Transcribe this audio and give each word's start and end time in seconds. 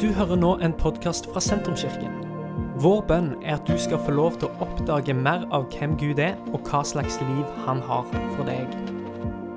Du 0.00 0.10
hører 0.12 0.36
nå 0.36 0.50
en 0.60 0.74
podkast 0.76 1.24
fra 1.32 1.40
Sentrumskirken. 1.40 2.12
Vår 2.84 3.00
bønn 3.08 3.30
er 3.40 3.56
at 3.56 3.64
du 3.64 3.78
skal 3.80 4.02
få 4.04 4.12
lov 4.12 4.36
til 4.36 4.50
å 4.50 4.66
oppdage 4.66 5.14
mer 5.16 5.46
av 5.56 5.70
hvem 5.72 5.96
Gud 5.96 6.20
er, 6.20 6.36
og 6.52 6.68
hva 6.68 6.82
slags 6.84 7.16
liv 7.24 7.56
han 7.64 7.80
har 7.88 8.04
for 8.36 8.44
deg. 8.44 8.76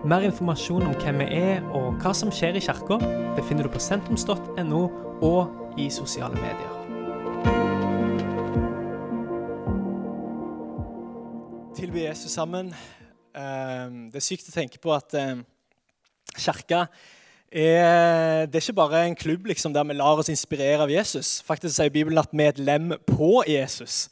Mer 0.08 0.24
informasjon 0.29 0.88
om 0.88 0.96
hvem 1.04 1.20
vi 1.26 1.29
er 1.42 1.67
og 1.76 1.99
hva 1.99 2.15
som 2.15 2.31
skjer 2.31 2.56
i 2.56 2.63
kirka, 2.63 3.02
befinner 3.36 3.67
du 3.67 3.74
på 3.76 3.83
sentrums.no 3.83 4.83
og 5.28 5.79
i 5.79 5.92
sosiale 5.92 6.40
medier. 6.40 6.79
tilby 11.79 12.01
Jesus 12.03 12.31
sammen. 12.31 12.74
Ehm, 13.35 14.12
Det 14.12 14.19
er 14.19 14.26
sykt 14.26 14.49
å 14.49 14.53
tenke 14.53 14.79
på 14.79 14.92
at 14.94 15.13
eh, 15.15 15.40
kirka 16.35 16.88
er, 17.52 18.45
det 18.45 18.59
er 18.59 18.63
ikke 18.63 18.77
bare 18.77 19.02
en 19.08 19.18
klubb 19.18 19.50
liksom, 19.50 19.73
der 19.73 19.84
vi 19.90 19.98
lar 19.98 20.22
oss 20.22 20.30
inspirere 20.30 20.86
av 20.86 20.92
Jesus. 20.94 21.40
Faktisk 21.46 21.76
sier 21.76 21.92
Bibelen 21.94 22.22
at 22.22 22.32
vi 22.32 22.46
er 22.46 22.54
et 22.54 22.62
lem 22.62 22.94
på 23.08 23.44
Jesus. 23.50 24.08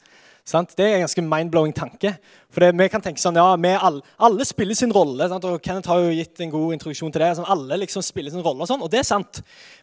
Sant? 0.47 0.71
Det 0.77 0.85
er 0.85 0.95
en 0.95 1.03
ganske 1.03 1.23
mind-blowing 1.25 1.73
tanke. 1.75 2.13
For 2.53 2.63
det, 2.63 2.71
vi 2.79 2.87
kan 2.91 3.03
tenke 3.03 3.19
sånn, 3.19 3.35
ja, 3.35 3.49
alle, 3.53 4.01
alle 4.15 4.47
spiller 4.47 4.77
sin 4.79 4.93
rolle. 4.95 5.27
Sant? 5.27 5.43
og 5.43 5.59
Kenneth 5.63 5.91
har 5.91 6.05
jo 6.05 6.13
gitt 6.15 6.39
en 6.41 6.53
god 6.53 6.77
introduksjon 6.77 7.11
til 7.11 7.25
det. 7.25 7.33
Sånn, 7.39 7.49
alle 7.51 7.81
liksom 7.83 8.05
spiller 8.05 8.31
sin 8.31 8.45
rolle, 8.45 8.63
og 8.63 8.71
sånn, 8.71 8.85
og 8.85 8.91
det 8.93 9.01
er 9.01 9.09
sant. 9.09 9.41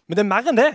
Men 0.09 0.17
det 0.17 0.25
er 0.25 0.31
mer 0.31 0.49
enn 0.49 0.61
det. 0.61 0.71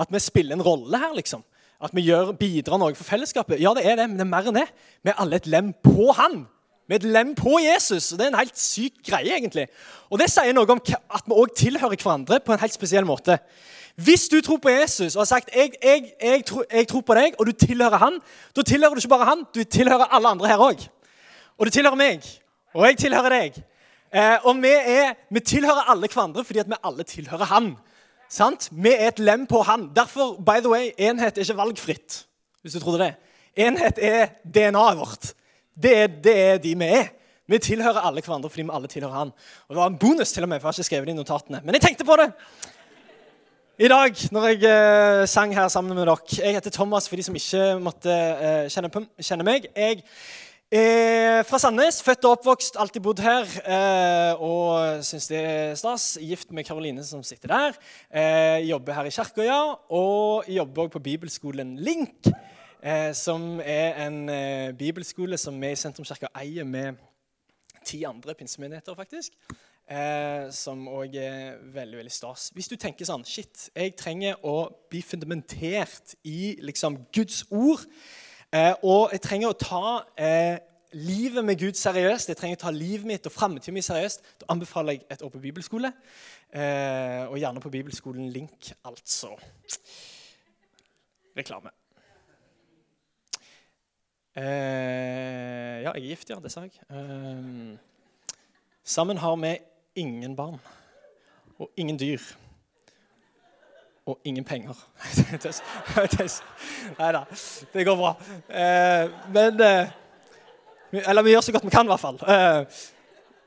At 0.00 0.10
vi 0.10 0.22
spiller 0.22 0.56
en 0.56 0.64
rolle 0.64 0.98
her. 0.98 1.12
liksom. 1.14 1.44
At 1.84 1.92
vi 1.94 2.06
gjør, 2.06 2.32
bidrar 2.38 2.80
noe 2.80 2.96
for 2.96 3.06
fellesskapet. 3.06 3.60
Ja, 3.60 3.74
det 3.76 3.84
er 3.84 4.00
det, 4.00 4.08
men 4.08 4.16
det 4.16 4.24
er 4.24 4.32
mer 4.32 4.48
enn 4.48 4.58
det. 4.58 4.66
Vi 5.04 5.12
er 5.12 5.20
alle 5.20 5.38
et 5.38 5.50
lem 5.50 5.74
på 5.84 6.08
Han. 6.16 6.46
Er 6.90 6.96
et 6.96 7.04
lem 7.04 7.34
på 7.34 7.58
Jesus. 7.62 8.12
og 8.12 8.18
Det 8.18 8.26
er 8.26 8.32
en 8.32 8.38
helt 8.38 8.58
syk 8.58 8.92
greie. 9.06 9.36
egentlig. 9.36 9.66
Og 10.10 10.18
Det 10.18 10.30
sier 10.30 10.52
noe 10.52 10.70
om 10.70 10.80
at 10.80 11.22
vi 11.26 11.32
òg 11.32 11.54
tilhører 11.56 11.96
hverandre 11.96 12.40
på 12.40 12.52
en 12.52 12.60
helt 12.60 12.74
spesiell 12.74 13.04
måte. 13.04 13.38
Hvis 13.96 14.28
du 14.28 14.40
tror 14.40 14.56
på 14.58 14.68
Jesus 14.68 15.16
og 15.16 15.20
har 15.20 15.24
sagt 15.24 15.50
jeg, 15.54 15.70
jeg, 15.82 16.12
jeg, 16.22 16.44
tror, 16.44 16.64
jeg 16.72 16.88
tror 16.88 17.00
på 17.00 17.14
deg, 17.14 17.34
og 17.38 17.46
du 17.46 17.52
tilhører 17.52 17.96
han, 17.96 18.18
da 18.56 18.62
tilhører 18.62 18.94
du 18.94 18.98
ikke 18.98 19.08
bare 19.08 19.24
han, 19.24 19.44
du 19.54 19.62
tilhører 19.64 20.10
alle 20.10 20.28
andre 20.28 20.48
her 20.48 20.58
òg. 20.58 20.82
Og 21.58 21.66
du 21.66 21.70
tilhører 21.70 21.96
meg, 21.96 22.26
og 22.74 22.86
jeg 22.86 22.98
tilhører 22.98 23.30
deg. 23.30 23.60
Eh, 24.14 24.46
og 24.46 24.58
vi, 24.62 24.72
er, 24.74 25.14
vi 25.30 25.40
tilhører 25.40 25.90
alle 25.90 26.10
hverandre 26.10 26.44
fordi 26.44 26.66
vi 26.66 26.80
alle 26.82 27.06
tilhører 27.06 27.50
han. 27.50 27.76
Sant? 28.28 28.68
Vi 28.72 28.90
er 28.90 29.12
et 29.12 29.22
lem 29.22 29.46
på 29.46 29.62
han. 29.62 29.88
Derfor, 29.94 30.36
by 30.42 30.58
the 30.58 30.70
way, 30.70 30.90
enhet 30.98 31.38
er 31.38 31.46
ikke 31.46 31.56
valgfritt. 31.56 32.26
Hvis 32.62 32.72
du 32.72 32.80
trodde 32.80 33.04
det. 33.04 33.14
Enhet 33.56 33.98
er 34.02 34.26
DNA-et 34.44 34.98
vårt. 34.98 35.34
Det 35.82 35.96
er, 35.98 36.06
det 36.06 36.34
er 36.38 36.58
de 36.62 36.74
vi 36.78 36.90
er. 37.00 37.10
Vi 37.50 37.58
tilhører 37.60 38.06
alle 38.06 38.22
hverandre 38.24 38.48
fordi 38.48 38.64
vi 38.64 38.72
alle 38.72 38.88
tilhører 38.88 39.18
han. 39.18 39.34
Og 39.68 39.74
Det 39.74 39.80
var 39.80 39.90
en 39.90 39.98
bonus, 39.98 40.32
til 40.32 40.46
og 40.46 40.48
med, 40.48 40.60
for 40.60 40.68
jeg 40.68 40.72
har 40.72 40.78
ikke 40.78 40.90
skrevet 40.90 41.10
det 41.10 41.12
i 41.12 41.18
notatene. 41.18 41.60
Men 41.64 41.76
jeg 41.76 41.82
tenkte 41.88 42.06
på 42.08 42.16
det 42.20 42.30
i 43.74 43.88
dag 43.90 44.20
når 44.30 44.44
jeg 44.52 44.60
eh, 44.70 45.26
sang 45.26 45.50
her 45.50 45.68
sammen 45.68 45.96
med 45.96 46.06
dere. 46.06 46.16
Jeg 46.38 46.54
heter 46.54 46.70
Thomas, 46.70 47.08
for 47.08 47.18
de 47.18 47.26
som 47.26 47.34
ikke 47.34 47.74
måtte 47.82 48.14
eh, 48.14 48.68
kjenne, 48.70 48.90
på, 48.94 49.02
kjenne 49.18 49.46
meg. 49.46 49.66
Jeg 49.74 50.04
er 50.70 51.42
fra 51.44 51.58
Sandnes, 51.58 51.98
født 52.06 52.24
og 52.24 52.36
oppvokst, 52.38 52.78
alltid 52.78 53.02
bodd 53.02 53.20
her. 53.24 53.50
Eh, 53.66 54.42
og 54.46 55.02
syns 55.02 55.26
det 55.26 55.42
er 55.42 55.74
stas. 55.78 56.06
Gift 56.22 56.54
med 56.54 56.64
Karoline, 56.68 57.02
som 57.04 57.26
sitter 57.26 57.50
der. 57.50 57.76
Eh, 58.14 58.70
jobber 58.70 58.94
her 59.00 59.10
i 59.10 59.14
kirka, 59.18 59.42
ja. 59.42 59.60
Og 59.90 60.46
jobber 60.48 60.86
også 60.86 60.94
på 60.94 61.04
bibelskolen 61.10 61.74
Link, 61.82 62.30
som 63.16 63.60
er 63.64 63.94
en 64.06 64.28
eh, 64.28 64.72
bibelskole 64.76 65.38
som 65.40 65.56
vi 65.60 65.70
i 65.72 65.76
Sentrumskirka 65.78 66.28
eier 66.36 66.66
med 66.68 66.98
ti 67.84 68.02
andre 68.04 68.34
pinsemenigheter, 68.34 68.94
faktisk. 68.94 69.32
Eh, 69.84 70.50
som 70.52 70.86
òg 70.88 71.16
er 71.20 71.58
veldig 71.72 71.98
veldig 72.00 72.12
stas. 72.12 72.48
Hvis 72.56 72.70
du 72.72 72.76
tenker 72.80 73.04
sånn 73.04 73.24
Shit, 73.28 73.66
jeg 73.76 73.92
trenger 74.00 74.38
å 74.40 74.70
bli 74.88 75.02
fundamentert 75.04 76.14
i 76.24 76.54
liksom 76.64 77.02
Guds 77.12 77.42
ord. 77.52 77.84
Eh, 78.54 78.72
og 78.80 79.12
jeg 79.12 79.20
trenger 79.26 79.52
å 79.52 79.58
ta 79.60 79.84
eh, 80.16 80.56
livet 80.96 81.44
med 81.44 81.60
Gud 81.60 81.76
seriøst. 81.76 82.32
Jeg 82.32 82.40
trenger 82.40 82.60
å 82.62 82.64
ta 82.64 82.72
livet 82.72 83.08
mitt 83.08 83.28
og 83.28 83.36
framtiden 83.36 83.76
min 83.76 83.84
seriøst. 83.84 84.24
Da 84.40 84.48
anbefaler 84.56 84.96
jeg 84.96 85.04
et 85.10 85.24
år 85.26 85.36
på 85.36 85.44
bibelskole. 85.44 85.92
Eh, 86.54 87.24
og 87.28 87.36
gjerne 87.42 87.64
på 87.64 87.72
bibelskolen 87.76 88.32
Link, 88.32 88.72
altså. 88.88 89.34
Reklame. 91.36 91.74
Eh, 94.36 95.82
ja, 95.84 95.92
jeg 95.94 96.02
er 96.02 96.08
gift, 96.08 96.30
ja. 96.30 96.38
Det 96.42 96.50
sa 96.52 96.64
jeg. 96.66 96.72
Eh, 96.90 97.76
sammen 98.84 99.18
har 99.18 99.36
vi 99.36 99.58
ingen 99.94 100.36
barn 100.36 100.58
og 101.58 101.70
ingen 101.76 101.98
dyr. 101.98 102.18
Og 104.06 104.18
ingen 104.24 104.44
penger. 104.44 104.74
Nei 106.98 107.12
da, 107.14 107.22
det 107.72 107.86
går 107.86 107.96
bra. 107.96 108.10
Eh, 108.50 109.14
men 109.32 109.60
eh, 109.60 109.94
Eller 111.08 111.22
vi 111.22 111.30
gjør 111.30 111.40
så 111.40 111.52
godt 111.52 111.64
vi 111.64 111.70
kan, 111.70 111.86
i 111.86 111.94
hvert 111.94 112.00
fall. 112.00 112.18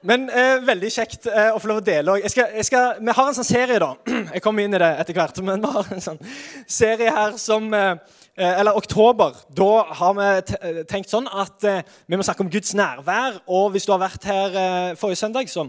Men 0.05 0.27
eh, 0.29 0.59
veldig 0.61 0.89
kjekt 0.93 1.25
eh, 1.31 1.49
å 1.55 1.57
få 1.61 1.71
lov 1.71 1.79
å 1.81 1.85
dele. 1.85 2.19
skal, 2.29 2.99
vi 3.01 3.15
har 3.17 3.29
en 3.29 3.37
sånn 3.37 3.47
serie, 3.47 3.79
da. 3.81 3.95
Jeg 4.35 4.43
kommer 4.45 4.65
inn 4.65 4.77
i 4.77 4.81
det 4.81 4.91
etter 5.01 5.17
hvert. 5.17 5.39
Men 5.47 5.63
vi 5.63 5.71
har 5.73 5.89
en 5.95 6.03
sånn 6.03 6.21
serie 6.69 7.13
her 7.15 7.33
som 7.41 7.65
eh, 7.73 7.95
eh, 8.35 8.59
Eller 8.59 8.77
oktober. 8.77 9.39
Da 9.57 9.71
har 9.97 10.13
vi 10.19 10.29
eh, 10.29 10.79
tenkt 10.89 11.09
sånn 11.13 11.29
at 11.31 11.65
eh, 11.65 11.81
vi 12.05 12.19
må 12.19 12.25
snakke 12.27 12.45
om 12.45 12.53
Guds 12.53 12.75
nærvær. 12.77 13.41
Og 13.49 13.73
hvis 13.73 13.89
du 13.89 13.95
har 13.95 14.03
vært 14.05 14.29
her 14.29 14.95
forrige 14.99 15.23
søndag, 15.23 15.49
så 15.49 15.65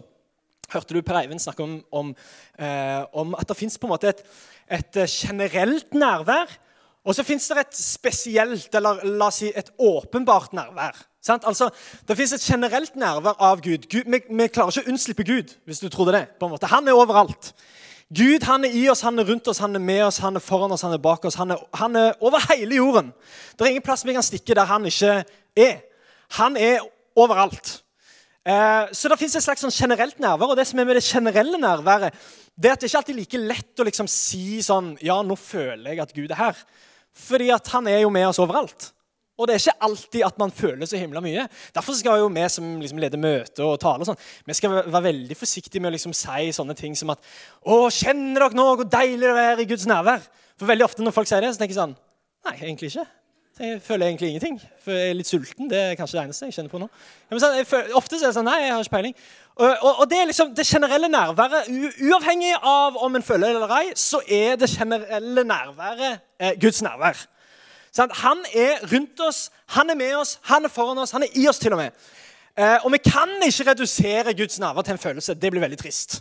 hørte 0.69 0.93
du 0.93 1.01
Per 1.01 1.23
Eivind 1.23 1.41
snakke 1.41 1.65
om, 1.65 1.79
om, 1.89 2.13
om 3.17 3.37
at 3.39 3.49
det 3.49 3.57
fins 3.57 3.79
et, 3.81 4.25
et 4.69 4.99
generelt 5.09 5.95
nærvær. 5.97 6.53
Og 7.09 7.17
så 7.17 7.25
fins 7.25 7.47
det 7.49 7.63
et 7.63 7.79
spesielt, 7.79 8.75
eller 8.77 9.01
la 9.09 9.31
oss 9.31 9.41
si 9.41 9.49
et 9.49 9.71
åpenbart 9.81 10.53
nærvær. 10.53 10.99
Sant? 11.25 11.47
Altså, 11.49 11.71
Det 12.09 12.17
fins 12.17 12.33
et 12.33 12.45
generelt 12.45 12.97
nærvær 12.97 13.41
av 13.41 13.63
Gud. 13.65 13.89
Gud 13.89 14.05
vi, 14.05 14.21
vi 14.29 14.49
klarer 14.53 14.75
ikke 14.75 14.85
å 14.85 14.93
unnslippe 14.93 15.25
Gud, 15.25 15.55
hvis 15.65 15.81
du 15.81 15.89
trodde 15.89 16.13
det. 16.13 16.27
på 16.39 16.47
en 16.47 16.53
måte. 16.53 16.69
Han 16.69 16.89
er 16.89 16.93
overalt. 16.93 17.55
Gud 18.15 18.45
han 18.49 18.65
er 18.65 18.73
i 18.73 18.87
oss, 18.89 19.03
han 19.05 19.19
er 19.19 19.25
rundt 19.29 19.49
oss, 19.49 19.59
han 19.61 19.75
er 19.77 19.85
med 19.85 20.03
oss, 20.05 20.19
han 20.25 20.37
er 20.37 20.41
foran 20.41 20.73
oss, 20.73 20.83
han 20.83 20.93
er 20.93 21.01
bak 21.01 21.25
oss. 21.25 21.37
Han 21.37 21.51
er, 21.51 21.65
han 21.75 21.97
er 21.97 22.15
over 22.21 22.45
hele 22.53 22.77
jorden. 22.77 23.13
Det 23.53 23.65
er 23.67 23.75
ingen 23.75 23.85
plass 23.85 24.05
vi 24.05 24.17
kan 24.17 24.25
stikke 24.25 24.57
der 24.57 24.69
han 24.69 24.87
ikke 24.89 25.25
er. 25.57 25.77
Han 26.39 26.57
er 26.57 26.85
overalt. 27.17 27.83
Eh, 28.49 28.89
så 28.93 29.11
det 29.13 29.19
fins 29.21 29.37
et 29.37 29.45
slags 29.45 29.65
sånn 29.65 29.75
generelt 29.75 30.21
nærvær. 30.21 30.55
Og 30.55 30.57
det 30.57 30.65
som 30.69 30.81
er 30.81 30.89
med 30.89 30.97
det 30.97 31.05
generelle 31.05 31.61
nærværet, 31.61 32.17
det 32.57 32.71
er 32.71 32.77
at 32.77 32.81
det 32.81 32.89
ikke 32.89 33.03
alltid 33.03 33.15
er 33.15 33.21
like 33.21 33.43
lett 33.43 33.81
å 33.81 33.87
liksom 33.87 34.09
si 34.11 34.63
sånn 34.65 34.95
Ja, 35.05 35.21
nå 35.23 35.37
føler 35.37 35.93
jeg 35.93 36.01
at 36.03 36.15
Gud 36.17 36.33
er 36.33 36.41
her. 36.41 36.63
Fordi 37.17 37.51
at 37.55 37.69
han 37.75 37.89
er 37.91 38.03
jo 38.03 38.13
med 38.15 38.29
oss 38.29 38.41
overalt. 38.43 38.93
Og 39.39 39.47
det 39.47 39.55
er 39.55 39.63
ikke 39.63 39.87
alltid 39.87 40.25
at 40.27 40.39
man 40.41 40.51
føler 40.51 40.89
så 40.91 40.99
himla 40.99 41.21
mye. 41.23 41.45
Derfor 41.75 41.95
skal 41.95 42.19
jo 42.19 42.31
vi 42.35 42.47
som 42.51 42.73
liksom 42.83 42.99
leder 42.99 43.21
møte 43.23 43.63
og 43.63 43.77
taler 43.83 44.09
sånn, 44.09 44.19
vi 44.49 44.57
skal 44.59 44.81
være 44.81 45.05
veldig 45.05 45.37
forsiktige 45.39 45.83
med 45.83 45.93
å 45.93 45.95
liksom 45.95 46.15
si 46.17 46.49
sånne 46.55 46.75
ting 46.79 46.97
som 46.99 47.15
at 47.15 47.23
Å, 47.63 47.87
kjenner 47.95 48.43
dere 48.43 48.59
nå 48.59 48.67
hvor 48.73 48.89
deilig 48.91 49.31
det 49.31 49.45
er 49.45 49.63
i 49.63 49.69
Guds 49.71 49.87
nærvær? 49.87 50.27
For 50.59 50.67
veldig 50.67 50.89
ofte 50.89 51.07
når 51.07 51.15
folk 51.15 51.31
sier 51.31 51.45
det, 51.45 51.53
så 51.55 51.63
tenker 51.63 51.77
jeg 51.77 51.83
sånn 51.85 51.95
Nei, 52.49 52.57
egentlig 52.65 52.91
ikke. 52.91 53.07
Jeg 53.59 53.81
føler 53.83 54.07
egentlig 54.07 54.29
ingenting. 54.31 54.59
For 54.85 54.95
jeg 54.95 55.11
er 55.11 55.17
litt 55.19 55.29
sulten. 55.29 55.67
Det 55.71 55.79
er 55.79 55.97
kanskje 55.99 56.19
det 56.19 56.25
eneste 56.29 56.47
jeg 56.47 56.55
kjenner 56.55 56.71
på 56.71 56.79
nå. 56.79 56.87
Føler, 57.33 57.91
ofte 57.99 58.15
så 58.15 58.29
er 58.29 58.31
det 58.31 58.37
sånn 58.37 58.47
Nei, 58.47 58.61
jeg 58.63 58.75
har 58.75 58.85
ikke 58.85 58.95
peiling. 58.95 59.17
Og, 59.59 60.11
det 60.11 60.19
er 60.21 60.29
liksom 60.29 60.55
det 60.55 60.67
generelle 60.67 61.09
nærværet. 61.09 61.67
Uavhengig 62.01 62.55
av 62.63 62.97
om 63.03 63.17
en 63.17 63.23
føler 63.23 63.49
det 63.49 63.57
eller 63.57 63.73
ei, 63.81 63.89
så 63.99 64.21
er 64.29 64.57
det 64.57 64.71
generelle 64.71 65.45
nærværet 65.45 66.21
eh, 66.39 66.55
Guds 66.61 66.79
nærvær. 66.83 67.25
Sånn? 67.91 68.13
Han 68.21 68.45
er 68.55 68.85
rundt 68.93 69.21
oss, 69.27 69.49
han 69.75 69.91
er 69.91 69.99
med 69.99 70.15
oss, 70.21 70.37
han 70.47 70.69
er 70.69 70.71
foran 70.71 71.03
oss, 71.03 71.11
han 71.17 71.27
er 71.27 71.35
i 71.35 71.49
oss 71.51 71.59
til 71.59 71.75
og 71.75 71.83
med. 71.83 72.07
Eh, 72.55 72.77
og 72.85 72.93
vi 72.95 73.01
kan 73.03 73.35
ikke 73.43 73.67
redusere 73.71 74.37
Guds 74.39 74.61
nærvær 74.63 74.87
til 74.87 74.95
en 74.95 75.03
følelse. 75.03 75.35
Det 75.35 75.51
blir 75.51 75.65
veldig 75.67 75.81
trist. 75.83 76.21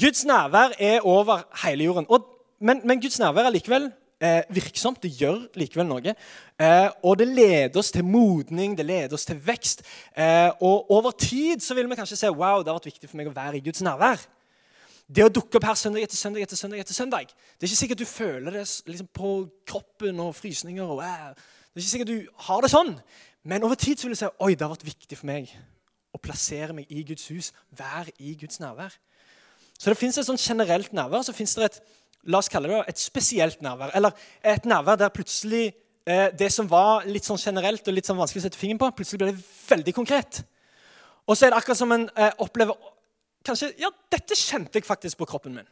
Guds 0.00 0.24
nærvær 0.24 0.72
er 0.78 1.04
over 1.04 1.44
hele 1.66 1.84
jorden. 1.84 2.08
Og, 2.08 2.24
men, 2.60 2.80
men 2.84 3.00
Guds 3.00 3.18
nærvær 3.20 3.50
er 3.50 3.56
likevel 3.58 3.90
eh, 4.20 4.42
virksomt. 4.54 5.02
Det 5.02 5.12
gjør 5.18 5.46
likevel 5.58 5.88
noe. 5.88 6.14
Eh, 6.60 6.88
og 7.02 7.18
det 7.18 7.28
leder 7.30 7.80
oss 7.80 7.92
til 7.94 8.06
modning, 8.06 8.76
det 8.78 8.86
leder 8.86 9.16
oss 9.16 9.26
til 9.28 9.40
vekst. 9.42 9.84
Eh, 10.16 10.50
og 10.60 10.90
over 10.94 11.14
tid 11.18 11.64
så 11.64 11.74
vil 11.74 11.90
vi 11.90 11.98
kanskje 11.98 12.20
se 12.20 12.30
wow, 12.30 12.62
det 12.62 12.72
har 12.72 12.78
vært 12.78 12.92
viktig 12.92 13.10
for 13.10 13.20
meg 13.20 13.30
å 13.30 13.36
være 13.36 13.58
i 13.58 13.64
Guds 13.64 13.84
nærvær. 13.84 14.22
Det 15.04 15.26
å 15.26 15.32
dukke 15.32 15.58
opp 15.60 15.66
her 15.68 15.76
søndag 15.76 16.06
etter 16.06 16.16
søndag 16.16 16.46
etter 16.46 16.56
søndag 16.56 16.80
etter 16.80 16.96
søndag 16.96 17.26
Det 17.28 17.66
er 17.66 17.68
ikke 17.68 17.76
sikkert 17.82 18.00
du 18.00 18.08
føler 18.08 18.54
det 18.56 18.64
liksom, 18.88 19.08
på 19.12 19.32
kroppen 19.68 20.20
og 20.24 20.32
frysninger. 20.38 20.84
og 20.84 21.02
wow. 21.02 21.34
Det 21.34 21.76
er 21.76 21.82
ikke 21.82 21.90
sikkert 21.90 22.12
du 22.12 22.44
har 22.46 22.64
det 22.64 22.72
sånn. 22.72 22.94
Men 23.44 23.64
over 23.66 23.76
tid 23.76 24.00
så 24.00 24.06
vil 24.08 24.16
du 24.16 24.20
si 24.22 24.30
oi, 24.40 24.54
det 24.54 24.64
har 24.64 24.72
vært 24.72 24.86
viktig 24.86 25.18
for 25.20 25.28
meg 25.28 25.52
å 26.14 26.20
plassere 26.22 26.72
meg 26.72 26.88
i 26.88 27.02
Guds 27.04 27.26
hus, 27.28 27.50
være 27.76 28.14
i 28.18 28.32
Guds 28.40 28.62
nærvær. 28.62 28.94
Så 29.76 29.90
det 29.90 29.98
fins 29.98 30.16
et 30.16 30.26
sånn 30.26 30.40
generelt 30.40 30.94
nærvær, 30.94 31.24
så 31.26 31.34
finnes 31.34 31.56
det 31.58 31.66
et 31.66 31.80
la 32.30 32.40
oss 32.40 32.50
kalle 32.52 32.70
det 32.70 32.80
et 32.88 33.00
spesielt 33.00 33.62
nærvær. 33.64 33.94
Eller 33.94 34.14
et 34.42 34.66
nærvær 34.68 34.98
der 35.00 35.12
plutselig 35.14 35.66
eh, 36.06 36.30
det 36.38 36.50
som 36.52 36.68
var 36.70 37.06
litt 37.08 37.26
sånn 37.26 37.40
generelt 37.40 37.86
og 37.88 37.96
litt 37.96 38.08
sånn 38.08 38.18
vanskelig 38.20 38.44
å 38.44 38.46
sette 38.48 38.60
fingeren 38.60 38.82
på, 38.82 38.90
plutselig 38.98 39.22
ble 39.22 39.32
det 39.32 39.46
veldig 39.68 39.96
konkret. 39.96 40.42
Og 41.24 41.36
så 41.36 41.46
er 41.46 41.54
det 41.54 41.60
akkurat 41.60 41.80
som 41.80 41.94
en 41.94 42.08
eh, 42.16 42.32
opplever 42.44 42.76
kanskje, 43.44 43.74
ja, 43.80 43.90
dette 44.12 44.36
kjente 44.38 44.80
jeg 44.80 44.86
faktisk 44.88 45.20
på 45.20 45.28
kroppen 45.28 45.56
min. 45.56 45.68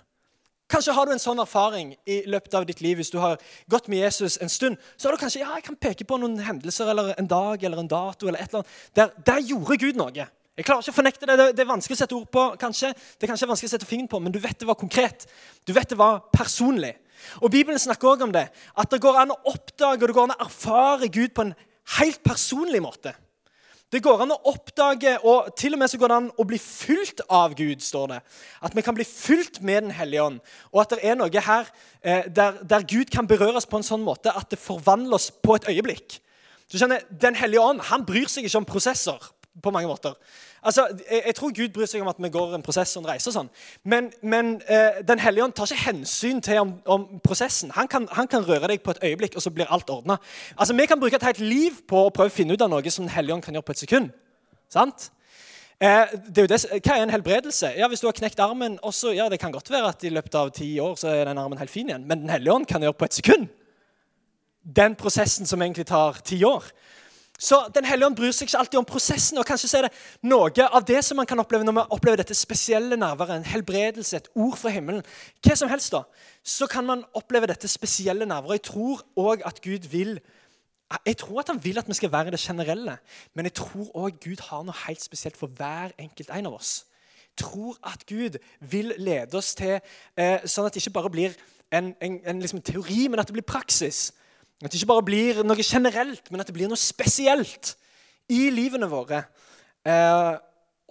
Kanskje 0.73 0.95
har 0.97 1.09
du 1.09 1.13
en 1.13 1.21
sånn 1.21 1.41
erfaring 1.43 1.91
i 2.09 2.23
løpet 2.33 2.55
av 2.57 2.65
ditt 2.69 2.81
liv 2.81 2.97
hvis 3.01 3.11
du 3.13 3.19
har 3.21 3.41
gått 3.69 3.91
med 3.93 4.01
Jesus 4.01 4.39
en 4.41 4.53
stund. 4.53 4.79
Så 4.97 5.09
har 5.09 5.17
du 5.17 5.21
kanskje 5.21 5.43
ja, 5.43 5.51
jeg 5.59 5.67
kan 5.67 5.77
peke 5.77 6.07
på 6.09 6.17
noen 6.21 6.39
hendelser 6.41 6.89
eller 6.93 7.13
en 7.21 7.29
dag 7.29 7.65
eller 7.65 7.83
en 7.83 7.91
dato 7.91 8.29
eller 8.29 8.41
et 8.41 8.49
eller 8.49 8.63
annet. 8.63 8.79
Der, 8.97 9.11
der 9.27 9.43
gjorde 9.51 9.77
Gud 9.83 10.01
noe. 10.01 10.29
Jeg 10.53 10.67
klarer 10.69 10.85
ikke 10.85 10.93
å 10.93 10.97
fornekte 10.99 11.29
det. 11.29 11.37
Det 11.57 11.65
er 11.65 11.69
vanskelig 11.71 11.97
å 11.97 12.01
sette 12.03 12.17
ord 12.17 12.29
på, 12.29 12.43
kanskje. 12.61 12.93
Det 12.93 13.25
er 13.25 13.31
kanskje 13.31 13.49
vanskelig 13.49 13.71
å 13.71 13.73
sette 13.73 13.89
fingeren 13.89 14.11
på, 14.13 14.21
Men 14.21 14.35
du 14.35 14.39
vet 14.39 14.59
det 14.61 14.69
var 14.69 14.77
konkret. 14.77 15.25
Du 15.65 15.73
vet 15.73 15.89
det 15.89 15.97
var 15.97 16.21
personlig. 16.33 16.93
Og 17.41 17.51
Bibelen 17.51 17.79
snakker 17.79 18.09
også 18.09 18.29
om 18.29 18.35
det. 18.35 18.49
At 18.77 18.91
det 18.91 19.01
går 19.01 19.17
an 19.23 19.33
å 19.33 19.41
oppdage 19.49 20.03
og 20.03 20.09
det 20.09 20.17
går 20.17 20.29
an 20.29 20.37
å 20.37 20.45
erfare 20.45 21.09
Gud 21.09 21.33
på 21.33 21.47
en 21.47 21.55
helt 21.99 22.23
personlig 22.23 22.83
måte. 22.85 23.15
Det 23.93 24.01
går 24.01 24.23
an 24.25 24.33
å 24.33 24.39
oppdage, 24.49 25.19
og 25.29 25.51
til 25.57 25.75
og 25.75 25.81
med 25.83 25.91
så 25.93 25.99
går 26.01 26.09
det 26.09 26.17
an 26.17 26.31
å 26.41 26.47
bli 26.49 26.59
fulgt 26.61 27.21
av 27.29 27.53
Gud. 27.55 27.81
står 27.81 28.07
det. 28.09 28.21
At 28.63 28.77
vi 28.77 28.83
kan 28.83 28.95
bli 28.95 29.05
fulgt 29.05 29.61
med 29.61 29.83
Den 29.83 29.91
hellige 29.91 30.23
ånd. 30.23 30.41
Og 30.73 30.81
at 30.81 30.91
det 30.91 31.05
er 31.05 31.15
noe 31.15 31.29
her 31.29 31.69
eh, 32.01 32.25
der, 32.29 32.63
der, 32.63 32.87
Gud 32.89 33.11
kan 33.13 33.27
berøres 33.27 33.67
på 33.67 33.77
en 33.77 33.85
sånn 33.85 34.05
måte 34.05 34.33
at 34.33 34.51
det 34.51 34.59
forvandler 34.59 35.15
oss 35.15 35.31
på 35.31 35.57
et 35.57 35.69
øyeblikk. 35.69 36.21
Du 36.73 36.79
skjønner, 36.79 37.05
Den 37.11 37.35
hellige 37.35 37.61
ånd 37.61 37.81
han 37.81 38.05
bryr 38.05 38.29
seg 38.29 38.45
ikke 38.45 38.59
om 38.59 38.69
prosesser 38.69 39.33
på 39.63 39.71
mange 39.71 39.89
måter. 39.89 40.15
Altså, 40.63 40.87
jeg, 41.11 41.23
jeg, 41.27 41.35
tror 41.35 41.53
Gud 41.53 41.69
bryr 41.75 41.87
seg 41.91 42.01
om 42.01 42.09
at 42.09 42.21
vi 42.23 42.31
går 42.33 42.55
en 42.57 42.63
prosess 42.65 42.97
og 42.97 43.03
en 43.03 43.09
reise. 43.11 43.29
og 43.29 43.35
sånn. 43.35 43.51
Men, 43.85 44.11
men 44.23 44.55
eh, 44.69 45.03
Den 45.09 45.21
hellige 45.21 45.45
ånd 45.45 45.53
tar 45.53 45.69
ikke 45.69 45.91
hensyn 45.91 46.41
til 46.41 46.61
om, 46.63 46.75
om 46.87 47.07
prosessen. 47.25 47.73
Han 47.77 47.89
kan, 47.89 48.09
han 48.13 48.31
kan, 48.31 48.47
røre 48.49 48.71
deg 48.73 48.83
på 48.83 48.95
et 48.95 49.03
øyeblikk, 49.11 49.37
og 49.37 49.45
så 49.45 49.51
blir 49.51 49.69
alt 49.69 49.91
ordna. 49.91 50.17
Altså, 50.57 50.77
vi 50.79 50.87
kan 50.87 51.01
bruke 51.01 51.19
et 51.19 51.27
helt 51.29 51.43
liv 51.43 51.83
på 51.89 52.07
å 52.07 52.13
prøve 52.15 52.33
å 52.33 52.37
finne 52.37 52.55
ut 52.57 52.63
av 52.65 52.71
noe 52.73 52.91
som 52.91 53.05
Den 53.05 53.15
hellige 53.15 53.37
ånd 53.37 53.45
kan 53.45 53.59
gjøre 53.59 53.69
på 53.69 53.77
et 53.77 53.85
sekund. 53.85 54.15
Sant? 54.73 55.11
Eh, 55.83 55.89
er 55.89 56.47
det, 56.47 56.61
hva 56.79 56.95
er 56.95 57.03
en 57.03 57.13
helbredelse? 57.13 57.75
Ja, 57.77 57.89
Hvis 57.91 58.01
du 58.01 58.07
har 58.07 58.17
knekt 58.17 58.41
armen 58.41 58.79
også, 58.83 59.13
ja, 59.17 59.29
Det 59.29 59.41
kan 59.41 59.53
godt 59.53 59.71
være 59.71 59.89
at 59.89 60.05
i 60.05 60.15
løpet 60.15 60.35
av 60.35 60.51
ti 60.51 60.79
år 60.81 60.95
så 60.97 61.09
er 61.09 61.25
den 61.27 61.39
armen 61.39 61.59
helt 61.59 61.71
fin 61.71 61.89
igjen. 61.89 62.07
Men 62.07 62.21
Den 62.21 62.31
hellige 62.31 62.55
ånd 62.55 62.67
kan 62.67 62.83
gjøre 62.83 62.97
på 62.97 63.05
et 63.05 63.15
sekund. 63.15 63.49
Den 64.63 64.95
prosessen 64.95 65.47
som 65.47 65.63
egentlig 65.63 65.87
tar 65.87 66.23
ti 66.25 66.45
år. 66.45 66.63
Så 67.39 67.71
Den 67.75 67.85
hellige 67.85 68.07
ånd 68.07 68.17
bryr 68.17 68.31
seg 68.31 68.47
ikke 68.49 68.59
alltid 68.59 68.79
om 68.79 68.85
prosessen. 68.87 69.39
og 69.39 69.47
Kanskje 69.47 69.79
er 69.79 69.89
det 69.89 69.93
noe 70.23 70.67
av 70.69 70.85
det 70.87 71.05
som 71.05 71.17
man 71.17 71.27
kan 71.27 71.41
oppleve 71.41 71.65
når 71.65 71.73
man 71.73 71.91
opplever 71.91 72.17
dette 72.17 72.35
spesielle 72.35 72.97
nærværet, 72.97 73.37
en 73.37 73.51
helbredelse, 73.51 74.17
et 74.17 74.29
ord 74.35 74.57
fra 74.57 74.71
himmelen. 74.71 75.03
Hva 75.43 75.57
som 75.57 75.69
helst 75.69 75.93
da, 75.93 76.03
Så 76.45 76.67
kan 76.67 76.85
man 76.85 77.05
oppleve 77.15 77.47
dette 77.47 77.69
spesielle 77.69 78.27
nærværet. 78.27 78.53
Jeg 78.53 78.63
tror 78.63 79.03
òg 79.17 79.43
at 79.45 79.61
Gud 79.63 79.89
vil 79.89 80.21
jeg 81.07 81.17
tror 81.17 81.41
at 81.41 81.49
han 81.49 81.65
vil 81.65 81.79
at 81.79 81.89
vi 81.89 81.95
skal 81.95 82.13
være 82.13 82.31
det 82.31 82.41
generelle, 82.41 82.99
men 83.35 83.45
jeg 83.45 83.55
tror 83.55 83.91
òg 83.97 84.19
Gud 84.21 84.43
har 84.49 84.63
noe 84.63 84.75
helt 84.87 85.03
spesielt 85.03 85.37
for 85.37 85.47
hver 85.47 85.95
enkelt 85.99 86.31
en 86.31 86.47
av 86.47 86.55
oss. 86.55 86.85
Jeg 87.33 87.47
tror 87.47 87.79
at 87.87 88.07
Gud 88.07 88.37
vil 88.61 88.93
lede 88.99 89.37
oss 89.37 89.55
til 89.55 89.79
eh, 90.17 90.45
sånn 90.45 90.69
at 90.69 90.75
det 90.75 90.83
ikke 90.83 90.99
bare 90.99 91.11
blir 91.11 91.37
en, 91.73 91.95
en, 92.01 92.21
en 92.29 92.43
liksom 92.45 92.61
teori, 92.61 93.07
men 93.09 93.21
at 93.21 93.31
det 93.31 93.33
blir 93.39 93.47
praksis. 93.49 94.11
At 94.63 94.71
det 94.71 94.79
ikke 94.79 94.93
bare 94.93 95.07
blir 95.07 95.43
noe 95.43 95.65
generelt, 95.67 96.31
men 96.31 96.41
at 96.41 96.47
det 96.47 96.55
blir 96.55 96.71
noe 96.71 96.79
spesielt 96.79 97.75
i 98.31 98.47
livene 98.55 98.87
våre. 98.91 99.25
Eh, 99.83 100.35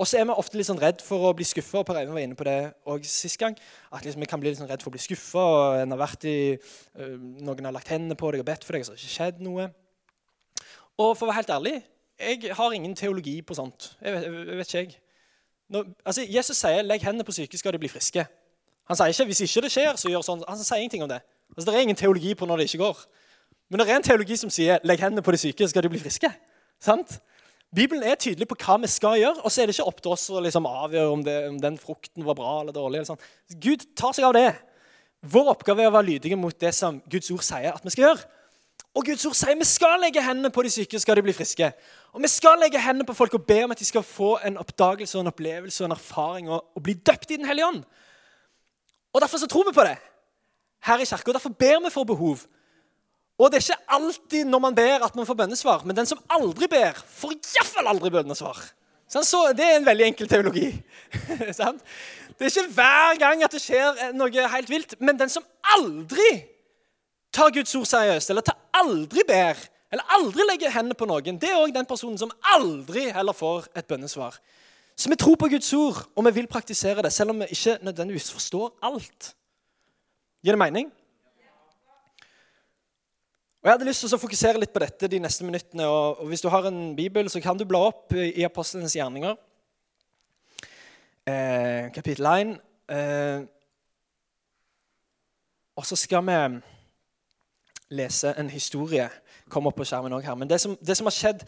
og 0.02 0.08
så 0.08 0.18
er 0.18 0.26
vi 0.26 0.34
ofte 0.34 0.58
litt 0.58 0.68
sånn 0.68 0.80
redd 0.82 1.04
for 1.06 1.30
å 1.30 1.34
bli 1.38 1.46
skuffa. 1.46 1.84
Per 1.86 2.00
Eivind 2.00 2.16
var 2.16 2.24
inne 2.26 2.38
på 2.38 2.48
det 2.48 2.58
òg 2.90 3.06
sist 3.08 3.38
gang. 3.40 3.56
At 3.94 4.04
liksom 4.04 4.24
vi 4.24 4.30
kan 4.30 4.42
bli 4.42 4.50
litt 4.50 4.60
sånn 4.60 4.70
redd 4.72 4.82
for 4.82 4.90
å 4.90 4.96
bli 4.96 5.04
skuffa. 5.04 5.46
Uh, 5.86 6.58
noen 7.46 7.68
har 7.70 7.76
lagt 7.76 7.92
hendene 7.94 8.18
på 8.18 8.32
deg 8.34 8.42
og 8.42 8.50
bedt 8.50 8.66
for 8.66 8.76
deg, 8.76 8.84
og 8.84 8.90
så 8.90 8.96
har 8.96 8.98
det 8.98 9.06
ikke 9.06 9.14
skjedd 9.14 9.44
noe. 9.46 9.68
Og 10.98 11.14
for 11.14 11.28
å 11.28 11.30
være 11.30 11.42
helt 11.44 11.54
ærlig, 11.54 11.76
jeg 12.22 12.58
har 12.58 12.76
ingen 12.76 12.98
teologi 12.98 13.38
på 13.46 13.58
sånt. 13.58 13.92
Jeg 14.02 14.16
vet, 14.16 14.28
jeg 14.28 14.60
vet 14.60 14.74
ikke, 14.74 14.82
jeg. 14.82 14.98
Når, 15.72 15.88
altså, 16.04 16.26
Jesus 16.28 16.58
sier 16.60 16.82
'legg 16.84 17.06
hendene 17.06 17.24
på 17.24 17.32
syke, 17.32 17.58
skal 17.58 17.74
de 17.74 17.80
bli 17.80 17.90
friske'. 17.90 18.26
Han 18.90 18.98
sier 18.98 19.14
ikke 19.14 19.26
'hvis 19.30 19.42
ikke 19.46 19.62
det 19.62 19.72
skjer, 19.72 19.96
så 19.96 20.10
gjør 20.10 20.26
sånn'. 20.26 20.44
Han 20.48 20.58
sier 20.58 20.82
ingenting 20.82 21.04
om 21.04 21.10
det. 21.10 21.22
Altså, 21.56 21.72
Det 21.72 21.78
er 21.78 21.86
ingen 21.86 21.96
teologi 21.96 22.34
på 22.36 22.46
når 22.46 22.58
det 22.58 22.64
ikke 22.74 22.84
går. 22.84 22.98
Men 23.72 23.80
det 23.80 23.88
er 23.88 24.02
en 24.02 24.04
teologi 24.04 24.36
som 24.36 24.50
sier 24.52 24.82
'legg 24.84 25.00
hendene 25.00 25.24
på 25.24 25.32
de 25.32 25.38
syke, 25.38 25.68
skal 25.68 25.84
de 25.84 25.90
bli 25.90 26.00
friske'. 26.00 26.32
Sant? 26.80 27.22
Bibelen 27.76 28.04
er 28.04 28.16
tydelig 28.20 28.48
på 28.48 28.58
hva 28.60 28.76
vi 28.82 28.88
skal 28.92 29.16
gjøre, 29.16 29.46
og 29.46 29.52
så 29.52 29.62
er 29.62 29.66
det 29.66 29.78
ikke 29.78 29.88
opp 29.88 30.02
til 30.02 30.12
oss 30.12 30.30
å 30.30 30.42
liksom 30.44 30.66
avgjøre 30.68 31.12
om, 31.12 31.24
det, 31.24 31.48
om, 31.48 31.60
den 31.60 31.78
frukten 31.80 32.26
var 32.26 32.36
bra 32.36 32.60
eller 32.60 32.76
dårlig. 32.76 33.00
Eller 33.00 33.08
sånn. 33.08 33.22
Gud 33.64 33.86
tar 33.96 34.12
seg 34.18 34.28
av 34.28 34.36
det. 34.36 34.50
Vår 35.24 35.54
oppgave 35.54 35.86
er 35.86 35.88
å 35.88 35.96
være 35.96 36.10
lydige 36.10 36.36
mot 36.36 36.60
det 36.60 36.74
som 36.76 37.00
Guds 37.08 37.32
ord 37.32 37.46
sier 37.48 37.72
at 37.72 37.86
vi 37.86 37.94
skal 37.96 38.10
gjøre. 38.10 38.28
Og 38.92 39.08
Guds 39.08 39.26
ord 39.26 39.40
sier 39.40 39.56
vi 39.56 39.70
skal 39.70 40.02
legge 40.04 40.20
hendene 40.26 40.52
på 40.52 40.66
de 40.68 40.74
syke, 40.74 41.00
skal 41.00 41.16
de 41.16 41.24
bli 41.24 41.36
friske. 41.38 41.72
Og 42.12 42.22
vi 42.22 42.28
skal 42.28 42.60
legge 42.60 42.82
hendene 42.82 43.08
på 43.08 43.16
folk 43.16 43.40
og 43.40 43.48
be 43.48 43.64
om 43.64 43.72
at 43.72 43.80
de 43.80 43.88
skal 43.88 44.04
få 44.04 44.34
en 44.44 44.60
oppdagelse 44.60 45.16
og 45.16 45.24
en 45.24 45.32
opplevelse 45.32 45.84
og 45.84 45.88
en 45.88 45.96
erfaring 45.96 46.50
og, 46.52 46.74
og 46.76 46.84
bli 46.84 47.00
døpt 47.00 47.32
i 47.32 47.40
Den 47.40 47.48
hellige 47.48 47.72
ånd. 47.72 47.86
Og 49.14 49.22
Derfor 49.22 49.38
så 49.38 49.48
tror 49.48 49.70
vi 49.70 49.80
på 49.80 49.88
det 49.88 49.96
her 50.84 51.00
i 51.00 51.06
kirka. 51.06 51.32
Derfor 51.32 51.56
ber 51.56 51.86
vi 51.86 51.94
for 51.94 52.04
behov. 52.04 52.44
Og 53.42 53.50
det 53.50 53.58
er 53.58 53.66
ikke 53.66 53.96
alltid 53.98 54.46
når 54.46 54.62
man 54.62 54.76
ber, 54.78 55.08
at 55.08 55.16
man 55.18 55.26
får 55.26 55.40
bønnesvar. 55.40 55.82
Men 55.86 55.98
den 55.98 56.10
som 56.10 56.22
aldri 56.30 56.70
ber, 56.70 57.00
får 57.18 57.34
iallfall 57.40 57.90
aldri 57.90 58.12
bønnesvar. 58.14 58.60
Så 59.12 59.42
det 59.58 59.66
er 59.66 59.80
en 59.80 59.86
veldig 59.86 60.06
enkel 60.12 60.30
teologi. 60.30 60.70
det 61.42 61.58
er 61.58 62.48
ikke 62.48 62.68
hver 62.78 63.18
gang 63.20 63.42
at 63.44 63.52
det 63.52 63.64
skjer 63.64 64.14
noe 64.16 64.48
helt 64.54 64.70
vilt. 64.72 64.96
Men 65.02 65.18
den 65.20 65.32
som 65.34 65.44
aldri 65.74 66.30
tar 67.34 67.52
Guds 67.56 67.74
ord 67.76 67.90
seriøst, 67.90 68.30
eller 68.30 68.46
tar 68.46 68.60
aldri 68.78 69.26
ber, 69.28 69.60
eller 69.92 70.16
aldri 70.16 70.46
legger 70.48 70.72
hendene 70.72 70.96
på 70.96 71.08
noen, 71.10 71.40
det 71.42 71.50
er 71.50 71.60
òg 71.60 71.74
den 71.76 71.88
personen 71.90 72.20
som 72.20 72.32
aldri 72.54 73.10
heller 73.12 73.36
får 73.36 73.68
et 73.76 73.88
bønnesvar. 73.90 74.38
Så 74.96 75.10
vi 75.10 75.18
tror 75.20 75.36
på 75.40 75.50
Guds 75.50 75.74
ord, 75.74 76.04
og 76.16 76.26
vi 76.28 76.36
vil 76.38 76.48
praktisere 76.52 77.02
det, 77.04 77.12
selv 77.12 77.34
om 77.34 77.42
vi 77.42 77.50
ikke 77.56 77.80
nødvendigvis 77.82 78.32
forstår 78.32 78.76
alt. 78.86 79.34
Gir 80.46 80.54
det 80.56 80.62
mening? 80.62 80.92
Og 83.62 83.68
Jeg 83.68 83.76
hadde 83.76 83.86
lyst 83.86 84.02
til 84.02 84.16
å 84.16 84.18
fokusere 84.18 84.58
litt 84.58 84.72
på 84.74 84.82
dette 84.82 85.06
de 85.06 85.20
neste 85.22 85.46
minuttene. 85.46 85.86
og 85.86 86.26
Hvis 86.26 86.42
du 86.42 86.48
har 86.50 86.66
en 86.66 86.96
bibel, 86.98 87.28
så 87.30 87.40
kan 87.40 87.58
du 87.58 87.62
bla 87.70 87.78
opp 87.92 88.14
i 88.18 88.42
Apostlenes 88.42 88.96
gjerninger, 88.96 89.36
eh, 91.28 91.92
kapittel 91.94 92.26
1. 92.26 92.56
Eh, 92.90 93.44
og 95.76 95.86
så 95.86 95.96
skal 95.96 96.26
vi 96.26 96.62
lese 97.92 98.34
en 98.34 98.50
historie. 98.50 99.08
Kom 99.48 99.68
opp 99.68 99.78
på 99.78 99.86
skjermen 99.86 100.14
også 100.14 100.26
her. 100.26 100.36
Men 100.36 100.50
det 100.50 100.62
som, 100.62 100.76
det 100.82 100.98
som 100.98 101.06
har 101.06 101.14
skjedd 101.20 101.46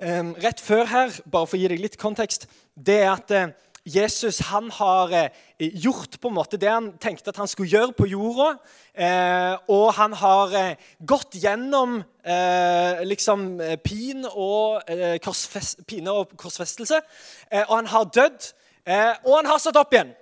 eh, 0.00 0.34
rett 0.42 0.60
før 0.60 0.84
her, 0.90 1.20
bare 1.30 1.46
for 1.46 1.56
å 1.56 1.60
gi 1.60 1.68
deg 1.68 1.78
litt 1.86 2.00
kontekst, 2.02 2.48
det 2.74 2.98
er 3.04 3.12
at 3.12 3.30
eh, 3.30 3.54
Jesus 3.84 4.38
han 4.48 4.70
har 4.72 5.12
eh, 5.12 5.28
gjort 5.58 6.16
på 6.20 6.30
en 6.30 6.36
måte 6.38 6.56
det 6.56 6.70
han 6.72 6.86
tenkte 6.96 7.28
at 7.34 7.36
han 7.36 7.48
skulle 7.48 7.68
gjøre 7.68 7.92
på 7.92 8.08
jorda. 8.08 8.54
Eh, 8.96 9.56
og 9.68 9.92
han 9.98 10.16
har 10.16 10.56
eh, 10.56 10.90
gått 11.04 11.36
gjennom 11.36 12.02
liksom 13.04 13.58
pin 13.84 14.24
og, 14.24 14.80
pine 15.84 16.08
og 16.08 16.30
korsfestelse. 16.40 17.00
og 17.66 17.74
han 17.74 17.90
har 17.92 18.06
dødd, 18.08 18.46
og 19.26 19.34
han 19.36 19.48
har 19.50 19.60
stått 19.60 19.76
opp 19.76 19.92
igjen. 19.92 20.14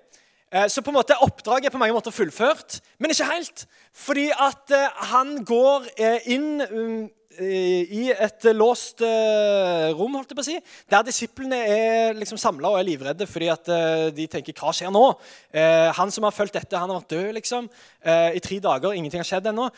Så 0.66 0.83
på 0.83 0.90
en 0.90 0.99
måte 0.99 1.14
oppdraget 1.23 1.69
er 1.69 1.75
på 1.76 1.78
mange 1.78 1.95
måter 1.95 2.11
fullført, 2.11 2.81
men 2.99 3.14
ikke 3.14 3.31
helt. 3.31 3.66
Fordi 3.95 4.33
at 4.35 4.75
han 5.12 5.45
går 5.47 5.87
inn 6.26 6.66
um, 6.73 7.07
i 7.40 8.10
et 8.12 8.46
låst 8.52 9.00
eh, 9.06 9.88
rom, 9.96 10.18
holdt 10.18 10.32
jeg 10.32 10.38
på 10.38 10.42
å 10.42 10.46
si, 10.46 10.56
der 10.90 11.06
disiplene 11.06 11.60
er 11.64 12.18
liksom 12.18 12.40
samla 12.40 12.72
og 12.72 12.80
er 12.80 12.86
livredde 12.86 13.28
fordi 13.28 13.48
at 13.52 13.70
eh, 13.72 14.10
de 14.14 14.26
tenker 14.28 14.52
'Hva 14.52 14.74
skjer 14.76 14.92
nå?' 14.92 15.14
Eh, 15.52 15.92
han 15.92 16.10
som 16.10 16.24
har 16.24 16.32
fulgt 16.32 16.54
dette, 16.54 16.78
han 16.78 16.88
har 16.88 17.00
vært 17.00 17.12
død 17.12 17.34
liksom, 17.36 17.68
i 18.02 18.40
tre 18.42 18.58
dager. 18.58 18.94
Ingenting 18.96 19.20
har 19.20 19.28
skjedd 19.28 19.46
ennå. 19.46 19.68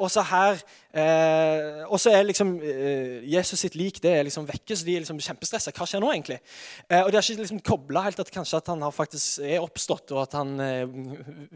og 0.00 0.08
så 0.10 0.22
her 0.26 0.58
Eh, 0.90 1.84
og 1.86 2.00
så 2.02 2.10
er 2.10 2.24
liksom 2.26 2.56
eh, 2.66 3.20
Jesus 3.30 3.60
sitt 3.62 3.76
lik 3.78 4.00
det 4.02 4.10
er 4.10 4.24
liksom 4.26 4.46
vekke, 4.48 4.74
så 4.74 4.86
de 4.86 4.96
er 4.96 5.04
liksom 5.04 5.20
kjempestressa. 5.22 5.70
Hva 5.76 5.86
skjer 5.86 6.02
nå, 6.02 6.10
egentlig? 6.10 6.40
Eh, 6.88 7.04
og 7.04 7.12
de 7.12 7.18
har 7.18 7.22
ikke 7.22 7.44
liksom 7.44 7.62
kobla 7.66 8.02
helt 8.08 8.22
at 8.22 8.32
kanskje 8.34 8.58
at 8.58 8.72
han 8.72 8.82
faktisk 8.94 9.44
er 9.46 9.62
oppstått, 9.62 10.10
og 10.16 10.24
at 10.24 10.34
han 10.40 10.52
eh, 10.64 10.84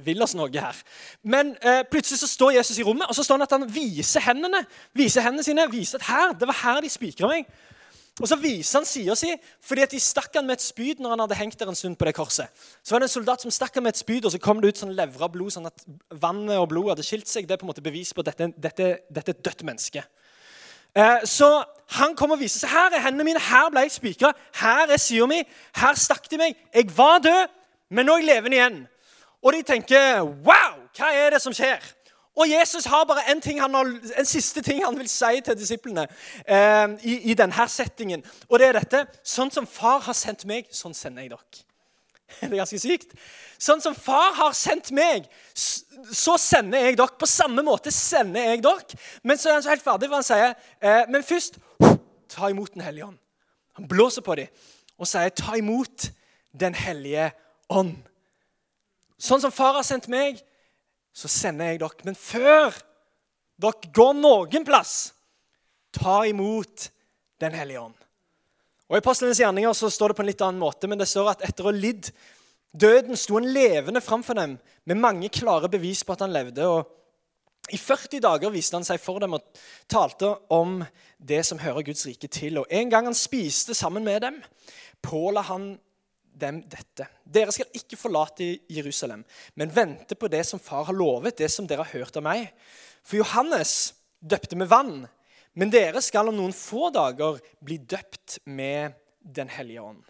vil 0.07 0.23
oss 0.23 0.37
noe 0.39 0.53
her. 0.55 0.79
Men 1.27 1.57
eh, 1.61 1.83
plutselig 1.91 2.23
så 2.23 2.31
står 2.31 2.59
Jesus 2.61 2.79
i 2.79 2.87
rommet, 2.87 3.09
og 3.11 3.19
så 3.19 3.27
står 3.27 3.41
han 3.41 3.49
at 3.49 3.57
han 3.59 3.69
viser 3.75 4.23
hendene 4.29 4.63
viser 4.95 5.25
hendene 5.27 5.47
sine, 5.47 5.67
viser 5.73 5.99
at 5.99 6.09
her, 6.09 6.35
det 6.39 6.51
var 6.51 6.61
her 6.63 6.83
de 6.85 6.93
spikra 6.93 7.31
meg. 7.31 7.51
Og 8.23 8.29
Så 8.31 8.37
viser 8.39 8.79
han 8.79 8.87
sida 8.87 9.15
si, 9.19 9.33
fordi 9.65 9.83
at 9.83 9.91
de 9.91 9.99
stakk 9.99 10.37
han 10.39 10.47
med 10.47 10.61
et 10.61 10.63
spyd 10.63 11.01
når 11.03 11.17
han 11.17 11.23
hadde 11.25 11.39
hengt 11.39 11.59
der 11.59 11.71
en 11.73 11.79
stund 11.79 11.97
på 11.99 12.07
det 12.07 12.15
korset. 12.15 12.47
Så 12.83 12.95
var 12.95 13.03
det 13.03 13.09
en 13.09 13.15
soldat 13.17 13.43
som 13.43 13.51
stakk 13.51 13.75
han 13.75 13.83
med 13.83 13.97
et 13.97 14.03
spyd, 14.05 14.25
og 14.25 14.31
så 14.31 14.39
kom 14.39 14.61
det 14.63 14.71
ut 14.71 14.83
sånn 14.85 14.95
levra 14.95 15.27
blod, 15.29 15.51
sånn 15.51 15.67
at 15.67 15.83
vannet 16.23 16.61
og 16.61 16.69
blodet 16.71 16.95
hadde 16.95 17.07
skilt 17.09 17.27
seg. 17.27 17.49
Det 17.49 17.57
er 17.57 17.63
på 17.63 17.67
en 17.67 17.73
måte 17.73 17.83
bevis 17.83 18.15
på 18.15 18.23
at 18.23 18.31
dette, 18.31 18.53
dette, 18.55 18.91
dette 19.11 19.35
er 19.35 19.35
et 19.35 19.43
dødt 19.49 19.67
menneske. 19.67 20.05
Eh, 20.95 21.27
så 21.27 21.49
han 21.99 22.15
kom 22.15 22.37
og 22.37 22.39
viser 22.39 22.63
seg. 22.63 22.71
Her 22.71 22.95
er 22.95 23.03
hendene 23.09 23.27
mine, 23.27 23.43
her 23.43 23.67
ble 23.75 23.83
jeg 23.89 23.97
spikra. 23.97 24.31
Her 24.61 24.95
er 24.95 25.03
sida 25.03 25.27
mi. 25.27 25.41
Her 25.75 25.99
stakk 25.99 26.31
de 26.31 26.39
meg. 26.39 26.55
Jeg 26.71 26.95
var 26.95 27.19
død, 27.25 27.51
men 27.91 28.07
nå 28.07 28.15
er 28.15 28.23
jeg 28.23 28.31
levende 28.31 28.61
igjen. 28.61 28.81
Og 29.43 29.59
de 29.59 29.67
tenker 29.67 30.23
Wow, 30.23 30.85
hva 30.95 31.11
er 31.13 31.35
det 31.35 31.43
som 31.43 31.55
skjer? 31.57 31.83
Og 32.35 32.51
Jesus 32.51 32.85
har 32.91 33.05
bare 33.07 33.31
en, 33.31 33.41
ting 33.41 33.61
har, 33.63 33.71
en, 33.71 34.27
siste 34.27 34.63
ting 34.63 34.83
han 34.85 34.97
vil 34.99 35.09
si 35.09 35.41
til 35.45 35.59
disiplene 35.59 36.07
eh, 36.47 36.97
i, 37.07 37.15
i, 37.31 37.35
denne 37.39 37.69
settingen. 37.71 38.25
Og 38.49 38.59
det 38.59 38.69
er 38.69 38.79
dette. 38.81 39.05
Sånn 39.23 39.53
som 39.55 39.69
far 39.71 40.03
har 40.09 40.17
sendt 40.19 40.43
meg, 40.51 40.67
sånn 40.75 40.97
sender 40.99 41.23
jeg 41.27 41.35
dere. 41.37 41.65
Det 42.41 42.49
er 42.51 42.57
ganske 42.57 42.81
sykt. 42.83 43.13
Sånn 43.63 43.83
som 43.85 43.95
far 43.95 44.33
har 44.35 44.55
sendt 44.59 44.91
meg, 44.97 45.29
så 45.55 46.35
sender 46.41 46.89
jeg 46.89 46.97
dere. 46.99 47.15
På 47.21 47.29
samme 47.31 47.63
måte 47.63 47.93
sender 47.95 48.51
jeg 48.51 48.65
dere. 48.65 48.99
Men 49.23 49.39
så 49.39 49.53
er 49.53 49.59
han 49.59 49.67
så 49.67 49.75
helt 49.75 49.85
ferdig, 49.85 50.09
for 50.11 50.19
han 50.19 50.27
sier 50.27 50.57
eh, 50.81 51.05
Men 51.13 51.27
først 51.27 51.61
ta 52.35 52.51
imot 52.51 52.75
Den 52.75 52.83
hellige 52.83 53.13
ånd. 53.13 53.21
Han 53.79 53.87
blåser 53.91 54.25
på 54.27 54.35
dem 54.39 54.51
og 54.99 55.09
sier, 55.11 55.29
'Ta 55.29 55.57
imot 55.59 56.11
Den 56.55 56.75
hellige 56.75 57.33
ånd'. 57.71 57.97
Sånn 59.19 59.41
som 59.41 59.53
far 59.53 59.75
har 59.75 59.83
sendt 59.83 60.07
meg, 60.09 60.39
så 61.15 61.31
sender 61.31 61.73
jeg 61.73 61.81
dere. 61.83 62.07
Men 62.07 62.19
før 62.19 62.75
dere 63.63 63.93
går 63.95 64.17
noen 64.19 64.67
plass, 64.67 65.13
ta 65.95 66.25
imot 66.27 66.91
Den 67.43 67.55
hellige 67.59 67.81
ånd. 67.83 67.97
Og 68.89 68.95
I 68.95 69.01
Apostlenes 69.03 69.41
gjerninger 69.43 69.73
så 69.75 69.89
står 69.91 70.13
det 70.13 70.17
på 70.17 70.23
en 70.23 70.29
litt 70.29 70.43
annen 70.45 70.61
måte, 70.63 70.87
men 70.89 71.01
det 71.01 71.09
står 71.11 71.33
at 71.33 71.43
etter 71.45 71.67
å 71.67 71.73
ha 71.73 71.75
lidd 71.75 72.13
døden 72.75 73.19
sto 73.19 73.39
han 73.39 73.49
levende 73.55 74.03
framfor 74.03 74.39
dem 74.39 74.55
med 74.87 75.01
mange 75.03 75.31
klare 75.35 75.71
bevis 75.73 76.05
på 76.07 76.15
at 76.15 76.23
han 76.25 76.35
levde. 76.35 76.67
og 76.67 77.75
I 77.75 77.79
40 77.81 78.23
dager 78.23 78.55
viste 78.55 78.79
han 78.79 78.87
seg 78.87 79.03
for 79.03 79.23
dem 79.23 79.35
og 79.35 79.59
talte 79.91 80.31
om 80.55 80.83
det 81.19 81.43
som 81.47 81.59
hører 81.63 81.87
Guds 81.87 82.07
rike 82.07 82.29
til. 82.29 82.61
Og 82.63 82.67
En 82.71 82.91
gang 82.91 83.11
han 83.11 83.19
spiste 83.19 83.75
sammen 83.75 84.05
med 84.05 84.23
dem, 84.23 84.43
påla 85.03 85.43
han 85.51 85.75
dem 86.35 86.61
dette. 86.71 87.07
Dere 87.25 87.53
skal 87.55 87.71
ikke 87.77 87.99
forlate 87.99 88.47
Jerusalem, 88.73 89.25
men 89.55 89.73
vente 89.75 90.17
på 90.19 90.29
det 90.31 90.43
som 90.49 90.63
far 90.63 90.89
har 90.89 90.97
lovet, 90.97 91.39
det 91.39 91.51
som 91.53 91.69
dere 91.69 91.87
har 91.87 92.01
hørt 92.01 92.17
av 92.19 92.27
meg. 92.27 92.49
For 93.05 93.21
Johannes 93.21 93.95
døpte 94.21 94.59
med 94.59 94.71
vann, 94.71 95.05
men 95.55 95.71
dere 95.71 96.03
skal 96.03 96.31
om 96.31 96.37
noen 96.37 96.55
få 96.57 96.91
dager 96.95 97.41
bli 97.63 97.79
døpt 97.79 98.41
med 98.45 99.01
Den 99.25 99.49
hellige 99.49 99.81
ånd. 99.81 100.03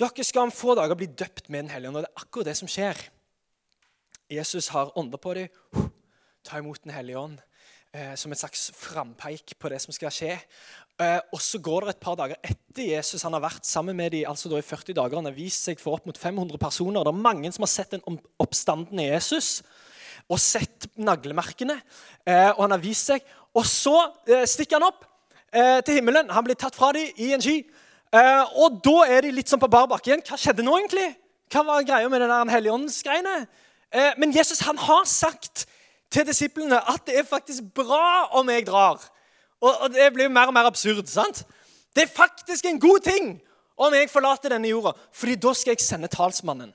Dere 0.00 0.24
skal 0.24 0.46
om 0.46 0.54
få 0.54 0.72
dager 0.78 0.96
bli 0.96 1.06
døpt 1.06 1.50
med 1.50 1.66
Den 1.66 1.74
hellige 1.74 1.90
ånd, 1.90 1.98
og 2.00 2.06
det 2.06 2.12
er 2.12 2.22
akkurat 2.22 2.48
det 2.48 2.56
som 2.56 2.70
skjer. 2.70 2.96
Jesus 4.32 4.70
har 4.72 4.94
ånda 4.98 5.18
på 5.20 5.34
dem. 5.36 5.48
Ta 6.44 6.58
imot 6.58 6.80
Den 6.84 6.94
hellige 6.94 7.18
ånd 7.18 7.40
eh, 7.92 8.14
som 8.14 8.32
et 8.32 8.40
slags 8.40 8.70
frampeik 8.76 9.58
på 9.58 9.68
det 9.68 9.82
som 9.84 9.92
skal 9.92 10.14
skje. 10.14 10.38
Eh, 11.02 11.18
og 11.34 11.42
så 11.42 11.58
går 11.62 11.86
det 11.86 11.94
et 11.94 12.04
par 12.04 12.16
dager 12.20 12.38
etter 12.46 12.88
Jesus 12.94 13.24
han 13.26 13.34
har 13.34 13.42
vært 13.42 13.66
sammen 13.66 13.96
med 13.98 14.12
dem 14.14 14.28
altså 14.30 14.52
i 14.54 14.62
40 14.62 14.96
dager. 14.98 15.18
Han 15.18 15.30
har 15.30 15.36
vist 15.36 15.66
seg 15.68 15.80
for 15.82 15.98
opp 15.98 16.08
mot 16.08 16.18
500 16.18 16.60
personer. 16.62 17.02
Det 17.02 17.12
er 17.12 17.24
mange 17.28 17.52
som 17.54 17.66
har 17.66 17.72
sett 17.72 17.96
den 17.96 18.20
oppstanden 18.42 19.00
i 19.02 19.10
Jesus 19.10 19.60
og 20.30 20.38
sett 20.38 20.86
naglemerkene. 20.96 21.80
Eh, 22.24 22.50
og 22.54 22.62
han 22.64 22.76
har 22.76 22.82
vist 22.82 23.10
seg. 23.10 23.24
Og 23.58 23.66
så 23.68 23.96
eh, 24.28 24.46
stikker 24.48 24.78
han 24.78 24.90
opp 24.90 25.08
til 25.52 25.98
himmelen. 25.98 26.30
Han 26.32 26.46
blir 26.46 26.56
tatt 26.56 26.72
fra 26.72 26.94
dem 26.96 27.10
i 27.20 27.26
en 27.36 27.42
sky. 27.44 27.58
Og 28.56 28.78
da 28.80 28.94
er 29.12 29.26
de 29.26 29.34
litt 29.36 29.50
sånn 29.52 29.60
på 29.60 29.68
bar 29.68 29.84
bakke 29.90 30.08
igjen. 30.08 30.22
Hva 30.24 30.38
skjedde 30.40 30.64
nå, 30.64 30.78
egentlig? 30.78 31.10
Hva 31.52 31.60
var 31.68 31.84
greia 31.84 32.08
med 32.08 32.22
den 32.24 32.48
helligåndsgreiene? 32.48 33.34
Eh, 33.92 34.12
men 34.16 34.32
Jesus 34.32 34.62
han 34.64 34.78
har 34.80 35.04
sagt 35.04 35.66
til 36.12 36.24
disiplene 36.28 36.78
at 36.88 37.04
det 37.08 37.18
er 37.20 37.28
faktisk 37.28 37.68
bra 37.76 38.30
om 38.38 38.48
jeg 38.48 38.64
drar. 38.68 39.02
Og, 39.62 39.70
og 39.70 39.92
det 39.94 40.10
blir 40.14 40.26
jo 40.26 40.34
mer 40.34 40.50
og 40.50 40.56
mer 40.56 40.68
absurd. 40.68 41.06
sant? 41.06 41.44
Det 41.94 42.02
er 42.02 42.16
faktisk 42.16 42.66
en 42.66 42.80
god 42.80 43.00
ting 43.06 43.36
om 43.76 43.94
jeg 43.94 44.10
forlater 44.10 44.52
denne 44.52 44.68
jorda, 44.68 44.92
fordi 45.12 45.36
da 45.40 45.52
skal 45.54 45.74
jeg 45.74 45.84
sende 45.84 46.10
talsmannen. 46.10 46.72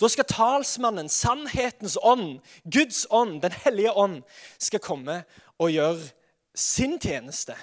Da 0.00 0.08
skal 0.08 0.24
talsmannen, 0.24 1.08
sannhetens 1.12 1.98
ånd, 2.02 2.40
Guds 2.64 3.06
ånd, 3.10 3.42
Den 3.42 3.52
hellige 3.52 3.92
ånd, 3.92 4.22
skal 4.58 4.80
komme 4.80 5.24
og 5.58 5.70
gjøre 5.70 6.08
sin 6.54 6.98
tjeneste 7.00 7.54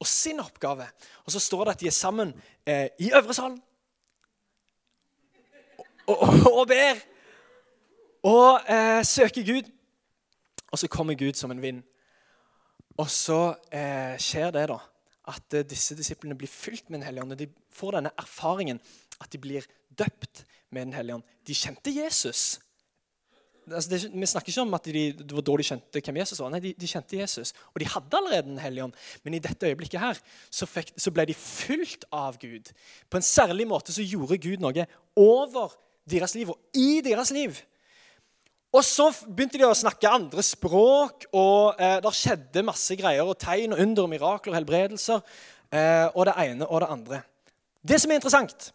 og 0.00 0.06
sin 0.06 0.40
oppgave. 0.40 0.86
Og 1.24 1.32
så 1.32 1.40
står 1.40 1.64
det 1.64 1.70
at 1.70 1.80
de 1.80 1.86
er 1.86 1.96
sammen 1.96 2.34
eh, 2.66 2.88
i 2.98 3.12
øvre 3.12 3.34
salen 3.34 3.62
og, 6.06 6.18
og, 6.22 6.52
og, 6.52 6.66
ber 6.68 7.00
og 8.22 8.60
eh, 8.68 9.04
søker 9.04 9.46
Gud. 9.46 9.70
Og 10.72 10.78
så 10.78 10.88
kommer 10.88 11.14
Gud 11.14 11.32
som 11.32 11.50
en 11.50 11.62
vind. 11.62 11.82
Og 12.96 13.08
så 13.12 13.40
eh, 13.74 14.16
skjer 14.22 14.52
det 14.56 14.66
da, 14.72 14.78
at 15.32 15.56
eh, 15.56 15.66
disse 15.68 15.96
disiplene 15.98 16.36
blir 16.38 16.50
fylt 16.50 16.88
med 16.88 17.00
Den 17.00 17.08
hellige 17.08 17.24
ånd. 17.24 17.34
og 17.34 17.40
De 17.40 17.48
får 17.76 17.98
denne 17.98 18.14
erfaringen 18.18 18.80
at 19.20 19.32
de 19.32 19.40
blir 19.40 19.66
døpt 19.90 20.44
med 20.70 20.88
Den 20.88 20.96
hellige 20.96 21.18
ånd. 21.18 21.34
De 21.46 21.56
kjente 21.56 21.92
Jesus. 21.92 22.60
Altså, 23.66 23.90
det, 23.90 24.00
vi 24.14 24.26
snakker 24.26 24.52
ikke 24.52 24.62
om 24.62 24.74
at 24.78 24.84
de, 24.84 25.04
det 25.18 25.34
var 25.34 25.42
da 25.42 25.56
de 25.58 25.66
kjente 25.66 26.02
hvem 26.06 26.20
Jesus 26.22 26.40
var. 26.40 26.52
Nei, 26.54 26.62
de, 26.62 26.74
de, 26.78 26.88
kjente 26.90 27.18
Jesus, 27.18 27.52
Og 27.74 27.80
de 27.82 27.88
hadde 27.90 28.16
allerede 28.20 28.48
Den 28.48 28.62
hellige 28.62 28.84
ånd. 28.84 29.00
Men 29.24 29.34
i 29.34 29.42
dette 29.42 29.66
øyeblikket 29.66 30.00
her, 30.00 30.20
så, 30.50 30.68
fikk, 30.70 30.94
så 30.96 31.10
ble 31.10 31.26
de 31.26 31.34
fylt 31.34 32.06
av 32.14 32.38
Gud. 32.40 32.70
På 33.10 33.18
en 33.18 33.26
særlig 33.26 33.66
måte 33.68 33.92
så 33.92 34.06
gjorde 34.06 34.38
Gud 34.38 34.62
noe 34.62 34.86
over 35.16 35.74
deres 36.06 36.36
liv 36.38 36.52
og 36.54 36.78
i 36.78 37.02
deres 37.04 37.32
liv. 37.34 37.58
Og 38.76 38.84
så 38.84 39.06
begynte 39.24 39.56
de 39.56 39.64
å 39.64 39.76
snakke 39.76 40.10
andre 40.10 40.42
språk, 40.44 41.24
og 41.32 41.78
eh, 41.80 41.96
det 42.04 42.12
skjedde 42.12 42.64
masse 42.66 42.96
greier. 42.98 43.24
og 43.24 43.38
Tegn 43.40 43.72
og 43.72 43.80
under 43.80 44.04
og 44.04 44.10
mirakler 44.12 44.52
og 44.52 44.58
helbredelser. 44.58 45.22
Eh, 45.72 46.08
og 46.12 46.26
det 46.28 46.34
ene 46.44 46.68
og 46.68 46.82
det 46.82 46.90
andre. 46.92 47.22
Det 47.86 47.98
som 48.02 48.12
er 48.12 48.20
interessant, 48.20 48.68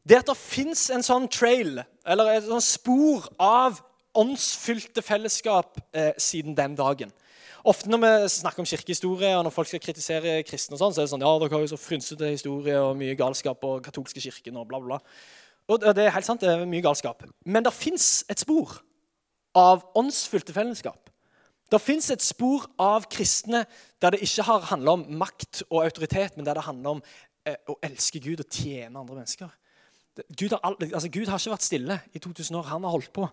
det 0.00 0.16
er 0.16 0.24
at 0.24 0.30
det 0.30 0.38
fins 0.40 0.86
en 0.94 1.04
sånn 1.04 1.28
trail, 1.28 1.82
eller 2.08 2.32
et 2.32 2.48
sånn 2.48 2.64
spor 2.64 3.28
av 3.42 3.82
åndsfylte 4.16 5.04
fellesskap 5.04 5.76
eh, 5.92 6.14
siden 6.16 6.56
den 6.56 6.78
dagen. 6.78 7.12
Ofte 7.68 7.92
når 7.92 8.00
vi 8.06 8.32
snakker 8.32 8.64
om 8.64 8.70
kirkehistorie, 8.70 9.34
og 9.36 9.44
når 9.44 9.52
folk 9.52 9.68
skal 9.68 9.84
kritisere 9.84 10.38
kristne, 10.48 10.78
og 10.78 10.80
sånn, 10.80 10.96
så 10.96 11.02
er 11.02 11.08
det 11.08 11.12
sånn 11.12 11.26
ja, 11.26 11.36
dere 11.42 11.52
har 11.58 11.66
jo 11.66 11.72
så 11.74 11.82
frynsete 11.82 12.32
historie 12.32 12.80
og 12.80 12.96
mye 12.96 13.18
galskap 13.18 13.68
og 13.68 13.84
katolske 13.84 14.24
kirken 14.24 14.56
og 14.56 14.70
bla, 14.70 14.80
bla. 14.80 15.02
Og 15.68 15.84
det 15.84 16.06
er 16.06 16.14
helt 16.14 16.24
sant, 16.24 16.40
det 16.40 16.54
er 16.54 16.68
mye 16.70 16.86
galskap. 16.86 17.26
Men 17.44 17.66
det 17.66 17.76
fins 17.76 18.22
et 18.32 18.40
spor 18.40 18.78
av 19.58 19.84
åndsfylte 19.98 20.54
fellesskap. 20.54 21.10
Det 21.68 21.80
fins 21.84 22.08
et 22.10 22.24
spor 22.24 22.64
av 22.80 23.04
kristne 23.12 23.64
der 24.00 24.14
det 24.14 24.22
ikke 24.24 24.46
har 24.46 24.68
handla 24.70 24.96
om 24.96 25.06
makt 25.20 25.64
og 25.68 25.82
autoritet, 25.82 26.36
men 26.36 26.46
der 26.46 26.56
det 26.56 26.64
handler 26.64 26.96
om 26.96 27.02
eh, 27.44 27.58
å 27.68 27.76
elske 27.84 28.22
Gud 28.24 28.40
og 28.40 28.48
tjene 28.48 28.96
andre 28.96 29.18
mennesker. 29.18 29.50
Gud 30.34 30.50
har, 30.50 30.62
altså 30.64 31.08
Gud 31.12 31.28
har, 31.28 31.38
ikke 31.38 31.52
vært 31.52 31.66
stille 31.66 31.98
i 32.16 32.18
2000 32.18 32.56
år. 32.58 32.70
Han 32.72 32.86
har 32.86 32.90
holdt 32.90 33.12
på. 33.14 33.28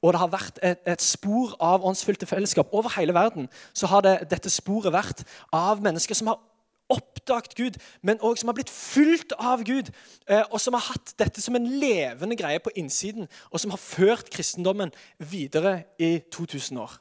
Og 0.00 0.12
det 0.12 0.20
har 0.20 0.30
vært 0.30 0.60
et, 0.62 0.82
et 0.86 1.02
spor 1.02 1.56
av 1.60 1.84
åndsfylte 1.86 2.28
fellesskap. 2.28 2.70
Over 2.72 2.92
hele 2.98 3.14
verden 3.16 3.48
så 3.72 3.90
har 3.90 4.04
det, 4.06 4.14
dette 4.30 4.52
sporet 4.52 4.94
vært 4.94 5.24
av 5.52 5.82
mennesker 5.82 6.16
som 6.16 6.30
har 6.30 6.38
oppdaget 6.90 7.54
Gud, 7.56 7.78
men 8.02 8.20
òg 8.20 8.38
som 8.38 8.50
har 8.50 8.56
blitt 8.58 8.72
fulgt 8.72 9.32
av 9.38 9.62
Gud, 9.66 9.92
eh, 10.28 10.42
og 10.50 10.60
som 10.60 10.76
har 10.76 10.86
hatt 10.90 11.14
dette 11.18 11.42
som 11.42 11.56
en 11.56 11.68
levende 11.80 12.36
greie 12.36 12.60
på 12.62 12.72
innsiden, 12.76 13.28
og 13.50 13.60
som 13.60 13.70
har 13.74 13.80
ført 13.80 14.30
kristendommen 14.30 14.92
videre 15.18 15.84
i 15.98 16.18
2000 16.32 16.78
år. 16.78 16.98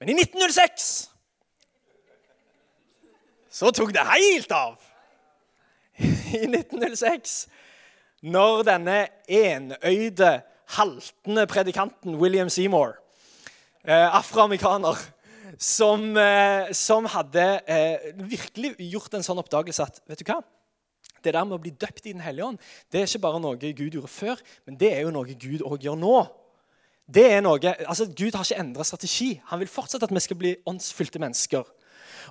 Men 0.00 0.12
i 0.12 0.18
1906 0.18 1.08
så 3.52 3.70
tok 3.70 3.92
det 3.92 4.06
helt 4.08 4.52
av. 4.56 4.78
I 6.32 6.46
1906, 6.48 7.46
når 8.22 8.62
denne 8.64 8.96
enøyde, 9.28 10.40
haltende 10.72 11.46
predikanten 11.46 12.16
William 12.16 12.48
Seymour, 12.48 12.94
eh, 13.84 14.16
afroamerikaner 14.16 14.96
som, 15.58 16.16
eh, 16.16 16.72
som 16.76 17.06
hadde 17.10 17.46
eh, 17.66 18.12
virkelig 18.16 18.74
gjort 18.92 19.14
en 19.14 19.24
sånn 19.26 19.40
oppdagelse 19.42 19.84
at 19.84 20.00
vet 20.08 20.22
du 20.22 20.28
hva? 20.30 20.40
Det 21.22 21.34
der 21.34 21.44
med 21.46 21.56
å 21.56 21.62
bli 21.62 21.70
døpt 21.70 22.06
i 22.06 22.14
Den 22.14 22.24
hellige 22.24 22.48
ånd 22.48 22.62
det 22.90 23.00
er 23.00 23.06
ikke 23.06 23.26
bare 23.26 23.40
noe 23.42 23.58
Gud 23.60 23.94
gjorde 23.94 24.10
før, 24.10 24.40
men 24.66 24.78
det 24.78 24.92
er 24.94 25.04
jo 25.04 25.12
noe 25.14 25.36
Gud 25.38 25.62
òg 25.66 25.84
gjør 25.86 25.98
nå. 25.98 26.16
Det 27.12 27.26
er 27.34 27.42
noe, 27.44 27.74
altså 27.84 28.06
Gud 28.08 28.34
har 28.34 28.46
ikke 28.46 28.62
endra 28.62 28.86
strategi. 28.86 29.34
Han 29.50 29.60
vil 29.60 29.70
fortsatt 29.70 30.04
at 30.06 30.12
vi 30.12 30.22
skal 30.22 30.38
bli 30.38 30.54
åndsfylte 30.70 31.20
mennesker. 31.22 31.66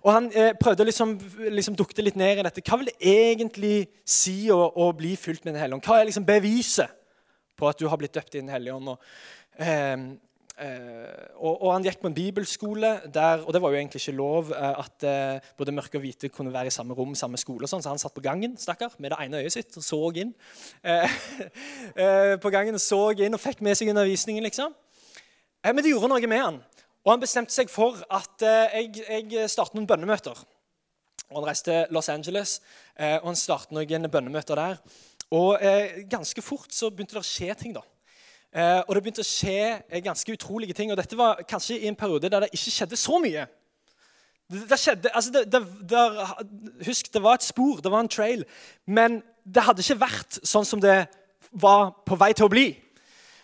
Og 0.01 0.09
Han 0.15 0.29
eh, 0.31 0.53
prøvde 0.57 0.85
å 0.85 0.87
liksom, 0.87 1.13
liksom 1.51 1.75
dukte 1.77 2.03
litt 2.03 2.17
ned 2.19 2.39
i 2.39 2.45
dette. 2.47 2.63
Hva 2.65 2.79
vil 2.79 2.89
det 2.89 3.11
egentlig 3.11 3.75
si 4.07 4.49
å, 4.53 4.57
å 4.57 4.91
bli 4.97 5.13
fylt 5.19 5.43
med 5.45 5.53
Den 5.53 5.61
hellige 5.61 5.79
ånd? 5.79 5.87
Hva 5.87 5.99
er 5.99 6.09
liksom 6.09 6.27
beviset 6.27 6.97
på 7.59 7.69
at 7.69 7.79
du 7.79 7.87
har 7.91 7.99
blitt 8.01 8.15
døpt 8.15 8.35
i 8.35 8.41
Den 8.41 8.53
hellige 8.53 8.77
ånd? 8.77 8.93
Og, 8.95 9.13
eh, 9.61 10.07
og, 10.61 11.55
og, 11.55 11.69
Han 11.73 11.85
gikk 11.85 12.01
på 12.01 12.09
en 12.09 12.15
bibelskole, 12.15 12.89
der, 13.13 13.41
og 13.45 13.53
det 13.53 13.61
var 13.61 13.73
jo 13.73 13.79
egentlig 13.79 14.01
ikke 14.01 14.17
lov 14.17 14.51
eh, 14.53 14.79
at 14.83 15.05
eh, 15.07 15.53
både 15.57 15.73
mørke 15.73 15.97
og 15.97 16.03
hvite 16.05 16.29
kunne 16.29 16.53
være 16.53 16.69
i 16.69 16.73
samme 16.73 16.93
rom, 16.93 17.15
samme 17.15 17.39
skole. 17.41 17.65
og 17.65 17.71
sånn, 17.71 17.81
Så 17.81 17.89
han 17.89 18.01
satt 18.01 18.13
på 18.13 18.21
gangen 18.21 18.53
stakkar, 18.57 18.93
med 18.99 19.11
det 19.11 19.19
ene 19.23 19.41
øyet 19.41 19.55
sitt 19.55 19.77
og 19.77 19.85
så 19.85 19.99
inn. 20.21 20.33
Eh, 20.83 21.17
eh, 22.03 22.35
på 22.41 22.53
gangen 22.53 22.77
og 22.77 22.83
så 22.83 23.01
inn 23.17 23.37
og 23.37 23.41
fikk 23.41 23.63
med 23.65 23.79
seg 23.79 23.89
undervisningen, 23.89 24.45
liksom. 24.45 24.75
Eh, 25.63 25.73
men 25.73 25.81
det 25.81 25.95
gjorde 25.95 26.11
noe 26.13 26.29
med 26.29 26.43
han. 26.45 26.61
Og 27.01 27.13
han 27.15 27.23
bestemte 27.23 27.53
seg 27.55 27.71
for 27.73 27.97
at 28.13 28.43
jeg, 28.45 28.91
jeg 29.09 29.49
starter 29.49 29.79
noen 29.79 29.87
bønnemøter. 29.89 30.37
Og 31.31 31.39
Han 31.39 31.47
reiste 31.47 31.71
til 31.71 31.95
Los 31.95 32.09
Angeles, 32.13 32.59
og 32.99 33.31
han 33.31 33.39
startet 33.39 33.73
noen 33.73 34.05
bønnemøter 34.11 34.59
der. 34.59 34.77
Og 35.33 35.57
Ganske 36.11 36.43
fort 36.45 36.69
så 36.75 36.91
begynte 36.91 37.17
det 37.17 37.23
å 37.23 37.25
skje 37.25 37.55
ting. 37.57 37.73
da. 37.73 37.81
Eh, 38.51 38.81
og 38.83 38.95
det 38.95 39.01
begynte 39.03 39.23
å 39.23 39.27
skje 39.27 39.59
eh, 39.79 40.03
ganske 40.03 40.33
utrolige 40.35 40.75
ting. 40.75 40.91
Og 40.91 40.99
dette 40.99 41.17
var 41.17 41.39
kanskje 41.47 41.79
i 41.79 41.87
en 41.87 41.95
periode 41.95 42.29
der 42.29 42.45
det 42.45 42.51
ikke 42.51 42.73
skjedde 42.75 42.99
så 42.99 43.19
mye. 43.23 43.45
Det, 44.51 44.65
det 44.67 44.79
skjedde, 44.79 45.11
altså 45.15 45.31
det, 45.31 45.45
det, 45.53 45.61
der, 45.89 46.19
husk, 46.85 47.13
det 47.13 47.23
var 47.23 47.39
et 47.39 47.47
spor, 47.47 47.79
det 47.79 47.91
var 47.91 48.03
en 48.03 48.11
trail. 48.11 48.43
Men 48.85 49.21
det 49.45 49.63
hadde 49.63 49.83
ikke 49.85 50.01
vært 50.03 50.41
sånn 50.43 50.67
som 50.67 50.83
det 50.83 51.05
var 51.51 51.93
på 52.07 52.19
vei 52.19 52.33
til 52.35 52.49
å 52.49 52.51
bli. 52.51 52.67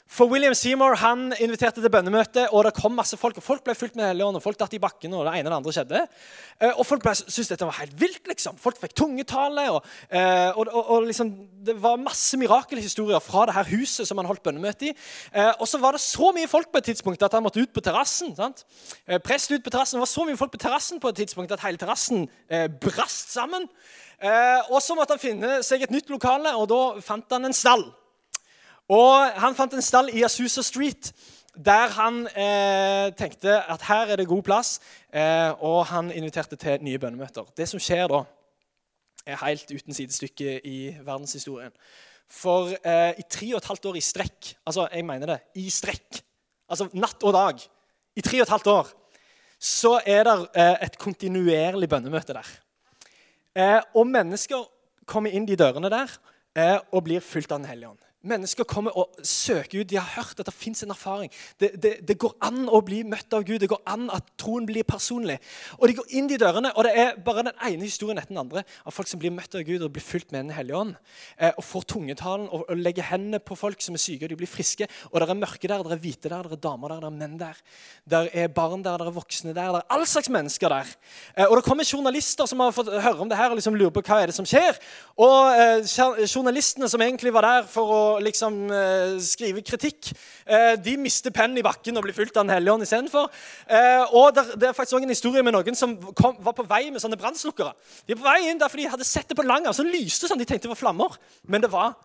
For 0.08 0.30
William 0.32 0.54
Seymour 0.56 0.96
han 1.02 1.34
inviterte 1.44 1.82
til 1.84 1.92
bønnemøte, 1.92 2.46
og 2.56 2.64
det 2.64 2.74
kom 2.78 2.94
masse 2.96 3.18
folk. 3.20 3.38
og 3.38 3.44
Folk 3.44 3.66
ble 3.66 3.74
fulgt 3.76 3.98
med 4.00 4.08
Helligånden, 4.08 4.42
folk 4.42 4.58
datt 4.60 4.74
i 4.78 4.80
bakken, 4.80 5.12
og 5.14 5.26
det 5.28 5.34
ene 5.36 5.50
og 5.50 5.52
det 5.52 5.58
andre 5.58 5.74
skjedde. 5.76 6.04
Eh, 6.64 6.72
og 6.72 6.88
folk 6.88 7.04
syntes 7.20 7.52
dette 7.52 7.68
var 7.68 7.76
helt 7.82 7.98
vilt. 8.00 8.24
liksom. 8.32 8.56
Folk 8.62 8.80
fikk 8.80 8.96
tungetale. 8.96 9.68
Og, 9.76 9.84
eh, 10.08 10.56
og, 10.56 10.72
og, 10.72 10.94
og 10.96 11.10
liksom, 11.10 11.34
det 11.68 11.76
var 11.84 12.00
masse 12.00 12.40
mirakelhistorier 12.40 13.20
fra 13.24 13.46
det 13.50 13.58
her 13.58 13.68
huset 13.74 14.08
som 14.08 14.22
han 14.22 14.32
holdt 14.32 14.46
bønnemøte 14.48 14.90
i. 14.90 14.96
Eh, 15.34 15.52
og 15.60 15.68
så 15.68 15.84
var 15.84 16.00
det 16.00 16.04
så 16.06 16.32
mye 16.32 16.48
folk 16.48 16.72
på 16.72 16.80
et 16.80 16.90
tidspunkt 16.94 17.28
at 17.28 17.36
han 17.36 17.44
måtte 17.44 17.62
ut 17.62 17.76
på 17.76 17.84
terrassen. 17.84 18.32
Prest 19.28 19.52
ut 19.52 19.64
på 19.64 19.76
terrassen. 19.76 20.00
Det 20.00 20.06
var 20.06 20.14
så 20.16 20.26
mye 20.26 20.40
folk 20.40 20.56
på 20.56 20.64
terrassen 20.64 21.04
på 21.04 21.12
et 21.12 21.20
tidspunkt 21.20 21.52
at 21.52 21.68
hele 21.68 21.78
terrassen 21.82 22.30
brast 22.80 23.36
sammen. 23.36 23.68
Og 24.72 24.82
så 24.82 24.96
måtte 24.96 25.18
han 25.18 25.22
finne 25.22 25.62
seg 25.68 25.84
et 25.84 25.94
nytt 25.94 26.10
lokale, 26.10 26.56
og 26.56 26.70
da 26.72 26.82
fant 27.04 27.36
han 27.36 27.50
en 27.50 27.56
stall. 27.56 27.90
Og 28.88 29.42
Han 29.42 29.56
fant 29.56 29.74
en 29.74 29.84
stall 29.84 30.10
i 30.14 30.24
Asusa 30.24 30.64
Street 30.64 31.12
der 31.58 31.90
han 31.90 32.28
eh, 32.38 33.12
tenkte 33.18 33.56
at 33.66 33.82
her 33.88 34.12
er 34.14 34.20
det 34.20 34.28
god 34.30 34.44
plass, 34.46 34.76
eh, 35.10 35.50
og 35.58 35.88
han 35.90 36.12
inviterte 36.12 36.56
til 36.56 36.84
nye 36.86 37.00
bønnemøter. 37.02 37.48
Det 37.58 37.66
som 37.66 37.82
skjer 37.82 38.06
da, 38.12 38.20
er 39.26 39.42
helt 39.42 39.72
uten 39.72 39.94
sidestykke 39.94 40.60
i 40.68 40.78
verdenshistorien. 41.02 41.74
For 42.30 42.76
eh, 42.78 43.18
i 43.18 43.26
tre 43.26 43.50
og 43.56 43.62
et 43.62 43.72
halvt 43.72 43.90
år 43.90 43.98
i 43.98 44.04
strekk 44.04 44.54
Altså, 44.68 44.88
jeg 44.92 45.06
mener 45.08 45.32
det 45.32 45.40
i 45.56 45.70
strekk. 45.72 46.22
Altså 46.70 46.90
natt 46.94 47.24
og 47.24 47.34
dag. 47.34 47.62
I 48.18 48.22
tre 48.22 48.42
og 48.42 48.46
et 48.46 48.54
halvt 48.54 48.72
år 48.74 48.94
så 49.58 49.98
er 50.06 50.28
det 50.28 50.36
eh, 50.54 50.76
et 50.86 50.98
kontinuerlig 51.02 51.90
bønnemøte 51.90 52.36
der. 52.38 52.50
Eh, 53.58 53.80
og 53.98 54.06
mennesker 54.06 54.68
kommer 55.10 55.34
inn 55.34 55.48
de 55.48 55.58
dørene 55.58 55.90
der 55.90 56.12
eh, 56.54 56.78
og 56.92 57.08
blir 57.08 57.24
fulgt 57.26 57.52
av 57.52 57.64
Den 57.64 57.72
hellige 57.72 57.90
ånd. 57.96 58.07
Mennesker 58.26 58.66
kommer 58.66 58.96
og 58.98 59.14
søker 59.22 59.84
ut. 59.84 59.90
De 59.90 60.00
har 60.00 60.08
hørt 60.16 60.40
at 60.42 60.48
det 60.50 60.54
fins 60.56 60.82
en 60.82 60.90
erfaring. 60.90 61.30
Det, 61.60 61.70
det, 61.78 61.92
det, 62.08 62.16
går 62.18 62.34
an 62.42 62.64
å 62.66 62.80
bli 62.82 63.04
møtt 63.06 63.34
av 63.38 63.44
Gud. 63.46 63.60
Det 63.62 63.70
går 63.70 63.84
an 63.86 64.08
at 64.14 64.32
troen 64.42 64.66
blir 64.66 64.88
personlig. 64.90 65.36
Og 65.78 65.86
De 65.88 65.94
går 66.00 66.16
inn 66.18 66.30
de 66.30 66.40
dørene, 66.42 66.72
og 66.74 66.88
det 66.88 66.94
er 66.98 67.20
bare 67.22 67.46
den 67.46 67.62
ene 67.70 67.86
historien 67.86 68.18
etter 68.18 68.34
den 68.34 68.42
andre 68.42 68.64
av 68.82 68.96
folk 68.96 69.12
som 69.12 69.22
blir 69.22 69.36
møtt 69.36 69.54
av 69.54 69.62
Gud 69.68 69.86
og 69.86 69.94
blir 69.94 70.04
fulgt 70.04 70.34
med 70.34 70.48
Den 70.48 70.56
hellige 70.58 70.80
ånd. 70.80 70.96
Eh, 71.38 71.54
og 71.54 71.64
får 71.64 71.86
tungetalen 71.94 72.48
og, 72.50 72.66
og, 72.66 72.82
legger 72.82 73.06
hendene 73.12 73.40
på 73.40 73.58
folk 73.60 73.86
som 73.86 73.94
er 73.94 74.02
syke, 74.02 74.26
og 74.26 74.34
de 74.34 74.40
blir 74.42 74.50
friske. 74.50 74.90
Og 75.12 75.22
det 75.22 75.30
er 75.30 75.38
mørke 75.38 75.70
der, 75.70 75.86
det 75.86 75.96
er 76.00 76.04
hvite 76.08 76.34
der, 76.34 76.50
det 76.50 76.58
er 76.58 76.64
damer 76.66 76.96
der, 76.96 77.06
det 77.06 77.12
er 77.12 77.18
menn 77.22 77.38
der. 77.38 77.62
Det 78.02 78.24
er 78.34 78.50
barn 78.50 78.82
der, 78.82 78.98
det 78.98 79.12
er 79.12 79.18
voksne 79.20 79.54
der. 79.54 79.78
Det 79.78 79.84
er 79.84 79.94
all 79.94 80.08
slags 80.10 80.34
mennesker 80.34 80.74
der. 80.74 80.90
Eh, 81.38 81.46
og 81.46 81.60
det 81.60 81.68
kommer 81.70 81.86
journalister 81.86 82.50
som 82.50 82.66
har 82.66 82.74
fått 82.74 82.90
høre 82.98 83.22
om 83.22 83.30
det 83.30 83.38
her 83.38 83.54
og 83.54 83.62
liksom 83.62 83.78
lurer 83.78 83.94
på 83.94 84.02
hva 84.10 84.24
er 84.24 84.34
det 84.34 84.40
som 84.40 84.48
skjer. 84.48 84.82
Og 85.22 85.54
eh, 85.54 86.26
journalistene 86.26 86.90
som 86.90 87.06
egentlig 87.06 87.36
var 87.36 87.46
der 87.46 87.70
for 87.70 87.94
å 87.94 88.04
liksom 88.24 88.58
eh, 88.74 89.18
skrive 89.24 89.64
kritikk. 89.66 90.12
eh, 90.46 90.76
de 90.84 90.96
mister 90.98 91.34
pennen 91.36 91.58
i 91.58 91.66
bakken 91.66 91.98
og 91.98 92.06
blir 92.06 92.16
fulgt 92.16 92.38
av 92.38 92.46
Den 92.46 92.56
hellige 92.56 92.74
ånd 92.74 92.86
istedenfor. 92.86 93.30
Eh, 93.68 94.16
og 94.16 94.36
det, 94.36 94.46
det, 94.56 94.70
er 94.70 94.78
faktisk 94.78 94.98
også 94.98 95.08
en 95.08 95.16
historie 95.16 95.44
med 95.44 95.56
noen 95.56 95.76
som 95.76 95.96
kom, 96.14 96.38
var 96.44 96.56
på 96.58 96.66
vei 96.68 96.90
med 96.92 97.04
sånne 97.04 97.20
brannslukkere. 97.20 97.74
De 98.06 98.16
er 98.16 98.20
på 98.20 98.28
vei 98.28 98.50
inn 98.50 98.62
derfor 98.62 98.82
de 98.82 98.90
hadde 98.90 99.08
sett 99.08 99.30
det 99.30 99.38
på 99.38 99.46
Langer, 99.48 99.76
så 99.76 99.86
lyste 99.86 100.30
sånn. 100.30 100.40
De 100.40 100.48
tenkte 100.48 100.72
var 100.72 100.80
flammer, 100.80 101.20
men 101.48 101.64
det 101.64 101.72
var 101.72 101.96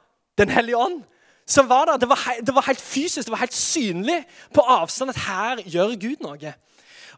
Den 0.41 0.49
hellige 0.49 0.79
ånd. 0.81 1.03
som 1.47 1.69
var 1.69 1.87
der. 1.87 1.97
Det 1.99 2.09
var, 2.09 2.19
det 2.41 2.55
var 2.55 2.63
helt 2.67 2.81
fysisk, 2.81 3.27
det 3.27 3.33
var 3.33 3.43
helt 3.43 3.53
synlig 3.53 4.23
på 4.55 4.63
avstand 4.63 5.11
at 5.11 5.19
her 5.27 5.63
gjør 5.67 5.97
Gud 6.01 6.23
noe. 6.23 6.55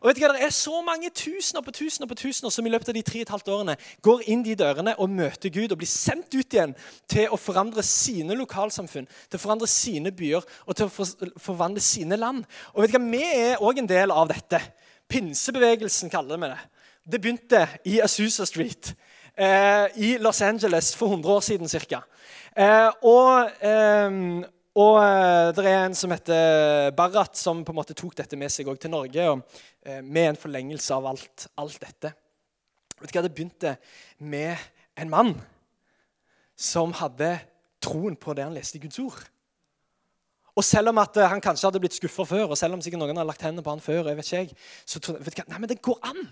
Og 0.04 0.11
vet 0.11 0.18
du 0.18 0.26
hva, 0.26 0.34
Det 0.37 0.44
er 0.44 0.52
så 0.52 0.82
mange 0.84 1.08
tusener 1.16 1.64
på 1.64 1.73
tusener 1.73 2.08
på 2.11 2.16
tusener 2.20 2.52
som 2.52 2.66
i 2.68 2.70
løpet 2.73 2.90
av 2.92 2.96
de 2.99 3.02
tre 3.02 3.23
og 3.23 3.25
et 3.25 3.30
halvt 3.32 3.49
årene 3.54 3.76
går 4.04 4.26
inn 4.28 4.42
de 4.44 4.52
dørene 4.61 4.92
og 5.00 5.08
møter 5.08 5.49
Gud 5.49 5.73
og 5.73 5.78
blir 5.80 5.88
sendt 5.88 6.28
ut 6.37 6.44
igjen 6.44 6.75
til 7.08 7.32
å 7.32 7.40
forandre 7.40 7.80
sine 7.80 8.37
lokalsamfunn, 8.37 9.08
til 9.08 9.40
å 9.40 9.40
forandre 9.40 9.70
sine 9.73 10.12
byer 10.12 10.44
og 10.44 10.76
til 10.76 10.90
å 10.90 11.08
forvandle 11.40 11.80
sine 11.80 12.20
land. 12.20 12.44
Og 12.75 12.84
vet 12.84 12.92
du 12.92 12.99
hva, 12.99 13.04
Vi 13.14 13.25
er 13.25 13.64
òg 13.64 13.80
en 13.80 13.88
del 13.88 14.12
av 14.12 14.28
dette. 14.28 14.61
Pinsebevegelsen 15.08 16.12
kaller 16.12 16.37
vi 16.37 16.52
det. 16.52 16.62
Det 17.04 17.20
begynte 17.20 17.64
i 17.88 18.00
Asusa 18.05 18.44
Street 18.44 18.92
eh, 19.37 19.88
i 19.96 20.18
Los 20.20 20.42
Angeles 20.42 20.92
for 20.96 21.09
100 21.16 21.33
år 21.33 21.40
siden 21.40 21.68
ca. 21.68 22.05
Eh, 22.57 22.90
og, 23.09 23.50
eh, 23.61 24.44
og 24.74 24.96
det 25.55 25.64
er 25.64 25.85
en 25.85 25.94
som 25.94 26.11
heter 26.11 26.90
Barrat, 26.96 27.37
som 27.37 27.64
på 27.64 27.72
en 27.72 27.79
måte 27.79 27.94
tok 27.94 28.16
dette 28.16 28.37
med 28.37 28.50
seg 28.50 28.68
til 28.76 28.90
Norge. 28.90 29.29
Og, 29.31 29.61
med 29.85 30.31
en 30.31 30.38
forlengelse 30.40 30.94
av 30.97 31.07
alt, 31.11 31.47
alt, 31.61 31.77
dette. 31.83 32.14
Vet 33.01 33.11
du 33.11 33.18
hva, 33.18 33.23
Det 33.27 33.35
begynte 33.35 33.75
med 34.18 34.57
en 34.97 35.11
mann 35.12 35.35
som 36.57 36.94
hadde 36.97 37.35
troen 37.85 38.16
på 38.16 38.35
det 38.35 38.47
han 38.47 38.55
leste 38.57 38.79
i 38.79 38.85
Guds 38.85 38.99
ord. 39.03 39.20
Og 40.55 40.62
selv 40.62 40.92
om 40.92 41.01
at 41.03 41.16
eh, 41.18 41.29
han 41.29 41.42
kanskje 41.42 41.66
hadde 41.66 41.83
blitt 41.83 41.97
skuffa 41.97 42.27
før, 42.29 42.53
og 42.53 42.59
selv 42.59 42.77
om 42.77 42.83
sikkert 42.83 43.03
noen 43.03 43.16
hadde 43.16 43.27
lagt 43.27 43.42
hendene 43.42 43.64
på 43.66 43.75
han 43.75 43.83
før, 43.83 44.11
jeg 44.11 44.18
vet 44.18 44.33
ikke 44.33 44.66
så 44.87 45.03
trodde 45.03 45.25
vet 45.27 45.35
du 45.35 45.42
hva, 45.42 45.49
nei, 45.51 45.62
men 45.64 45.70
det 45.73 45.81
går 45.83 45.99
an. 46.07 46.23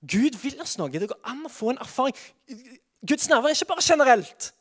Gud 0.00 0.38
vil 0.40 0.60
oss 0.62 0.76
noe. 0.80 0.92
Det 0.92 1.10
går 1.10 1.18
an 1.28 1.42
å 1.44 1.52
få 1.52 1.74
en 1.74 1.82
erfaring. 1.82 2.16
Guds 3.04 3.28
nærvær 3.28 3.50
er 3.50 3.58
ikke 3.58 3.72
bare 3.72 3.84
generelt. 3.84 4.52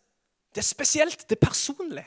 Det 0.51 0.63
er 0.63 0.67
spesielt. 0.67 1.21
Det 1.29 1.37
er 1.37 1.45
personlig. 1.45 2.03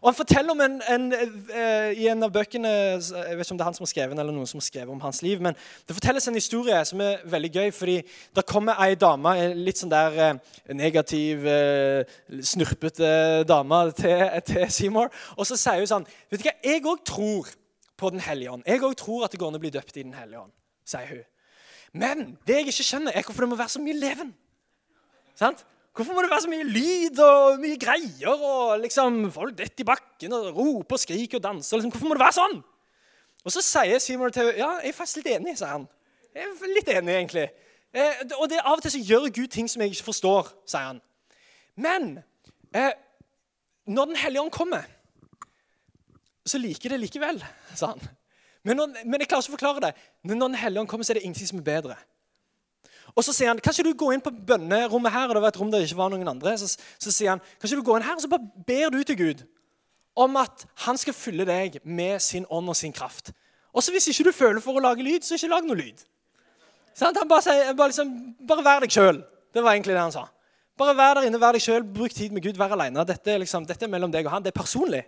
Og 0.00 0.08
Han 0.10 0.14
forteller 0.14 0.54
om 0.54 0.60
en, 0.60 0.76
en, 0.94 1.06
uh, 1.12 1.90
i 1.90 2.06
en 2.10 2.22
av 2.22 2.32
bøkene 2.34 2.70
Jeg 2.70 3.36
vet 3.38 3.44
ikke 3.44 3.54
om 3.54 3.60
det 3.60 3.64
er 3.64 3.70
han 3.70 3.78
som 3.78 3.86
har 3.86 3.92
skrevet 3.92 4.18
eller 4.18 4.34
noen 4.34 4.50
som 4.50 4.60
har 4.60 4.66
skrevet 4.66 4.92
om 4.94 5.02
hans 5.02 5.22
liv. 5.24 5.42
Men 5.42 5.56
det 5.86 5.96
fortelles 5.96 6.28
en 6.30 6.38
historie 6.38 6.78
som 6.88 7.02
er 7.04 7.24
veldig 7.32 7.52
gøy. 7.52 7.70
fordi 7.74 7.96
Der 8.34 8.46
kommer 8.46 8.78
ei 8.82 8.94
dame, 8.94 9.34
litt 9.58 9.82
sånn 9.82 9.92
der 9.92 10.20
uh, 10.20 10.60
negativ, 10.74 11.46
uh, 11.46 12.04
snurpete 12.40 13.42
dame 13.48 13.82
til, 13.98 14.28
til 14.46 14.70
Seymour. 14.70 15.12
Og 15.36 15.48
så 15.48 15.58
sier 15.58 15.82
hun 15.82 15.90
sånn 15.96 16.08
Vet 16.30 16.42
du 16.42 16.48
hva, 16.48 16.56
jeg 16.64 16.86
òg 16.86 17.04
tror 17.06 17.50
på 18.02 18.10
Den 18.10 18.22
hellige 18.22 18.50
ånd. 18.50 18.64
Jeg 18.66 18.82
òg 18.82 18.96
tror 18.98 19.26
at 19.26 19.34
det 19.34 19.38
går 19.38 19.52
an 19.52 19.60
å 19.60 19.62
bli 19.62 19.70
døpt 19.70 19.98
i 19.98 20.02
Den 20.02 20.16
hellige 20.16 20.46
ånd, 20.46 20.54
sier 20.88 21.10
hun. 21.10 21.26
Men 21.92 22.24
det 22.48 22.56
jeg 22.56 22.72
ikke 22.72 22.86
skjønner, 22.88 23.12
er 23.14 23.26
hvorfor 23.26 23.44
det 23.44 23.52
må 23.52 23.58
være 23.60 23.74
så 23.74 23.82
mye 23.82 23.98
leven. 23.98 24.32
Sant? 25.38 25.62
Hvorfor 25.92 26.16
må 26.16 26.22
det 26.24 26.30
være 26.32 26.44
så 26.46 26.48
mye 26.48 26.64
lyd 26.64 27.18
og 27.20 27.58
mye 27.60 27.78
greier? 27.80 28.30
og 28.32 28.80
liksom 28.80 29.26
Folk 29.32 29.58
detter 29.58 29.84
i 29.84 29.88
bakken 29.88 30.32
og 30.32 30.54
roper 30.56 30.96
og 30.96 31.02
skriker 31.02 31.36
og 31.36 31.44
danser. 31.44 31.76
Liksom, 31.76 31.92
hvorfor 31.92 32.08
må 32.08 32.16
det 32.16 32.24
være 32.24 32.38
sånn? 32.38 32.62
Og 33.42 33.52
så 33.52 33.60
sier 33.66 34.00
Seymour 34.00 34.32
til 34.32 34.52
ja, 34.56 34.70
jeg 34.80 34.92
er 34.92 34.96
faktisk 34.96 35.20
litt 35.20 35.34
enig, 35.34 35.56
sier 35.58 35.74
han. 35.74 35.84
Jeg 36.32 36.48
er 36.48 36.72
litt 36.72 36.88
enig, 36.94 37.16
egentlig. 37.18 37.46
Eh, 37.92 38.22
og 38.38 38.48
det, 38.48 38.62
Av 38.62 38.78
og 38.78 38.84
til 38.84 38.94
så 38.94 39.02
gjør 39.04 39.28
Gud 39.36 39.50
ting 39.52 39.68
som 39.68 39.82
jeg 39.84 39.92
ikke 39.92 40.08
forstår, 40.08 40.48
sier 40.64 40.88
han. 40.94 41.02
Men 41.76 42.14
eh, 42.72 42.92
når 43.84 44.12
Den 44.12 44.16
hellige 44.16 44.42
ånd 44.46 44.54
kommer, 44.54 44.86
så 46.46 46.58
liker 46.58 46.94
det 46.94 47.02
likevel, 47.02 47.42
sa 47.74 47.92
han. 47.92 48.00
Men, 48.64 48.78
når, 48.78 49.02
men 49.04 49.20
jeg 49.20 49.28
klarer 49.28 49.44
ikke 49.44 49.52
å 49.52 49.58
forklare 49.58 49.84
det. 49.88 49.92
Men 50.24 50.38
når 50.38 50.54
Den 50.54 50.60
hellige 50.62 50.84
ånd 50.84 50.88
kommer, 50.88 51.04
så 51.04 51.12
er 51.12 51.20
det 51.20 51.26
ingenting 51.26 51.50
som 51.50 51.60
er 51.60 51.66
bedre. 51.66 51.98
Og 53.16 53.24
Så 53.24 53.34
sier 53.36 53.50
han 53.52 53.60
kan 53.60 53.74
ikke 53.74 53.90
du 53.90 53.98
gå 53.98 54.12
inn 54.14 54.22
på 54.24 54.32
bønnerommet 54.32 55.12
her, 55.12 55.28
og 55.28 55.36
det 55.36 55.42
var 55.44 55.52
et 55.52 55.58
rom 55.60 55.70
der 55.72 55.82
det 55.82 55.90
ikke 55.90 56.00
var 56.00 56.12
noen 56.12 56.28
andre. 56.28 56.54
Så, 56.58 56.78
så 56.98 57.12
sier 57.12 57.34
han 57.34 57.42
kan 57.58 57.68
ikke 57.68 57.82
du 57.82 57.88
gå 57.90 57.96
inn 57.98 58.06
her, 58.06 58.16
og 58.16 58.24
så 58.24 58.30
bare 58.32 58.64
ber 58.66 58.94
du 58.94 59.02
til 59.04 59.18
Gud 59.18 59.44
om 60.16 60.36
at 60.36 60.66
han 60.84 60.98
skal 61.00 61.16
fylle 61.16 61.44
deg 61.48 61.78
med 61.84 62.20
sin 62.20 62.46
ånd 62.52 62.68
og 62.68 62.76
sin 62.76 62.92
kraft. 62.92 63.32
Og 63.72 63.82
så 63.82 63.92
Hvis 63.92 64.08
ikke 64.12 64.28
du 64.28 64.32
føler 64.36 64.60
for 64.60 64.76
å 64.76 64.84
lage 64.84 65.04
lyd, 65.04 65.24
så 65.24 65.36
ikke 65.36 65.48
lag 65.48 65.64
noe 65.64 65.78
lyd. 65.78 66.02
Sånn, 66.92 67.16
han 67.16 67.28
bare 67.28 67.44
sier 67.44 67.72
bare, 67.72 67.92
liksom, 67.92 68.10
bare 68.48 68.64
vær 68.64 68.84
deg 68.84 68.92
sjøl. 68.92 69.22
Det 69.52 69.62
var 69.64 69.72
egentlig 69.72 69.96
det 69.96 70.02
han 70.02 70.12
sa. 70.12 70.26
Bare 70.78 70.96
vær 70.96 71.16
der 71.16 71.28
inne, 71.28 71.40
vær 71.40 71.56
deg 71.56 71.64
sjøl, 71.64 71.84
bruk 71.84 72.12
tid 72.12 72.32
med 72.32 72.44
Gud, 72.44 72.58
vær 72.60 72.74
aleine. 72.76 73.04
Dette, 73.08 73.38
liksom, 73.40 73.64
dette, 73.68 73.86
er 73.86 73.92
mellom 73.92 74.12
deg 74.12 74.28
og 74.28 74.34
han. 74.34 74.44
Det 74.44 74.52
er 74.52 74.60
personlig. 74.60 75.02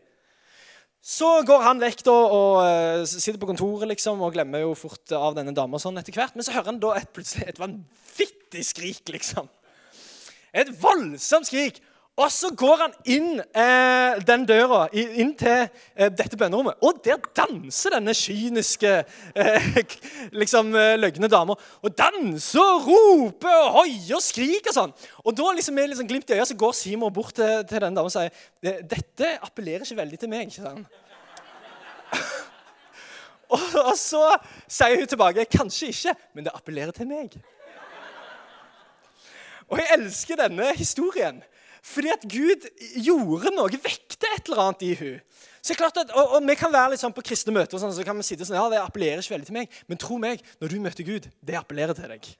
Så 1.04 1.28
går 1.44 1.60
han 1.66 1.82
vekk 1.82 2.00
da, 2.06 2.12
og 2.32 2.54
uh, 2.64 3.02
sitter 3.04 3.36
på 3.40 3.50
kontoret 3.50 3.90
liksom, 3.90 4.22
og 4.24 4.32
glemmer 4.32 4.62
jo 4.62 4.70
fort 4.78 5.12
av 5.12 5.34
denne 5.36 5.52
dama. 5.52 5.76
Sånn 5.82 6.00
etter 6.00 6.16
hvert. 6.16 6.32
Men 6.32 6.46
så 6.46 6.54
hører 6.54 6.70
han 6.72 6.80
da 6.80 6.94
et, 6.96 7.10
plutselig 7.12 7.50
et 7.50 7.60
vanvittig 7.60 8.64
skrik, 8.64 9.02
liksom. 9.12 9.50
Et 10.56 10.70
voldsomt 10.80 11.50
skrik. 11.50 11.82
Og 12.14 12.30
så 12.30 12.46
går 12.54 12.76
han 12.78 12.92
inn 13.10 13.40
eh, 13.42 14.20
den 14.22 14.44
døra, 14.46 14.84
inn 14.94 15.32
til 15.34 15.64
eh, 15.64 16.10
dette 16.14 16.36
bønnerommet. 16.38 16.76
Og 16.86 17.00
der 17.02 17.18
danser 17.34 17.96
denne 17.96 18.12
kyniske, 18.14 18.92
eh, 19.34 19.64
liksom 20.40 20.68
eh, 20.78 20.92
løgne 21.00 21.26
dama. 21.30 21.56
Og 21.82 21.96
danser 21.98 22.62
og 22.62 22.86
roper 22.86 23.56
og 23.64 23.80
hoier 23.80 24.14
og 24.14 24.22
skriker 24.22 24.70
og 24.70 24.76
sånn. 24.76 24.92
Og 25.24 25.34
da 25.34 25.48
liksom 25.56 25.74
med 25.74 25.90
liksom 25.90 26.06
glimt 26.12 26.30
i 26.30 26.36
øyet 26.38 26.52
så 26.52 26.56
går 26.60 26.76
Simon 26.78 27.14
bort 27.14 27.34
til, 27.34 27.64
til 27.66 27.82
denne 27.82 27.98
dama 27.98 28.06
og 28.06 28.14
sier 28.14 28.30
dette 28.62 29.32
appellerer 29.42 29.82
ikke 29.82 29.98
veldig 29.98 30.20
til 30.22 30.30
meg. 30.30 30.46
ikke 30.46 30.68
sant? 30.68 30.86
og, 33.56 33.64
og 33.88 33.96
så 33.98 34.22
sier 34.70 35.00
hun 35.02 35.10
tilbake 35.10 35.48
kanskje 35.50 35.90
ikke, 35.90 36.14
men 36.30 36.46
det 36.46 36.54
appellerer 36.54 36.94
til 36.94 37.10
meg. 37.10 37.34
Og 39.66 39.82
jeg 39.82 39.90
elsker 39.98 40.38
denne 40.44 40.70
historien. 40.78 41.42
Fordi 41.84 42.08
at 42.08 42.22
Gud 42.24 42.64
gjorde 43.04 43.52
noe, 43.52 43.80
vekte 43.84 44.30
et 44.32 44.48
eller 44.48 44.62
annet 44.62 44.84
i 44.86 44.94
hun. 44.96 45.18
Så 45.64 45.76
klart 45.76 45.98
at, 46.00 46.12
og, 46.12 46.36
og 46.36 46.46
Vi 46.48 46.56
kan 46.56 46.72
være 46.72 46.94
litt 46.94 47.00
sånn 47.00 47.12
på 47.16 47.24
kristne 47.24 47.52
møter 47.52 47.76
og 47.76 47.82
sånn, 47.82 47.92
så 47.96 48.04
kan 48.06 48.16
vi 48.16 48.24
sitte 48.24 48.46
sånn, 48.48 48.56
ja, 48.56 48.64
det 48.72 48.80
appellerer 48.80 49.20
ikke 49.20 49.34
veldig 49.36 49.48
til 49.50 49.58
meg. 49.58 49.76
Men 49.88 50.00
tro 50.00 50.16
meg, 50.20 50.40
når 50.60 50.72
du 50.72 50.80
møter 50.84 51.06
Gud, 51.08 51.28
det 51.44 51.60
appellerer 51.60 51.96
til 51.96 52.08
deg. 52.08 52.30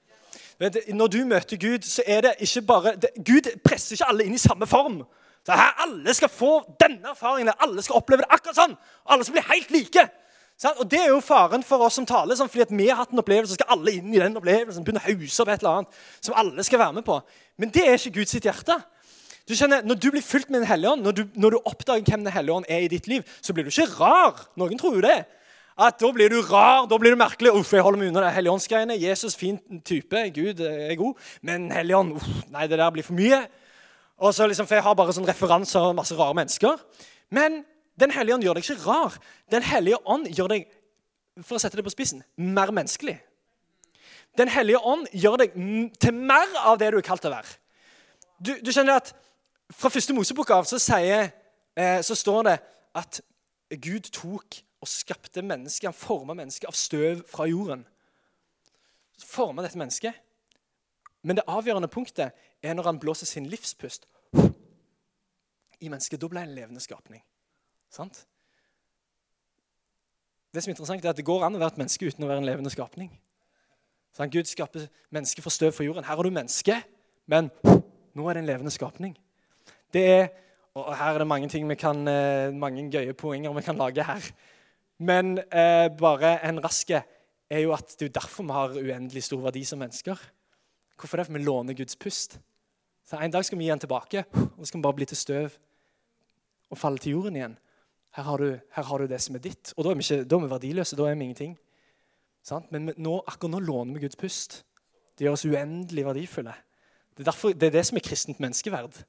Når 0.95 1.13
du 1.13 1.21
møter 1.29 1.61
Gud, 1.61 1.85
så 1.85 2.05
er 2.07 2.25
det 2.29 2.35
ikke 2.47 2.63
bare 2.69 2.95
det, 3.01 3.11
Gud 3.27 3.51
presser 3.65 3.97
ikke 3.97 4.09
alle 4.13 4.27
inn 4.29 4.37
i 4.37 4.41
samme 4.41 4.69
form. 4.71 5.03
Så 5.45 5.53
her, 5.53 5.73
Alle 5.85 6.15
skal 6.17 6.31
få 6.33 6.53
denne 6.81 7.11
erfaringen. 7.13 7.53
Alle 7.61 7.83
skal 7.85 7.99
oppleve 8.01 8.25
det 8.25 8.31
akkurat 8.33 8.57
sånn. 8.57 8.77
Alle 9.13 9.27
skal 9.27 9.37
bli 9.37 9.45
helt 9.51 9.75
like. 9.75 10.07
Sånn? 10.57 10.79
Og 10.81 10.89
Det 10.89 11.03
er 11.03 11.11
jo 11.11 11.21
faren 11.25 11.67
for 11.67 11.85
oss 11.85 11.99
som 11.99 12.07
taler. 12.09 12.39
Sånn, 12.39 12.49
fordi 12.49 12.65
at 12.65 12.73
vi 12.73 12.89
har 12.89 13.03
hatt 13.03 13.13
en 13.13 13.21
opplevelse, 13.21 13.53
så 13.53 13.61
skal 13.61 13.77
alle 13.77 13.97
inn 13.99 14.15
i 14.15 14.23
den 14.23 14.41
opplevelsen. 14.41 14.87
begynne 14.87 15.03
å 15.03 15.09
hause 15.11 15.45
opp 15.45 15.53
et 15.53 15.61
eller 15.61 15.83
annet 15.83 16.01
som 16.21 16.39
alle 16.39 16.65
skal 16.65 16.81
være 16.81 16.97
med 17.01 17.05
på. 17.05 17.21
Men 17.59 17.75
det 17.75 17.85
er 17.85 17.99
ikke 17.99 18.23
Guds 18.23 18.39
hjerte. 18.39 18.79
Du 19.49 19.55
skjønner, 19.55 19.85
Når 19.85 20.01
du 20.01 20.11
blir 20.11 20.25
fylt 20.25 20.51
med 20.51 20.63
Den 20.63 20.69
hellige 20.69 20.93
ånd, 20.93 21.03
når 21.03 21.13
du, 21.13 21.25
når 21.35 21.51
du 21.51 21.59
oppdager 21.65 22.05
hvem 22.05 22.25
Den 22.25 22.33
hellige 22.33 22.55
ånd 22.55 22.69
er 22.69 22.85
i 22.85 22.89
ditt 22.89 23.07
liv, 23.07 23.25
så 23.43 23.53
blir 23.53 23.65
du 23.65 23.71
ikke 23.71 23.91
rar. 24.01 24.47
Noen 24.57 24.79
tror 24.81 24.97
jo 24.97 25.05
det. 25.05 25.25
At 25.77 25.99
Da 26.01 26.11
blir 26.13 26.31
du 26.31 26.41
rar, 26.41 26.87
da 26.87 26.99
blir 26.99 27.11
du 27.11 27.19
merkelig. 27.19 27.53
Uff, 27.53 27.73
jeg 27.73 27.83
holder 27.83 27.99
meg 27.99 28.13
unna 28.13 28.23
det 28.25 28.35
helligåndsgreiene. 28.37 28.97
Jesus, 29.01 29.35
fin 29.37 29.59
type. 29.85 30.31
Gud 30.35 30.61
er 30.61 30.95
god. 30.95 31.21
Men 31.43 31.71
Hellige 31.73 31.99
ånd, 31.99 32.15
uff, 32.17 32.29
nei, 32.51 32.67
det 32.67 32.79
der 32.79 32.91
blir 32.95 33.05
for 33.05 33.19
mye. 33.19 33.45
Og 34.19 34.35
så 34.35 34.47
liksom, 34.47 34.67
For 34.67 34.79
jeg 34.79 34.87
har 34.87 34.95
bare 34.95 35.13
sånn 35.13 35.29
referanser 35.29 35.91
og 35.91 35.97
masse 35.99 36.15
rare 36.15 36.35
mennesker. 36.35 36.79
Men 37.31 37.65
Den 37.99 38.11
hellige 38.11 38.35
ånd 38.35 38.43
gjør 38.43 38.57
deg 38.59 38.65
ikke 38.65 38.87
rar. 38.89 39.19
Den 39.51 39.63
hellige 39.63 40.01
ånd 40.11 40.27
gjør 40.27 40.49
deg 40.51 40.65
for 41.43 41.59
å 41.59 41.61
sette 41.63 41.79
det 41.79 41.85
på 41.87 41.93
spissen, 41.93 42.25
mer 42.35 42.73
menneskelig. 42.75 43.21
Den 44.39 44.51
hellige 44.51 44.81
ånd 44.83 45.07
gjør 45.15 45.45
deg 45.45 45.55
til 46.03 46.15
mer 46.15 46.57
av 46.65 46.79
det 46.79 46.91
du 46.91 46.99
er 46.99 47.07
kalt 47.07 47.23
til 47.23 47.31
å 47.31 47.37
være. 47.37 47.55
Du, 48.43 48.51
du 48.63 48.73
skjønner 48.75 48.99
at 48.99 49.13
Fra 49.75 49.91
første 49.91 50.15
Mosebok 50.15 50.51
av 50.55 50.69
så, 50.69 50.79
sier, 50.79 51.31
eh, 51.77 52.01
så 52.03 52.15
står 52.15 52.43
det 52.49 52.59
at 52.95 53.21
Gud 53.83 54.11
tok 54.15 54.61
og 54.85 54.89
skapte 54.89 55.43
mennesket. 55.43 55.89
Han 55.89 55.97
forma 55.97 56.37
mennesket 56.37 56.69
av 56.69 56.77
støv 56.79 57.25
fra 57.29 57.49
jorden. 57.51 57.87
Så 59.17 59.27
forma 59.27 59.65
dette 59.65 59.79
mennesket. 59.79 60.15
Men 61.25 61.39
det 61.39 61.47
avgjørende 61.49 61.89
punktet 61.89 62.35
er 62.63 62.75
når 62.77 62.91
han 62.91 63.01
blåser 63.01 63.27
sin 63.27 63.49
livspust 63.49 64.07
i 65.81 65.89
mennesket. 65.89 66.21
Da 66.21 66.29
ble 66.29 66.45
det 66.45 66.51
en 66.51 66.59
levende 66.59 66.85
skapning. 66.85 67.25
Sant? 67.91 68.27
Det 70.55 70.63
som 70.63 70.71
er 70.71 70.77
interessant 70.77 71.05
er 71.05 71.11
at 71.11 71.19
det 71.19 71.27
går 71.27 71.47
an 71.47 71.57
å 71.57 71.63
være 71.63 71.75
et 71.75 71.81
menneske 71.83 72.07
uten 72.07 72.27
å 72.27 72.31
være 72.31 72.45
en 72.45 72.47
levende 72.47 72.71
skapning. 72.71 73.11
Sånn, 74.15 74.31
Gud 74.31 74.47
skaper 74.47 74.87
mennesket 75.11 75.43
fra 75.43 75.51
støv 75.51 75.73
fra 75.75 75.87
jorden. 75.87 76.07
Her 76.07 76.15
har 76.15 76.23
du 76.23 76.31
menneske, 76.31 76.77
men 77.27 77.49
nå 78.15 78.29
er 78.29 78.37
det 78.37 78.45
en 78.45 78.51
levende 78.53 78.71
skapning. 78.71 79.17
Det 79.95 80.03
er, 80.11 80.29
og 80.75 80.91
Her 80.99 81.15
er 81.15 81.23
det 81.23 81.27
mange 81.31 81.49
ting 81.49 81.69
vi 81.71 81.77
kan, 81.79 82.03
mange 82.59 82.89
gøye 82.91 83.15
poenger 83.15 83.55
vi 83.55 83.63
kan 83.63 83.79
lage 83.79 84.05
her. 84.05 84.31
Men 84.99 85.39
eh, 85.39 85.89
bare 85.99 86.39
en 86.47 86.59
raske 86.65 87.03
er 87.51 87.61
jo 87.61 87.73
at 87.75 87.97
det 87.99 88.09
er 88.09 88.21
derfor 88.21 88.47
vi 88.47 88.55
har 88.55 88.79
uendelig 88.79 89.23
stor 89.27 89.43
verdi 89.43 89.65
som 89.65 89.79
mennesker. 89.79 90.19
Hvorfor 90.99 91.17
det? 91.17 91.27
For 91.27 91.33
vi 91.33 91.43
låner 91.45 91.75
Guds 91.75 91.97
pust. 91.97 92.39
Så 93.05 93.17
En 93.17 93.31
dag 93.31 93.45
skal 93.45 93.59
vi 93.59 93.65
gi 93.65 93.71
den 93.71 93.79
tilbake, 93.79 94.25
og 94.35 94.59
så 94.61 94.65
skal 94.65 94.79
vi 94.79 94.83
bare 94.83 94.95
bli 94.95 95.05
til 95.05 95.17
støv 95.17 95.51
og 96.71 96.79
falle 96.79 96.99
til 96.99 97.13
jorden 97.13 97.37
igjen. 97.37 97.59
Her 98.17 98.23
har 98.23 98.37
du, 98.37 98.59
her 98.77 98.83
har 98.83 98.99
du 98.99 99.07
det 99.07 99.21
som 99.21 99.35
er 99.35 99.39
ditt. 99.39 99.75
Og 99.77 99.85
da 99.85 99.91
er 99.91 99.95
vi, 99.95 100.03
ikke, 100.03 100.25
da 100.25 100.37
er 100.37 100.41
vi 100.41 100.51
verdiløse. 100.51 100.97
Da 100.97 101.03
er 101.03 101.15
vi 101.15 101.23
ingenting. 101.23 101.59
Sant? 102.43 102.73
Men 102.73 102.93
nå, 102.97 103.23
akkurat 103.27 103.51
nå 103.51 103.61
låner 103.61 103.95
vi 103.95 104.01
Guds 104.07 104.17
pust. 104.17 104.65
Det 105.19 105.27
gjør 105.27 105.37
oss 105.37 105.45
uendelig 105.45 106.05
verdifulle. 106.07 106.55
Det 107.15 107.23
er, 107.23 107.31
derfor, 107.31 107.53
det 107.53 107.69
er 107.69 107.77
det 107.77 107.87
som 107.87 107.99
er 107.99 108.07
kristent 108.07 108.41
menneskeverd. 108.41 109.03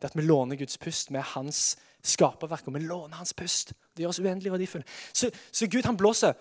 Det 0.00 0.10
at 0.10 0.16
vi 0.16 0.24
låner 0.24 0.56
Guds 0.56 0.78
pust 0.80 1.10
med 1.10 1.22
hans 1.34 1.76
skaperverk, 2.02 2.66
og 2.66 2.74
vi 2.74 2.80
låner 2.80 3.16
hans 3.16 3.34
pust. 3.36 3.74
Det 3.92 4.02
gjør 4.02 4.12
oss 4.14 4.20
uendelig 4.22 4.52
verdifulle. 4.52 4.84
Så, 5.12 5.30
så, 5.52 5.66
Gud 5.68 5.84
han 5.84 5.96
blåser 5.96 6.32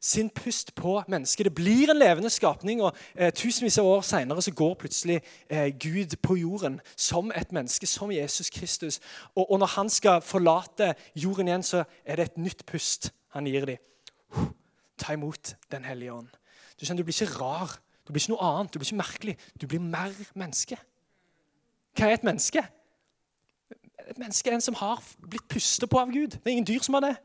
sin 0.00 0.30
pust 0.30 0.74
på 0.74 1.02
mennesket. 1.08 1.44
Det 1.44 1.54
blir 1.54 1.90
en 1.92 1.98
levende 1.98 2.30
skapning, 2.30 2.80
og 2.82 2.96
eh, 3.14 3.32
tusenvis 3.36 3.78
av 3.78 3.88
år 3.90 4.04
senere 4.06 4.42
så 4.42 4.54
går 4.56 4.74
plutselig 4.80 5.18
eh, 5.48 5.68
Gud 5.80 6.16
på 6.22 6.38
jorden 6.40 6.80
som 6.96 7.32
et 7.36 7.52
menneske, 7.52 7.86
som 7.86 8.12
Jesus 8.12 8.50
Kristus. 8.50 9.00
Og, 9.34 9.50
og, 9.50 9.58
når 9.58 9.74
han 9.76 9.92
skal 9.92 10.22
forlate 10.24 10.94
jorden 11.14 11.48
igjen, 11.48 11.66
så 11.66 11.84
er 12.04 12.16
det 12.16 12.30
et 12.30 12.40
nytt 12.46 12.64
pust 12.66 13.12
han 13.36 13.50
gir 13.50 13.66
dem. 13.68 14.48
Ta 14.98 15.12
imot 15.12 15.56
Den 15.70 15.84
hellige 15.84 16.12
ånd. 16.12 16.32
Du 16.80 16.86
skjønner, 16.86 17.02
du 17.02 17.10
blir 17.10 17.22
ikke 17.22 17.40
rar. 17.40 17.76
Du 18.06 18.12
blir 18.12 18.22
ikke 18.22 18.34
noe 18.34 18.46
annet. 18.46 18.72
Du 18.72 18.78
blir 18.78 18.88
ikke 18.88 19.02
merkelig. 19.02 19.36
Du 19.60 19.66
blir 19.68 19.82
mer 19.82 20.14
menneske. 20.34 20.78
Hva 21.94 22.08
er 22.08 22.18
et 22.18 22.26
menneske? 22.26 22.64
Et 24.10 24.18
menneske 24.18 24.50
er 24.50 24.54
en 24.54 24.60
som 24.60 24.74
har 24.74 25.02
blitt 25.30 25.48
pustet 25.48 25.90
på 25.90 25.98
av 25.98 26.12
Gud. 26.12 26.36
Det 26.36 26.46
er 26.46 26.56
ingen 26.56 26.66
dyr 26.68 26.82
som 26.84 26.94
har 26.94 27.06
det. 27.06 27.16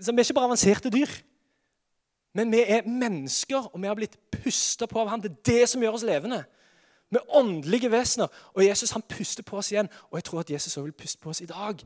Så 0.00 0.12
vi 0.12 0.20
er 0.20 0.24
ikke 0.24 0.36
bare 0.38 0.50
avanserte 0.50 0.90
dyr. 0.90 1.10
Men 2.34 2.50
vi 2.52 2.64
er 2.66 2.86
mennesker, 2.88 3.68
og 3.74 3.80
vi 3.80 3.86
har 3.86 3.94
blitt 3.94 4.16
pustet 4.32 4.88
på 4.90 5.00
av 5.00 5.12
Han. 5.12 5.22
Det 5.22 5.30
er 5.30 5.42
det 5.46 5.68
som 5.68 5.82
gjør 5.82 5.98
oss 5.98 6.06
levende. 6.06 6.44
Vi 7.10 7.20
er 7.20 7.36
åndelige 7.36 7.90
vesener. 7.90 8.26
Og 8.54 8.64
Jesus 8.66 8.90
han 8.90 9.02
puster 9.02 9.42
på 9.42 9.60
oss 9.60 9.70
igjen. 9.72 9.88
Og 10.10 10.18
jeg 10.18 10.24
tror 10.24 10.40
at 10.40 10.50
Jesus 10.50 10.76
også 10.76 10.82
vil 10.82 10.92
puste 10.92 11.20
på 11.22 11.30
oss 11.30 11.40
i 11.40 11.46
dag. 11.46 11.84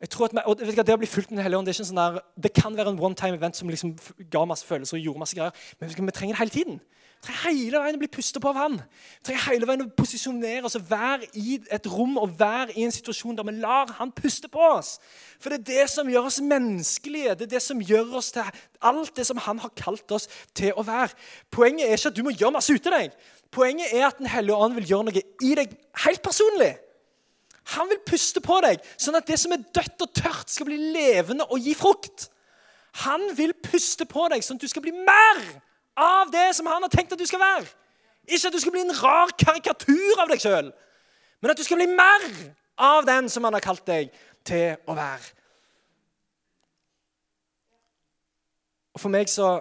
Jeg 0.00 0.10
tror 0.10 0.24
at 0.24 0.44
og 0.44 0.60
vet 0.60 0.76
du, 0.76 0.82
Det 0.82 0.94
å 0.94 1.00
bli 1.00 1.06
fulgt 1.06 1.30
med 1.30 1.38
Den 1.38 1.42
hellige 1.42 1.58
ånd 1.58 1.66
det, 1.66 1.74
er 1.74 1.80
ikke 1.80 1.88
sånn 1.88 2.02
der, 2.02 2.20
det 2.42 2.52
kan 2.52 2.76
være 2.76 2.92
en 2.92 3.00
one 3.00 3.14
time 3.14 3.38
event 3.38 3.56
som 3.56 3.68
liksom 3.68 3.96
ga 4.30 4.44
masse 4.44 4.66
følelser 4.66 4.98
og 4.98 5.04
gjorde 5.04 5.22
masse 5.22 5.36
greier, 5.36 5.50
men 5.80 5.90
vi 5.90 6.10
trenger 6.12 6.34
det 6.34 6.38
hele 6.38 6.50
tiden. 6.50 6.80
Trenger 7.24 7.40
hele 7.46 7.80
veien 7.80 7.96
å 7.96 8.00
bli 8.02 8.08
pustet 8.12 8.42
på 8.42 8.50
av 8.50 8.58
Han. 8.58 8.74
Vi 8.76 9.26
trenger 9.28 9.46
hele 9.46 9.68
veien 9.68 9.84
å 9.86 9.92
posisjonere 9.96 10.68
oss 10.68 10.76
og 10.76 10.84
være 10.90 11.30
i 11.40 11.56
et 11.72 11.86
rom 11.88 12.18
og 12.20 12.34
være 12.36 12.74
i 12.76 12.84
en 12.84 12.92
situasjon 12.92 13.38
der 13.38 13.46
vi 13.48 13.54
lar 13.62 13.94
Han 14.00 14.12
puste 14.12 14.50
på 14.52 14.60
oss. 14.60 14.98
For 15.40 15.54
det 15.54 15.62
er 15.62 15.64
det 15.70 15.86
som 15.94 16.10
gjør 16.10 16.28
oss 16.28 16.42
menneskelige. 16.44 17.38
Det 17.40 17.48
er 17.48 17.54
det 17.56 17.62
som 17.64 17.80
gjør 17.80 18.18
oss 18.20 18.30
til 18.34 18.44
alt 18.84 19.16
det 19.16 19.26
som 19.30 19.40
Han 19.46 19.62
har 19.64 19.72
kalt 19.78 20.16
oss 20.16 20.28
til 20.52 20.76
å 20.76 20.84
være. 20.84 21.16
Poenget 21.54 21.88
er 21.88 21.96
ikke 21.96 22.12
at 22.12 22.20
du 22.20 22.24
må 22.26 22.36
gjøre 22.36 22.58
masse 22.58 22.76
ut 22.76 22.92
av 22.92 22.98
deg. 22.98 23.18
Poenget 23.54 23.96
er 23.96 24.08
at 24.10 24.20
Den 24.20 24.28
hellige 24.28 24.60
ånd 24.60 24.76
vil 24.80 24.90
gjøre 24.92 25.08
noe 25.08 25.26
i 25.48 25.54
deg 25.56 25.76
helt 26.04 26.24
personlig. 26.24 26.74
Han 27.72 27.88
vil 27.88 28.02
puste 28.04 28.42
på 28.44 28.58
deg, 28.60 28.82
sånn 29.00 29.16
at 29.16 29.24
det 29.24 29.38
som 29.40 29.54
er 29.56 29.62
dødt 29.64 30.02
og 30.04 30.10
tørt, 30.12 30.50
skal 30.52 30.68
bli 30.68 30.76
levende 30.92 31.46
og 31.48 31.62
gi 31.64 31.72
frukt. 31.72 32.28
Han 33.06 33.30
vil 33.38 33.54
puste 33.64 34.04
på 34.04 34.26
deg, 34.28 34.44
sånn 34.44 34.60
at 34.60 34.66
du 34.66 34.68
skal 34.68 34.84
bli 34.84 34.92
mer 34.92 35.40
av 35.96 36.30
det 36.32 36.48
som 36.56 36.66
han 36.66 36.82
har 36.82 36.92
tenkt 36.92 37.12
at 37.12 37.18
du 37.18 37.26
skal 37.26 37.42
være. 37.42 37.66
Ikke 38.26 38.48
at 38.48 38.52
du 38.52 38.60
skal 38.60 38.72
bli 38.72 38.82
en 38.84 38.96
rar 39.02 39.32
karikatur 39.38 40.22
av 40.22 40.30
deg 40.32 40.40
sjøl, 40.40 40.72
men 41.40 41.52
at 41.52 41.58
du 41.58 41.64
skal 41.66 41.80
bli 41.80 41.90
mer 41.92 42.28
av 42.80 43.04
den 43.06 43.28
som 43.28 43.44
han 43.44 43.54
har 43.54 43.64
kalt 43.64 43.84
deg 43.86 44.12
til 44.44 44.78
å 44.88 44.96
være. 44.96 45.32
Og 48.94 49.02
For 49.02 49.10
meg 49.10 49.28
så 49.28 49.58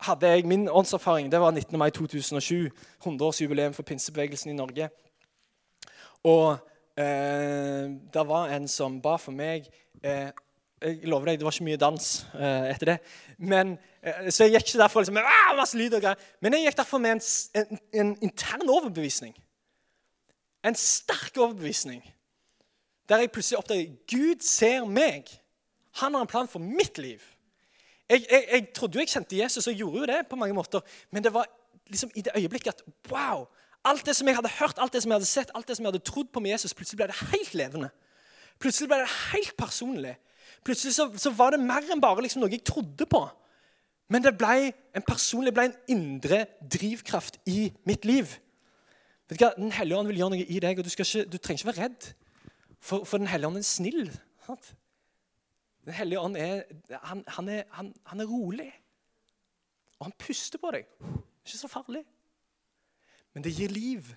hadde 0.00 0.28
jeg 0.28 0.46
min 0.48 0.68
åndserfaring 0.68 1.28
det 1.32 1.40
var 1.40 1.50
19. 1.50 1.78
mai 1.78 1.90
2007. 1.90 2.70
100-årsjubileum 3.04 3.74
for 3.76 3.82
pinsebevegelsen 3.82 4.50
i 4.50 4.56
Norge. 4.56 4.88
Og 6.24 6.56
eh, 6.96 7.90
det 8.14 8.28
var 8.28 8.48
en 8.54 8.68
som 8.68 9.00
ba 9.02 9.16
for 9.16 9.32
meg 9.32 9.68
eh, 10.04 10.30
Jeg 10.80 11.10
lover 11.12 11.28
deg, 11.28 11.40
det 11.40 11.44
var 11.44 11.52
ikke 11.52 11.66
mye 11.66 11.80
dans 11.80 12.04
eh, 12.34 12.70
etter 12.70 12.94
det. 12.94 12.96
Men, 13.38 13.74
eh, 14.00 14.30
så 14.32 14.46
jeg 14.46 14.54
gikk 14.54 14.70
ikke 14.70 14.80
derfor 14.80 15.04
liksom, 15.04 15.18
med 15.18 15.58
masse 15.58 15.76
lyd 15.76 15.96
og 15.98 16.04
greier. 16.04 16.28
Men 16.40 16.56
jeg 16.56 16.70
gikk 16.70 16.78
derfor 16.78 17.02
med 17.04 17.18
en, 17.18 17.24
en, 17.60 17.80
en 18.00 18.14
intern 18.24 18.64
overbevisning. 18.68 19.34
En 20.64 20.76
sterk 20.76 21.36
overbevisning. 21.36 22.00
Der 23.08 23.24
jeg 23.24 23.32
plutselig 23.34 23.58
oppdager 23.58 23.92
Gud 24.08 24.40
ser 24.46 24.88
meg. 24.88 25.28
Han 26.00 26.14
har 26.14 26.24
en 26.24 26.32
plan 26.32 26.48
for 26.48 26.64
mitt 26.64 26.98
liv. 26.98 27.20
Jeg, 28.08 28.24
jeg, 28.30 28.46
jeg 28.52 28.68
trodde 28.74 28.98
jo 28.98 29.04
jeg 29.04 29.12
kjente 29.12 29.38
Jesus, 29.38 29.66
og 29.66 29.72
jeg 29.72 29.82
gjorde 29.84 29.98
jo 29.98 30.06
det 30.06 30.20
på 30.30 30.36
mange 30.36 30.54
måter. 30.54 30.80
Men 31.10 31.24
det 31.24 31.34
var 31.34 31.46
liksom 31.90 32.10
i 32.14 32.24
det 32.24 32.32
øyeblikket 32.36 32.80
at 32.80 32.82
wow! 33.10 33.46
Alt 33.84 34.06
det 34.06 34.16
som 34.16 34.28
jeg 34.28 34.36
hadde 34.36 34.48
hørt, 34.58 34.78
alt 34.78 34.92
det 34.92 35.02
som 35.02 35.10
jeg 35.10 35.16
hadde 35.16 35.28
sett, 35.28 35.50
alt 35.54 35.68
det 35.68 35.76
som 35.76 35.84
jeg 35.84 35.92
hadde 35.92 36.04
trodd 36.04 36.28
på 36.32 36.40
med 36.40 36.50
Jesus, 36.50 36.74
plutselig 36.74 36.98
ble 37.00 37.06
det 37.08 37.20
helt 37.30 37.54
levende. 37.54 37.88
Plutselig 38.60 38.90
ble 38.90 38.98
det 39.00 39.12
helt 39.32 39.54
personlig. 39.56 40.16
Plutselig 40.64 40.94
så, 40.94 41.08
så 41.16 41.32
var 41.32 41.54
det 41.54 41.62
mer 41.62 41.86
enn 41.88 42.02
bare 42.02 42.24
liksom 42.24 42.42
noe 42.42 42.52
jeg 42.52 42.64
trodde 42.68 43.06
på. 43.08 43.22
Men 44.10 44.24
det 44.24 44.34
ble 44.38 44.72
en 44.96 45.06
personlig, 45.06 45.52
ble 45.54 45.68
en 45.70 45.76
indre 45.94 46.42
drivkraft 46.60 47.38
i 47.48 47.70
mitt 47.86 48.04
liv. 48.08 48.32
Vet 49.30 49.38
du 49.38 49.44
hva? 49.44 49.52
Den 49.54 49.72
hellige 49.72 50.00
ånd 50.00 50.10
vil 50.10 50.18
gjøre 50.18 50.34
noe 50.34 50.46
i 50.50 50.60
deg, 50.62 50.80
og 50.80 50.86
du, 50.86 50.90
ikke, 50.90 51.24
du 51.30 51.38
trenger 51.38 51.62
ikke 51.62 51.70
være 51.70 51.84
redd. 51.84 52.08
For, 52.80 53.04
for 53.06 53.22
Den 53.22 53.30
hellige 53.30 53.52
ånd 53.52 53.60
er 53.60 53.66
snill. 53.68 54.08
Sant? 54.46 54.72
Den 55.86 55.94
hellige 55.96 56.20
ånd 56.20 56.36
er 56.36 56.64
han, 57.06 57.22
han, 57.36 57.48
er 57.48 57.62
han, 57.76 57.92
han, 58.10 58.20
er 58.20 58.30
rolig. 58.30 58.68
Og 60.00 60.08
han 60.08 60.16
puster 60.18 60.58
på 60.60 60.72
deg. 60.74 60.90
Ikke 61.44 61.60
så 61.60 61.70
farlig. 61.70 62.02
Men 63.34 63.46
det 63.46 63.54
gir 63.54 63.70
liv. 63.70 64.10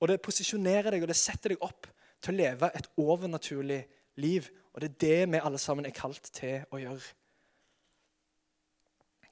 Og 0.00 0.08
det 0.08 0.22
posisjonerer 0.24 0.94
deg, 0.94 1.04
og 1.04 1.12
det 1.12 1.18
setter 1.18 1.52
deg 1.52 1.62
opp 1.64 1.86
til 2.24 2.32
å 2.32 2.40
leve 2.40 2.72
et 2.74 2.88
overnaturlig 3.00 3.82
liv. 4.16 4.48
Og 4.74 4.82
det 4.82 4.90
er 4.90 4.98
det 5.00 5.32
vi 5.32 5.40
alle 5.42 5.58
sammen 5.58 5.86
er 5.86 5.94
kalt 5.96 6.30
til 6.32 6.64
å 6.72 6.80
gjøre. 6.80 7.00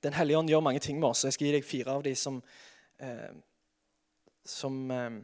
Den 0.05 0.17
hellige 0.17 0.39
ånd 0.39 0.51
gjør 0.53 0.65
mange 0.65 0.83
ting 0.85 0.99
med 1.01 1.09
oss. 1.09 1.25
og 1.25 1.29
Jeg 1.29 1.37
skal 1.37 1.47
gi 1.47 1.53
deg 1.57 1.65
fire 1.65 1.97
av 1.97 2.03
de 2.05 2.15
som, 2.15 2.43
eh, 3.01 3.33
som, 4.45 4.91
eh, 4.91 5.21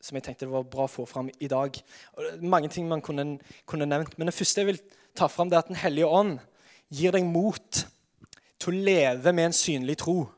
som 0.00 0.16
jeg 0.16 0.24
tenkte 0.24 0.46
det 0.46 0.52
var 0.52 0.62
bra 0.62 0.86
å 0.86 0.92
få 0.92 1.06
fram 1.06 1.30
i 1.40 1.48
dag. 1.48 1.76
Og 2.16 2.42
mange 2.42 2.68
ting 2.68 2.88
man 2.88 3.02
kunne, 3.02 3.38
kunne 3.66 3.86
nevnt. 3.86 4.18
Men 4.18 4.26
det 4.26 4.34
første 4.34 4.60
jeg 4.60 4.66
vil 4.66 4.80
ta 5.14 5.26
fram, 5.26 5.52
er 5.52 5.58
at 5.58 5.68
Den 5.68 5.76
hellige 5.76 6.06
ånd 6.06 6.38
gir 6.90 7.12
deg 7.12 7.24
mot 7.24 7.86
til 8.58 8.72
å 8.72 8.84
leve 8.84 9.32
med 9.32 9.44
en 9.44 9.52
synlig 9.52 9.98
tro. 9.98 10.28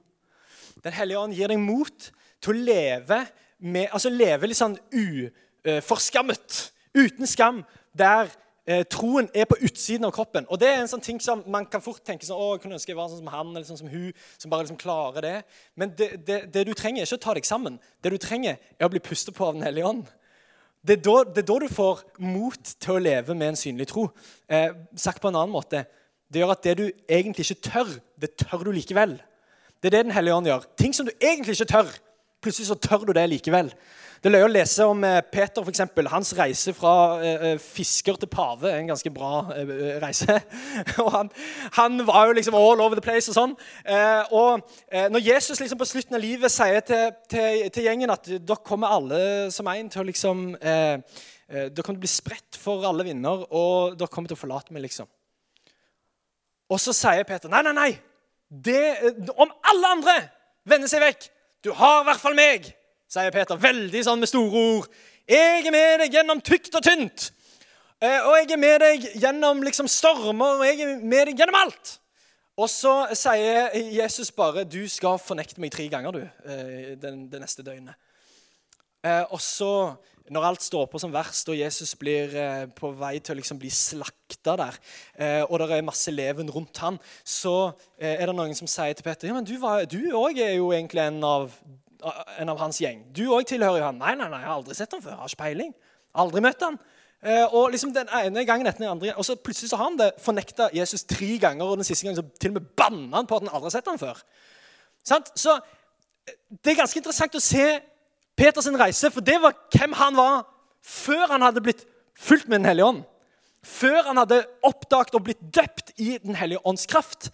Den 0.83 0.93
hellige 0.93 1.19
ånd 1.19 1.35
gir 1.35 1.49
deg 1.49 1.59
mot 1.59 2.11
til 2.41 2.55
å 2.55 2.65
leve 2.65 3.27
med, 3.59 3.89
altså 3.93 4.11
leve 4.13 4.49
litt 4.49 4.59
sånn 4.59 4.79
uforskammet, 4.91 6.73
uten 6.97 7.29
skam, 7.29 7.63
der 7.97 8.31
eh, 8.67 8.85
troen 8.91 9.29
er 9.35 9.49
på 9.51 9.59
utsiden 9.67 10.07
av 10.09 10.15
kroppen. 10.15 10.47
Og 10.51 10.61
det 10.61 10.71
er 10.71 10.81
en 10.81 10.91
sånn 10.91 11.05
ting 11.05 11.21
som 11.23 11.43
man 11.51 11.67
kan 11.71 11.83
fort 11.85 12.03
tenke 12.07 12.27
sånn, 12.27 12.39
å, 12.39 12.55
jeg 12.55 12.65
kunne 12.65 12.79
ønske 12.79 12.93
jeg 12.93 12.99
var 12.99 13.11
sånn 13.13 13.23
som 13.23 13.33
han 13.35 13.53
eller 13.53 13.69
sånn 13.69 13.83
som 13.83 13.93
hun, 13.93 14.11
som 14.37 14.53
bare 14.53 14.67
liksom 14.67 14.81
klarer 14.81 15.27
det. 15.27 15.37
Men 15.79 15.95
det, 15.99 16.11
det, 16.27 16.41
det 16.55 16.67
du 16.69 16.75
trenger, 16.75 17.03
er 17.03 17.09
ikke 17.09 17.21
å 17.21 17.27
ta 17.27 17.37
deg 17.39 17.49
sammen. 17.49 17.79
Det 18.03 18.15
du 18.15 18.19
trenger, 18.23 18.59
er 18.79 18.89
å 18.89 18.93
bli 18.93 19.03
pustet 19.05 19.37
på 19.37 19.47
av 19.49 19.57
Den 19.59 19.67
hellige 19.67 19.93
ånd. 19.93 20.05
Det 20.81 20.97
er, 20.97 21.01
da, 21.05 21.17
det 21.29 21.43
er 21.43 21.49
da 21.51 21.57
du 21.61 21.69
får 21.69 22.05
mot 22.25 22.77
til 22.81 22.95
å 22.97 23.03
leve 23.03 23.35
med 23.37 23.53
en 23.53 23.59
synlig 23.59 23.91
tro. 23.91 24.07
Eh, 24.49 24.71
sagt 24.97 25.21
på 25.21 25.29
en 25.29 25.37
annen 25.37 25.53
måte 25.53 25.85
det 26.31 26.39
gjør 26.39 26.53
at 26.55 26.63
det 26.63 26.77
du 26.79 26.85
egentlig 27.11 27.49
ikke 27.49 27.71
tør, 27.73 27.89
det 28.23 28.37
tør 28.39 28.63
du 28.69 28.71
likevel. 28.73 29.17
Det 29.83 29.91
er 29.91 29.97
det 29.97 30.05
Den 30.07 30.15
hellige 30.15 30.37
ånd 30.37 30.47
gjør. 30.47 30.67
Ting 30.79 30.95
som 30.95 31.09
du 31.09 31.13
egentlig 31.19 31.57
ikke 31.57 31.73
tør, 31.73 31.89
plutselig 32.41 32.71
så 32.71 32.77
tør 32.81 33.05
du 33.09 33.13
det 33.17 33.27
likevel. 33.31 33.71
Det 34.21 34.29
løye 34.29 34.45
å 34.45 34.51
lese 34.53 34.85
om 34.85 35.01
eh, 35.07 35.23
Peter, 35.33 35.65
eksempel. 35.71 36.09
Hans 36.13 36.35
reise 36.37 36.75
fra 36.77 36.93
eh, 37.25 37.45
eh 37.51 37.63
fisker 37.63 38.19
til 38.21 38.29
pave 38.29 38.69
er 38.69 38.83
en 38.83 38.91
ganske 38.91 39.13
bra 39.15 39.47
reise. 40.03 40.37
og 41.05 41.09
han, 41.15 41.31
han, 41.79 42.05
var 42.09 42.29
jo 42.29 42.37
liksom 42.37 42.59
all 42.59 42.83
over 42.85 42.99
the 42.99 43.05
place 43.05 43.33
og 43.33 43.39
sånn. 43.39 43.57
Og 44.37 44.61
når 45.15 45.25
Jesus 45.25 45.61
liksom 45.61 45.81
på 45.81 45.89
slutten 45.89 46.19
av 46.19 46.25
livet 46.25 46.53
sier 46.53 46.85
til, 46.85 47.17
til, 47.33 47.65
til 47.73 47.89
gjengen 47.89 48.13
at 48.13 48.29
dere 48.29 48.61
kommer 48.67 48.93
alle 48.93 49.23
som 49.55 49.69
en 49.73 49.89
til 49.89 50.05
å 50.05 50.09
liksom 50.11 50.47
Dere 50.61 51.83
kommer 51.83 51.97
til 51.97 51.99
å 51.99 52.05
bli 52.05 52.13
spredt 52.13 52.61
for 52.61 52.85
alle 52.87 53.03
vinder, 53.09 53.41
og 53.51 53.97
dere 53.99 54.13
kommer 54.13 54.31
til 54.31 54.37
å 54.37 54.43
forlate 54.45 54.71
meg, 54.71 54.85
liksom. 54.85 55.09
Og 56.71 56.79
så 56.79 56.95
sier 56.95 57.27
Peter 57.27 57.51
nei, 57.51 57.65
nei, 57.67 57.73
nei. 57.75 57.91
Det, 58.47 58.79
om 59.35 59.51
alle 59.73 59.91
andre 59.97 60.15
vender 60.71 60.91
seg 60.91 61.03
vekk 61.03 61.27
Du 61.65 61.73
har 61.77 62.01
i 62.01 62.05
hvert 62.09 62.23
fall 62.23 62.37
meg 62.39 62.71
sier 63.11 63.33
Peter, 63.35 63.59
veldig 63.59 64.03
sånn 64.07 64.21
med 64.23 64.31
store 64.31 64.65
ord. 64.77 64.91
'Jeg 65.31 65.67
er 65.67 65.75
med 65.75 66.03
deg 66.03 66.15
gjennom 66.15 66.41
tykt 66.43 66.75
og 66.75 66.85
tynt.' 66.87 67.31
Eh, 68.01 68.23
og 68.25 68.33
jeg 68.39 68.53
er 68.55 68.57
med 68.57 68.81
deg 68.81 69.03
gjennom 69.21 69.59
liksom 69.61 69.89
stormer, 69.91 70.63
og 70.63 70.65
jeg 70.65 70.81
er 70.81 71.03
med 71.05 71.27
deg 71.29 71.43
gjennom 71.43 71.59
alt. 71.59 71.99
Og 72.57 72.71
så 72.73 72.95
sier 73.13 73.75
Jesus 73.93 74.31
bare 74.31 74.65
'Du 74.65 74.89
skal 74.89 75.19
fornekte 75.19 75.61
meg 75.61 75.73
tre 75.73 75.89
ganger, 75.89 76.11
du, 76.11 76.23
eh, 76.49 76.97
det 76.97 77.41
neste 77.41 77.63
døgnet'. 77.63 77.95
Eh, 79.05 79.25
og 79.31 79.41
så, 79.41 79.97
når 80.31 80.47
alt 80.47 80.63
står 80.63 80.87
på 80.91 81.01
som 81.03 81.13
verst, 81.15 81.49
og 81.51 81.59
Jesus 81.59 81.97
blir 81.99 82.33
på 82.79 82.93
vei 82.99 83.17
til 83.19 83.35
å 83.35 83.41
liksom 83.41 83.59
bli 83.59 83.71
slakta 83.75 84.55
der, 84.61 84.79
og 85.49 85.57
det 85.59 85.67
er 85.75 85.83
masse 85.85 86.15
leven 86.15 86.51
rundt 86.55 86.79
han, 86.85 87.01
så 87.27 87.73
er 87.99 88.23
det 88.31 88.37
noen 88.39 88.55
som 88.55 88.71
sier 88.71 88.95
til 88.95 89.07
Peter 89.07 89.27
ja, 89.27 89.35
men 89.35 89.49
du 89.49 89.57
òg 90.15 90.39
er 90.39 90.55
jo 90.55 90.71
egentlig 90.71 91.03
en 91.03 91.19
av 91.27 91.51
en 92.39 92.49
av 92.49 92.61
hans 92.61 92.79
gjeng. 92.81 93.03
Du 93.13 93.27
òg 93.35 93.45
tilhører 93.49 93.81
jo 93.81 93.89
han. 93.91 93.99
Nei, 94.01 94.15
nei, 94.17 94.29
nei, 94.33 94.41
jeg 94.41 94.49
har 94.49 94.57
aldri 94.57 94.77
sett 94.79 94.95
ham 94.95 95.03
før. 95.05 95.13
Jeg 95.13 95.21
har 95.21 95.33
ikke 95.33 95.43
peiling. 95.43 95.75
Aldri 96.23 96.43
møtt 96.45 96.65
han. 96.65 96.79
Eh, 97.21 97.55
og 97.55 97.75
liksom 97.75 97.93
den 97.93 98.09
ene 98.17 98.47
gangen 98.49 98.69
etter 98.69 98.81
den 98.81 98.95
andre, 98.95 99.13
og 99.13 99.27
så 99.29 99.37
plutselig 99.37 99.69
så 99.69 99.77
har 99.77 99.91
han 99.91 99.99
det 100.01 100.15
fornekta 100.25 100.71
Jesus 100.73 101.05
tre 101.05 101.35
ganger, 101.43 101.69
og 101.69 101.77
den 101.77 101.85
siste 101.85 102.07
gangen 102.07 102.17
så 102.17 102.41
til 102.41 102.55
og 102.55 102.57
med 102.57 102.71
banna 102.81 103.21
han 103.21 103.29
på 103.29 103.37
at 103.37 103.45
han 103.45 103.53
aldri 103.53 103.69
har 103.69 103.75
sett 103.75 103.91
ham 103.91 104.01
før. 104.01 104.23
Sant? 105.05 105.29
Så 105.37 105.53
eh, 105.53 106.39
det 106.65 106.73
er 106.73 106.81
ganske 106.81 107.03
interessant 107.03 107.37
å 107.37 107.43
se 107.45 107.67
Peters 108.41 108.71
reise, 108.81 109.11
for 109.13 109.21
det 109.21 109.37
var 109.43 109.57
hvem 109.75 109.93
han 109.99 110.17
var 110.17 110.45
før 110.81 111.27
han 111.35 111.43
hadde 111.45 111.61
blitt 111.61 111.85
fulgt 112.17 112.49
med 112.49 112.63
Den 112.63 112.71
hellige 112.71 112.87
ånd. 112.89 113.03
Før 113.61 114.07
han 114.07 114.17
hadde 114.17 114.47
oppdaget 114.65 115.19
og 115.19 115.27
blitt 115.27 115.43
døpt 115.55 115.93
i 116.01 116.15
Den 116.23 116.39
hellige 116.39 116.63
ånds 116.67 116.87
kraft. 116.89 117.29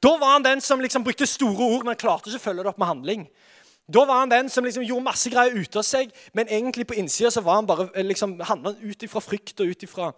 Da 0.00 0.14
var 0.16 0.32
han 0.32 0.44
den 0.44 0.60
som 0.64 0.80
liksom 0.80 1.04
brukte 1.04 1.28
store 1.28 1.68
ord, 1.76 1.84
men 1.84 1.98
klarte 2.00 2.30
ikke 2.30 2.40
å 2.40 2.46
følge 2.46 2.64
det 2.64 2.72
opp 2.72 2.80
med 2.80 2.88
handling. 2.88 3.26
Da 3.86 4.02
var 4.08 4.22
han 4.22 4.32
den 4.32 4.48
som 4.50 4.64
liksom 4.64 4.84
gjorde 4.86 5.04
masse 5.06 5.30
greier 5.30 5.54
ute 5.54 5.78
av 5.78 5.84
seg, 5.86 6.10
men 6.34 6.48
egentlig 6.48 6.88
på 6.88 6.96
innsida 6.98 7.30
så 7.30 7.44
var 7.44 7.60
han 7.60 7.68
bare 7.68 7.90
eh, 7.94 8.06
liksom, 8.06 8.38
handla 8.40 8.74
ut 8.80 9.04
ifra 9.06 9.22
frykt 9.22 9.60
og 9.60 9.70
ut 9.70 9.84
ifra 9.86 10.08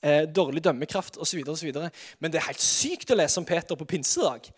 eh, 0.00 0.22
dårlig 0.24 0.62
dømmekraft 0.64 1.18
osv. 1.18 1.42
Men 1.42 2.30
det 2.32 2.40
er 2.40 2.48
helt 2.48 2.62
sykt 2.64 3.10
å 3.10 3.18
lese 3.18 3.42
om 3.42 3.46
Peter 3.48 3.76
på 3.76 3.90
pinsedag. 3.90 4.48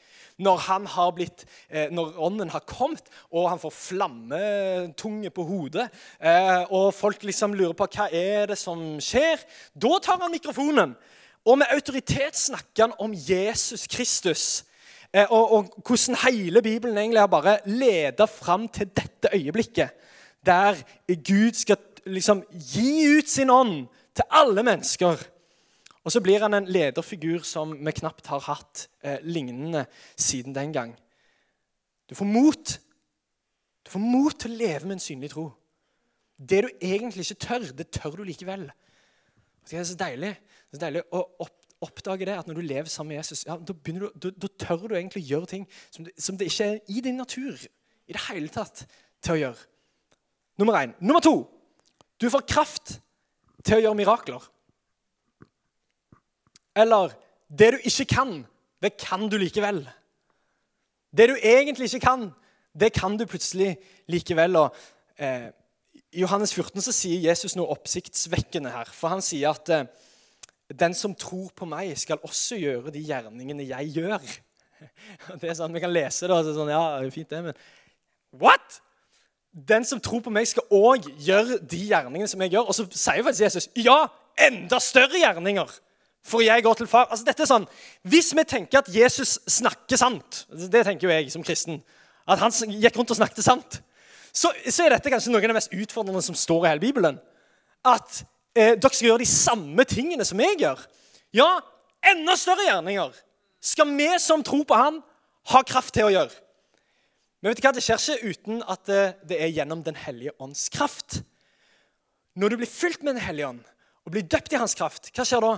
Når, 0.40 0.62
har 0.94 1.12
blitt, 1.12 1.44
eh, 1.68 1.90
når 1.92 2.16
ånden 2.16 2.50
har 2.50 2.64
kommet, 2.64 3.10
og 3.30 3.50
han 3.50 3.60
får 3.60 3.74
flammetunge 3.76 5.30
på 5.36 5.44
hodet, 5.44 5.90
eh, 6.16 6.64
og 6.72 6.94
folk 6.96 7.22
liksom 7.28 7.54
lurer 7.58 7.76
på 7.76 7.88
hva 7.92 8.08
er 8.08 8.50
det 8.50 8.58
som 8.58 8.96
skjer, 9.04 9.44
da 9.76 9.98
tar 10.00 10.22
han 10.22 10.32
mikrofonen. 10.32 10.96
Og 11.44 11.60
med 11.60 11.72
autoritet 11.72 12.36
snakker 12.36 12.88
han 12.88 12.98
om 13.00 13.14
Jesus 13.16 13.86
Kristus 13.88 14.64
Eh, 15.14 15.26
og, 15.30 15.52
og, 15.52 15.82
hvordan 15.86 16.16
hele 16.30 16.62
Bibelen 16.62 16.98
egentlig 16.98 17.20
har 17.20 17.26
bare 17.26 17.58
leda 17.66 18.24
fram 18.24 18.68
til 18.68 18.86
dette 18.86 19.28
øyeblikket. 19.34 19.90
Der 20.46 20.74
Gud 21.08 21.52
skal 21.52 21.76
liksom 22.06 22.44
gi 22.52 23.18
ut 23.18 23.28
sin 23.28 23.50
ånd 23.50 23.86
til 24.14 24.24
alle 24.30 24.62
mennesker. 24.62 25.16
Og 26.04 26.12
så 26.14 26.22
blir 26.24 26.40
han 26.40 26.56
en 26.56 26.68
lederfigur 26.68 27.44
som 27.44 27.74
vi 27.76 27.92
knapt 27.92 28.30
har 28.32 28.40
hatt 28.46 28.86
eh, 29.04 29.18
lignende 29.22 29.84
siden 30.16 30.54
den 30.56 30.72
gang. 30.72 30.94
Du 32.08 32.14
får 32.16 32.28
mot. 32.28 32.76
Du 33.84 33.90
får 33.92 34.02
mot 34.02 34.36
til 34.40 34.54
å 34.54 34.60
leve 34.62 34.88
med 34.88 34.96
en 34.96 35.04
synlig 35.04 35.32
tro. 35.34 35.50
Det 36.40 36.62
du 36.64 36.70
egentlig 36.80 37.26
ikke 37.26 37.46
tør, 37.46 37.66
det 37.76 37.90
tør 37.92 38.16
du 38.20 38.24
likevel. 38.24 38.70
Det 39.68 39.78
er 39.78 39.84
så 39.84 39.96
deilig, 40.00 40.32
det 40.40 40.72
er 40.72 40.78
så 40.78 40.84
deilig 40.86 41.04
å 41.12 41.24
opp 41.44 41.56
oppdager 41.80 42.28
det, 42.28 42.34
at 42.36 42.48
når 42.48 42.58
du 42.58 42.60
lever 42.60 42.90
sammen 42.92 43.14
med 43.14 43.22
Jesus, 43.22 43.46
ja, 43.46 43.54
da, 43.56 43.72
du, 43.72 44.10
da, 44.12 44.30
da, 44.36 44.48
tør 44.60 44.82
du 44.90 44.94
egentlig 44.98 45.22
å 45.22 45.28
gjøre 45.30 45.48
ting 45.48 45.62
som 45.88 46.04
det, 46.04 46.12
som 46.20 46.36
det, 46.36 46.50
ikke 46.50 46.66
er 46.66 46.92
i 46.92 47.00
din 47.04 47.16
natur 47.16 47.56
i 47.56 48.12
det 48.12 48.20
hele 48.26 48.52
tatt 48.52 48.82
til 49.24 49.32
å 49.32 49.38
gjøre. 49.38 49.64
Nummer 50.60 50.76
én. 50.76 50.92
Nummer 51.00 51.24
to. 51.24 51.34
Du 52.20 52.28
får 52.28 52.44
kraft 52.44 52.98
til 53.64 53.78
å 53.78 53.80
gjøre 53.80 53.96
mirakler. 53.96 54.44
Eller 56.80 57.14
det 57.50 57.72
du 57.74 57.86
ikke 57.86 58.08
kan, 58.14 58.34
det 58.82 58.96
kan 59.00 59.28
du 59.28 59.36
likevel. 59.40 59.82
Det 61.16 61.28
du 61.28 61.36
egentlig 61.36 61.90
ikke 61.90 62.06
kan, 62.06 62.28
det 62.80 62.92
kan 62.94 63.16
du 63.18 63.26
plutselig 63.26 63.76
likevel. 64.08 64.56
Og, 64.56 64.76
eh, 65.18 65.50
I 66.12 66.22
Johannes 66.22 66.54
14 66.54 66.80
så 66.82 66.94
sier 66.94 67.28
Jesus 67.28 67.56
noe 67.58 67.70
oppsiktsvekkende 67.74 68.70
her. 68.70 68.90
For 68.94 69.12
han 69.12 69.22
sier 69.24 69.50
at 69.50 69.72
eh, 69.74 69.88
den 70.78 70.94
som 70.94 71.14
tror 71.14 71.50
på 71.56 71.66
meg, 71.66 71.96
skal 71.98 72.22
også 72.22 72.58
gjøre 72.60 72.94
de 72.94 73.02
gjerningene 73.02 73.66
jeg 73.66 73.90
gjør. 73.98 74.22
Det 75.40 75.50
er 75.50 75.58
sånn, 75.58 75.74
Vi 75.74 75.82
kan 75.82 75.92
lese 75.92 76.28
det, 76.28 76.36
og 76.36 76.46
så 76.46 76.54
sånn, 76.56 76.70
ja, 76.72 77.10
fint 77.12 77.30
det, 77.30 77.42
men 77.50 77.58
What?! 78.40 78.80
Den 79.50 79.82
som 79.84 79.98
tror 79.98 80.20
på 80.22 80.30
meg, 80.30 80.46
skal 80.46 80.62
òg 80.70 81.08
gjøre 81.18 81.56
de 81.66 81.80
gjerningene 81.90 82.28
som 82.30 82.42
jeg 82.44 82.52
gjør. 82.54 82.68
Og 82.70 82.76
så 82.76 82.84
sier 82.86 83.24
faktisk 83.26 83.42
Jesus 83.42 83.66
ja, 83.82 84.04
enda 84.38 84.78
større 84.78 85.18
gjerninger. 85.18 85.72
For 86.26 86.44
jeg 86.44 86.62
går 86.62 86.76
til 86.76 86.88
far. 86.90 87.08
Altså 87.08 87.24
dette 87.24 87.44
er 87.44 87.48
sånn, 87.48 87.66
Hvis 88.04 88.34
vi 88.36 88.44
tenker 88.44 88.82
at 88.82 88.90
Jesus 88.92 89.38
snakker 89.48 90.00
sant, 90.00 90.44
det 90.50 90.84
tenker 90.84 91.08
jo 91.08 91.14
jeg 91.14 91.30
som 91.32 91.44
kristen, 91.44 91.80
at 92.28 92.38
han 92.42 92.52
gikk 92.52 92.98
rundt 92.98 93.14
og 93.14 93.18
snakket 93.18 93.44
sant, 93.44 93.80
så, 94.30 94.52
så 94.68 94.84
er 94.84 94.94
dette 94.94 95.10
kanskje 95.10 95.32
noen 95.32 95.48
av 95.48 95.54
de 95.54 95.58
mest 95.58 95.72
utfordrende 95.74 96.22
som 96.22 96.36
står 96.38 96.66
i 96.66 96.70
hele 96.70 96.84
Bibelen. 96.84 97.16
At 97.82 98.20
eh, 98.54 98.76
dere 98.76 98.92
skal 98.92 99.08
gjøre 99.08 99.24
de 99.24 99.30
samme 99.30 99.86
tingene 99.88 100.26
som 100.28 100.38
jeg 100.42 100.60
gjør. 100.60 100.84
Ja, 101.34 101.48
enda 102.12 102.36
større 102.38 102.68
gjerninger 102.68 103.16
skal 103.72 103.90
vi 103.96 104.08
som 104.22 104.44
tror 104.46 104.62
på 104.68 104.78
Han, 104.78 105.00
ha 105.50 105.62
kraft 105.66 105.94
til 105.96 106.06
å 106.06 106.12
gjøre. 106.12 106.36
Men 107.40 107.50
vet 107.50 107.60
du 107.60 107.64
hva? 107.64 107.72
det 107.74 107.82
skjer 107.82 107.98
ikke 108.14 108.30
uten 108.30 108.62
at 108.68 108.84
det, 108.86 109.02
det 109.26 109.40
er 109.40 109.52
gjennom 109.56 109.82
Den 109.82 109.96
hellige 109.96 110.36
ånds 110.38 110.68
kraft. 110.72 111.22
Når 112.36 112.52
du 112.52 112.60
blir 112.60 112.70
fylt 112.70 113.02
med 113.02 113.16
Den 113.16 113.24
hellige 113.24 113.48
ånd 113.48 113.64
og 114.06 114.14
blir 114.14 114.24
døpt 114.24 114.54
i 114.54 114.60
hans 114.60 114.76
kraft, 114.76 115.10
hva 115.16 115.24
skjer 115.28 115.42
da? 115.44 115.56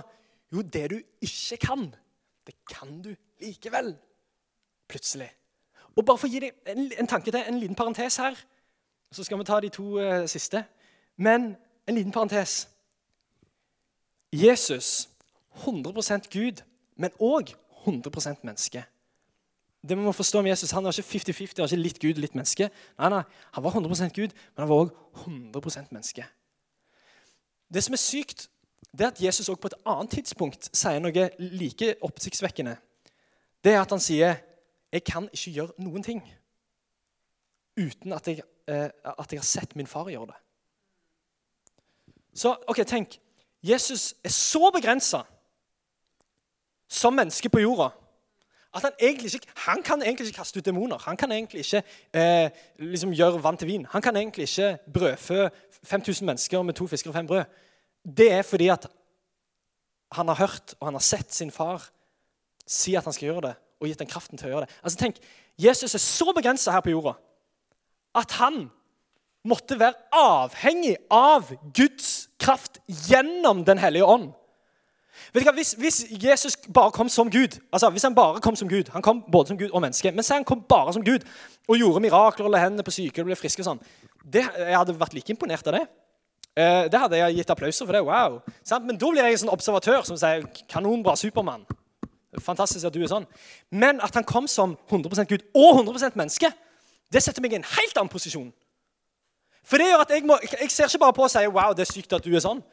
Jo, 0.53 0.61
det 0.61 0.89
du 0.91 0.99
ikke 1.21 1.57
kan, 1.57 1.87
det 2.47 2.55
kan 2.69 3.01
du 3.01 3.15
likevel. 3.41 3.95
Plutselig. 4.87 5.29
Og 5.95 6.05
bare 6.05 6.17
for 6.17 6.27
å 6.27 6.31
gi 6.33 6.41
deg 6.43 6.69
en, 6.69 6.91
en 6.99 7.09
tanke 7.09 7.31
til, 7.31 7.41
en 7.41 7.59
liten 7.61 7.77
parentes 7.77 8.17
her, 8.21 8.37
så 9.13 9.25
skal 9.25 9.39
vi 9.39 9.47
ta 9.49 9.59
de 9.61 9.69
to 9.73 9.97
uh, 9.97 10.25
siste. 10.29 10.63
Men 11.17 11.55
en 11.87 11.97
liten 11.97 12.13
parentes. 12.13 12.67
Jesus 14.33 15.09
100% 15.65 16.29
Gud, 16.33 16.63
men 16.97 17.13
òg 17.21 17.53
100% 17.85 18.45
menneske. 18.45 18.83
Det 19.83 19.97
må 19.97 20.11
forstå 20.15 20.39
om 20.39 20.47
Jesus, 20.47 20.71
Han 20.71 20.83
var 20.83 20.95
ikke 20.95 21.19
50-50, 21.19 21.57
han 21.57 21.63
var 21.63 21.73
ikke 21.73 21.83
litt 21.83 21.99
Gud 21.99 22.21
litt 22.21 22.35
menneske. 22.35 22.69
Nei, 22.97 23.09
nei, 23.09 23.23
Han 23.51 23.63
var 23.63 23.71
100% 23.71 24.15
Gud, 24.15 24.31
men 24.55 24.63
han 24.63 24.69
var 24.69 24.85
òg 24.85 24.93
100% 25.25 25.91
menneske. 25.91 26.25
Det 27.73 27.83
som 27.83 27.93
er 27.93 28.01
sykt, 28.01 28.49
det 28.91 29.05
at 29.05 29.21
Jesus 29.21 29.49
også 29.49 29.61
på 29.61 29.67
et 29.71 29.79
annet 29.85 30.11
tidspunkt 30.11 30.69
sier 30.75 30.99
noe 30.99 31.29
like 31.39 31.95
oppsiktsvekkende. 32.01 32.75
Det 33.63 33.73
er 33.73 33.81
at 33.81 33.89
han 33.89 33.99
sier 33.99 34.35
'Jeg 34.91 35.03
kan 35.03 35.29
ikke 35.33 35.51
gjøre 35.51 35.71
noen 35.77 36.03
ting' 36.03 36.33
uten 37.77 38.13
at 38.13 38.27
jeg, 38.27 38.41
eh, 38.67 38.89
at 39.19 39.31
jeg 39.31 39.39
har 39.39 39.43
sett 39.43 39.75
min 39.75 39.87
far 39.87 40.09
gjøre 40.09 40.27
det. 40.27 40.35
Så 42.33 42.55
ok, 42.67 42.77
tenk. 42.87 43.19
Jesus 43.63 44.15
er 44.23 44.29
så 44.29 44.71
begrensa 44.75 45.21
som 46.87 47.13
menneske 47.13 47.49
på 47.49 47.59
jorda 47.59 47.89
At 48.75 48.81
han, 48.81 48.91
egentlig 48.99 49.33
ikke, 49.33 49.47
han 49.55 49.83
kan 49.83 50.01
egentlig 50.01 50.27
ikke 50.27 50.37
kaste 50.37 50.57
ut 50.57 50.65
demoner. 50.65 50.97
Han 50.97 51.17
kan 51.17 51.31
egentlig 51.31 51.59
ikke 51.59 51.83
eh, 52.13 52.49
liksom 52.79 53.11
gjøre 53.13 53.43
vann 53.43 53.57
til 53.57 53.67
vin. 53.67 53.85
Han 53.85 54.01
kan 54.01 54.15
egentlig 54.15 54.43
ikke 54.43 54.77
brødfø 54.93 55.47
5000 55.83 56.25
mennesker 56.25 56.61
med 56.61 56.73
to 56.73 56.87
fisker 56.87 57.09
og 57.09 57.13
fem 57.13 57.27
brød. 57.27 57.43
Det 58.03 58.29
er 58.31 58.43
fordi 58.43 58.67
at 58.73 58.87
han 60.13 60.29
har 60.29 60.41
hørt 60.43 60.75
og 60.79 60.87
han 60.87 60.97
har 60.99 61.05
sett 61.05 61.33
sin 61.33 61.51
far 61.51 61.89
si 62.67 62.95
at 62.95 63.07
han 63.07 63.15
skal 63.15 63.31
gjøre 63.31 63.47
det, 63.47 63.55
og 63.81 63.89
gitt 63.89 63.99
den 63.99 64.11
kraften 64.11 64.39
til 64.39 64.47
å 64.47 64.53
gjøre 64.53 64.67
det. 64.67 64.75
Altså 64.83 64.99
tenk, 64.99 65.17
Jesus 65.59 65.95
er 65.95 66.01
så 66.03 66.31
begrensa 66.35 66.71
her 66.71 66.83
på 66.85 66.93
jorda 66.93 67.17
at 68.13 68.35
han 68.37 68.67
måtte 69.43 69.75
være 69.79 69.97
avhengig 70.15 70.95
av 71.11 71.49
Guds 71.75 72.29
kraft 72.39 72.79
gjennom 73.09 73.63
Den 73.65 73.81
hellige 73.81 74.05
ånd. 74.05 74.29
Vet 75.33 75.43
du 75.43 75.47
hva, 75.47 75.53
hvis, 75.57 75.73
hvis, 75.77 75.99
Jesus 76.21 76.55
bare 76.73 76.93
kom 76.93 77.09
som 77.09 77.29
Gud 77.29 77.59
altså 77.71 77.89
hvis 77.93 78.05
Han 78.05 78.15
bare 78.17 78.41
kom 78.41 78.55
som 78.57 78.69
Gud, 78.69 78.89
han 78.93 79.01
kom 79.05 79.21
både 79.31 79.51
som 79.51 79.57
Gud 79.57 79.69
og 79.71 79.81
menneske, 79.81 80.11
men 80.11 80.25
så 80.25 80.39
han 80.39 80.45
kom 80.47 80.63
bare 80.69 80.93
som 80.93 81.05
Gud 81.05 81.25
og 81.67 81.77
gjorde 81.77 82.01
mirakler 82.01 82.47
og 82.47 82.53
la 82.53 82.63
hendene 82.63 82.85
på 82.85 82.93
syke 82.93 83.21
og 83.21 83.29
ble 83.29 83.37
friske 83.37 83.61
og 83.61 83.71
sånn, 83.71 83.83
det, 84.23 84.45
Jeg 84.45 84.77
hadde 84.77 84.97
vært 84.99 85.13
like 85.17 85.33
imponert 85.33 85.67
av 85.67 85.77
det. 85.77 85.83
Eh, 86.57 86.85
det 86.91 86.99
hadde 86.99 87.17
jeg 87.17 87.35
gitt 87.39 87.49
applauser 87.49 87.85
for. 87.85 87.93
det, 87.93 88.03
wow. 88.05 88.41
Sant? 88.63 88.85
Men 88.85 88.97
da 88.97 89.09
blir 89.09 89.25
jeg 89.25 89.37
en 89.37 89.41
sånn 89.45 89.53
observatør 89.53 90.03
som 90.05 90.17
sier 90.17 90.43
'Kanonbra, 90.69 91.15
Supermann'. 91.15 91.65
Fantastisk 92.39 92.85
at 92.85 92.93
du 92.93 93.01
er 93.01 93.07
sånn. 93.07 93.25
Men 93.71 94.01
at 94.01 94.13
han 94.13 94.23
kom 94.23 94.47
som 94.47 94.77
100% 94.89 95.29
Gud 95.29 95.41
og 95.55 95.79
100% 95.79 96.15
menneske, 96.15 96.51
det 97.11 97.23
setter 97.23 97.41
meg 97.41 97.53
i 97.53 97.55
en 97.55 97.63
helt 97.63 97.97
annen 97.97 98.09
posisjon. 98.09 98.53
For 99.63 99.77
det 99.77 99.87
gjør 99.87 100.01
at 100.01 100.09
jeg, 100.09 100.25
må, 100.25 100.37
jeg 100.61 100.71
ser 100.71 100.87
ikke 100.87 100.99
bare 100.99 101.13
på 101.13 101.23
og 101.23 101.31
sier 101.31 101.49
'wow, 101.49 101.73
det 101.73 101.89
er 101.89 101.93
sykt 101.93 102.13
at 102.13 102.23
du 102.23 102.35
er 102.35 102.39
sånn'. 102.39 102.63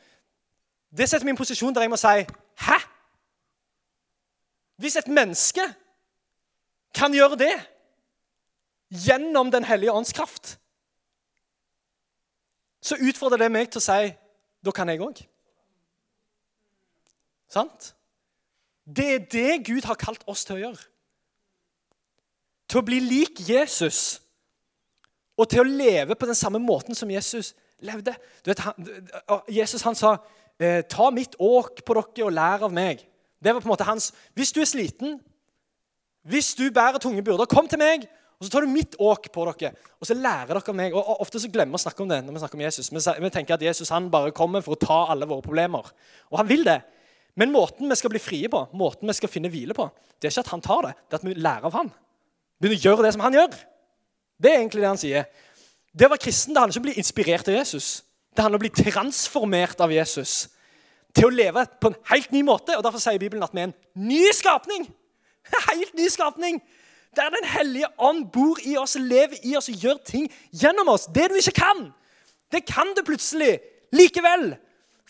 Det 0.97 1.09
setter 1.09 1.25
meg 1.25 1.33
i 1.33 1.37
en 1.37 1.45
posisjon 1.45 1.75
der 1.75 1.81
jeg 1.81 1.91
må 1.91 1.97
si 1.97 2.27
'hæ?' 2.57 2.87
Hvis 4.77 4.97
et 4.97 5.09
menneske 5.09 5.61
kan 6.95 7.13
gjøre 7.13 7.37
det 7.37 7.55
gjennom 8.91 9.51
Den 9.51 9.65
hellige 9.65 9.93
ånds 9.93 10.13
kraft, 10.13 10.60
så 12.81 12.97
utfordrer 12.97 13.45
det 13.45 13.53
meg 13.53 13.71
til 13.71 13.79
å 13.79 13.85
si 13.85 14.15
'da 14.65 14.71
kan 14.71 14.89
jeg 14.89 15.01
òg'. 15.01 15.27
Sant? 17.49 17.95
Det 18.97 19.15
er 19.15 19.19
det 19.19 19.67
Gud 19.67 19.85
har 19.85 19.95
kalt 19.95 20.25
oss 20.27 20.45
til 20.45 20.57
å 20.57 20.59
gjøre. 20.59 20.83
Til 22.69 22.79
å 22.79 22.87
bli 22.87 23.01
lik 23.01 23.41
Jesus 23.49 24.21
og 25.37 25.49
til 25.49 25.61
å 25.61 25.65
leve 25.69 26.15
på 26.15 26.27
den 26.27 26.35
samme 26.35 26.59
måten 26.59 26.95
som 26.95 27.11
Jesus 27.11 27.55
levde. 27.81 28.15
Vet, 28.45 28.59
han, 28.59 28.75
Jesus 29.49 29.83
han 29.83 29.95
sa 29.95 30.17
eh, 30.61 30.83
'Ta 30.83 31.11
mitt 31.11 31.37
åk 31.39 31.85
på 31.85 31.95
dere 31.95 32.27
og 32.27 32.33
lær 32.33 32.65
av 32.65 32.73
meg'. 32.73 33.07
Det 33.45 33.55
var 33.55 33.61
på 33.61 33.69
en 33.69 33.75
måte 33.75 33.89
hans 33.89 34.13
Hvis 34.35 34.53
du 34.53 34.61
er 34.61 34.65
sliten, 34.65 35.21
hvis 36.23 36.55
du 36.55 36.71
bærer 36.71 36.99
tunge 36.99 37.25
byrder, 37.25 37.45
kom 37.45 37.69
til 37.69 37.79
meg, 37.79 38.09
og 38.41 38.47
så 38.47 38.55
tar 38.55 38.65
du 38.65 38.73
mitt 38.73 38.95
åk 38.97 39.27
på 39.35 39.43
dere. 39.51 39.75
Og 40.01 40.09
så 40.09 40.15
lærer 40.17 40.49
dere 40.49 40.63
av 40.73 40.77
meg. 40.77 40.95
Og 40.97 41.21
Ofte 41.21 41.43
så 41.43 41.51
glemmer 41.53 41.77
vi 41.77 41.81
å 41.83 41.83
snakke 41.83 42.01
om 42.01 42.09
det 42.09 42.23
når 42.25 42.33
vi 42.33 42.41
snakker 42.41 42.57
om 42.57 42.63
Jesus. 42.65 42.89
Vi 42.89 43.31
tenker 43.35 43.59
at 43.59 43.65
Jesus 43.67 43.93
han 43.93 44.07
bare 44.13 44.33
kommer 44.33 44.65
for 44.65 44.79
å 44.79 44.81
ta 44.81 45.01
alle 45.13 45.29
våre 45.29 45.45
problemer. 45.45 45.91
Og 46.33 46.41
han 46.41 46.49
vil 46.49 46.65
det. 46.65 46.79
Men 47.37 47.53
måten 47.53 47.93
vi 47.93 47.99
skal 48.01 48.15
bli 48.15 48.23
frie 48.23 48.49
på, 48.49 48.63
måten 48.81 49.13
vi 49.13 49.17
skal 49.19 49.31
finne 49.31 49.51
hvile 49.53 49.77
på, 49.77 49.87
det 50.17 50.29
er 50.29 50.33
ikke 50.33 50.47
at 50.47 50.55
han 50.55 50.65
tar 50.65 50.89
det, 50.89 50.95
det 51.05 51.15
er 51.15 51.21
at 51.21 51.29
vi 51.29 51.35
lærer 51.37 51.69
av 51.69 51.77
han. 51.77 51.93
Begynner 52.61 52.81
å 52.81 52.87
gjøre 52.89 53.05
det 53.07 53.13
som 53.15 53.25
han 53.25 53.37
gjør. 53.37 53.61
Det 54.41 54.51
er 54.51 54.59
egentlig 54.59 54.83
det 54.83 54.91
han 54.91 55.01
sier. 55.01 55.29
Det 55.93 56.09
å 56.09 56.13
være 56.15 56.25
kristen 56.25 56.57
det 56.57 56.63
handler 56.63 56.75
ikke 56.75 56.81
om 56.81 56.87
å 56.87 56.89
bli 56.89 57.05
inspirert 57.05 57.53
av 57.53 57.57
Jesus. 57.61 57.91
Det 58.33 58.45
handler 58.45 58.57
om 58.57 58.65
å 58.65 58.67
bli 58.67 58.85
transformert 58.85 59.85
av 59.85 59.93
Jesus 59.93 60.35
til 61.17 61.29
å 61.29 61.35
leve 61.35 61.65
på 61.81 61.91
en 61.91 62.01
helt 62.13 62.33
ny 62.33 62.43
måte. 62.47 62.77
og 62.77 62.85
Derfor 62.87 63.03
sier 63.03 63.21
Bibelen 63.21 63.45
at 63.45 63.53
vi 63.53 63.63
er 63.63 63.69
en 63.69 63.79
ny 64.09 64.25
skapning. 64.37 64.89
En 65.51 65.65
helt 65.71 65.97
ny 65.99 66.07
skapning. 66.13 66.61
Der 67.17 67.31
Den 67.31 67.49
hellige 67.49 67.89
ånd 67.99 68.31
bor 68.33 68.59
i 68.65 68.77
oss, 68.79 68.95
lever 68.95 69.41
i 69.43 69.57
oss 69.57 69.69
og 69.69 69.75
gjør 69.83 69.99
ting 70.07 70.29
gjennom 70.53 70.89
oss. 70.89 71.09
Det 71.11 71.31
du 71.31 71.35
ikke 71.35 71.59
kan, 71.59 71.89
det 72.53 72.65
kan 72.67 72.95
du 72.97 73.03
plutselig 73.07 73.59
likevel. 73.93 74.55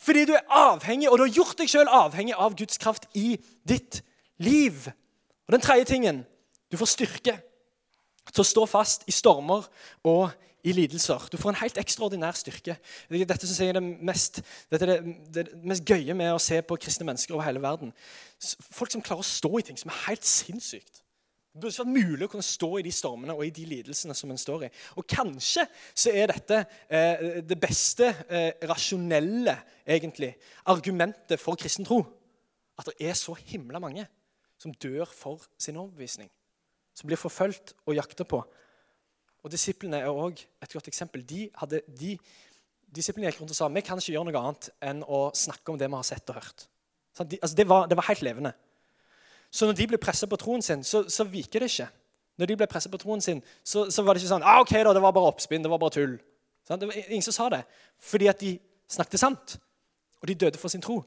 Fordi 0.01 0.25
du 0.25 0.33
er 0.33 0.47
avhengig, 0.49 1.11
og 1.11 1.19
du 1.19 1.27
har 1.27 1.35
gjort 1.35 1.59
deg 1.61 1.69
sjøl 1.69 1.89
avhengig 1.93 2.33
av 2.33 2.57
Guds 2.57 2.81
kraft 2.81 3.05
i 3.13 3.37
ditt 3.69 4.01
liv. 4.41 4.89
Og 5.49 5.53
Den 5.53 5.61
tredje 5.61 5.85
tingen 5.93 6.25
du 6.73 6.79
får 6.81 6.95
styrke 6.95 7.35
til 8.31 8.43
å 8.43 8.47
stå 8.47 8.65
fast 8.71 9.05
i 9.11 9.13
stormer 9.13 9.67
og 10.07 10.31
i 10.65 10.73
lidelser. 10.73 11.29
Du 11.33 11.37
får 11.41 11.53
en 11.53 11.61
helt 11.63 11.79
ekstraordinær 11.81 12.37
styrke. 12.39 12.77
Dette 13.11 13.45
synes 13.45 13.61
jeg 13.61 13.73
er 13.73 13.79
det 13.81 13.85
mest, 13.85 14.41
dette 14.73 14.87
er 14.87 15.05
det, 15.05 15.15
det 15.35 15.47
mest 15.65 15.85
gøye 15.89 16.17
med 16.17 16.33
å 16.33 16.41
se 16.41 16.61
på 16.65 16.79
kristne 16.81 17.09
mennesker 17.09 17.37
over 17.37 17.45
hele 17.45 17.63
verden. 17.65 17.93
Folk 18.71 18.93
som 18.93 19.05
klarer 19.05 19.25
å 19.25 19.31
stå 19.31 19.53
i 19.59 19.65
ting 19.69 19.81
som 19.81 19.93
er 19.93 20.03
helt 20.07 20.29
sinnssykt. 20.29 21.03
Det 21.51 21.59
burde 21.59 21.73
ikke 21.75 21.83
vært 21.83 22.07
mulig 22.07 22.27
å 22.27 22.31
kunne 22.31 22.47
stå 22.47 22.69
i 22.79 22.85
de 22.87 22.93
stormene 22.95 23.35
og 23.35 23.43
i 23.43 23.51
de 23.55 23.65
lidelsene 23.67 24.15
som 24.15 24.31
en 24.31 24.39
står 24.39 24.69
i. 24.69 24.71
Og 25.03 25.07
kanskje 25.11 25.65
så 25.99 26.13
er 26.15 26.31
dette 26.31 26.61
eh, 26.87 27.41
det 27.43 27.59
beste 27.59 28.07
eh, 28.31 28.53
rasjonelle 28.71 29.57
egentlig, 29.83 30.31
argumentet 30.71 31.43
for 31.43 31.59
kristen 31.59 31.89
tro. 31.89 32.05
At 32.79 32.93
det 32.93 33.11
er 33.11 33.19
så 33.19 33.35
himla 33.35 33.83
mange 33.83 34.07
som 34.63 34.77
dør 34.79 35.11
for 35.11 35.43
sin 35.59 35.81
overbevisning. 35.81 36.31
Som 36.95 37.11
blir 37.11 37.19
forfulgt 37.19 37.75
og 37.83 37.99
jakta 37.99 38.29
på. 38.29 38.45
Og 39.43 39.51
Disiplene 39.51 40.05
er 40.05 40.15
òg 40.15 40.39
et 40.39 40.73
godt 40.73 40.91
eksempel. 40.93 41.27
De 41.27 41.49
hadde, 41.59 41.83
de, 41.99 42.15
disiplene 42.95 43.27
gikk 43.27 43.43
rundt 43.43 43.57
og 43.57 43.59
sa 43.59 43.73
vi 43.73 43.83
kan 43.83 43.99
ikke 43.99 44.15
gjøre 44.15 44.31
noe 44.31 44.43
annet 44.45 44.71
enn 44.87 45.03
å 45.03 45.25
snakke 45.35 45.73
om 45.73 45.81
det 45.81 45.91
vi 45.91 45.99
har 45.99 46.07
sett 46.07 46.31
og 46.31 46.39
hørt. 46.39 46.69
De, 47.21 47.41
altså 47.43 47.57
det, 47.59 47.67
var, 47.69 47.89
det 47.91 47.99
var 47.99 48.07
helt 48.07 48.23
levende. 48.23 48.55
Så 49.51 49.67
når 49.67 49.79
de 49.79 49.87
ble 49.91 49.99
pressa 49.99 50.29
på 50.31 50.39
troen 50.39 50.63
sin, 50.63 50.85
så, 50.87 51.03
så, 51.11 51.27
viker 51.27 51.63
det 51.63 51.71
ikke. 51.73 51.89
Når 52.39 52.49
de 52.49 52.57
ble 52.57 52.69
presset 52.71 52.93
på 52.93 53.01
troen 53.03 53.23
sin, 53.25 53.43
så, 53.67 53.89
så, 53.91 54.05
var 54.07 54.15
det 54.15 54.23
ikke 54.23 54.33
sånn 54.33 54.47
ah, 54.47 54.61
ok 54.63 54.77
da, 54.79 54.95
det 54.97 55.03
var 55.03 55.15
bare 55.17 55.33
oppspinn, 55.33 55.65
det 55.65 55.73
var 55.73 55.81
bare 55.83 55.97
tull. 55.99 56.15
Det 56.71 56.87
var 56.87 56.99
ingen 57.03 57.27
som 57.27 57.35
sa 57.35 57.49
det. 57.53 57.65
Fordi 57.99 58.31
at 58.31 58.41
de 58.41 58.55
snakket 58.91 59.21
sant. 59.21 59.57
Og 60.23 60.31
de 60.31 60.39
døde 60.39 60.61
for 60.61 60.73
sin 60.73 60.85
tro. 60.85 61.01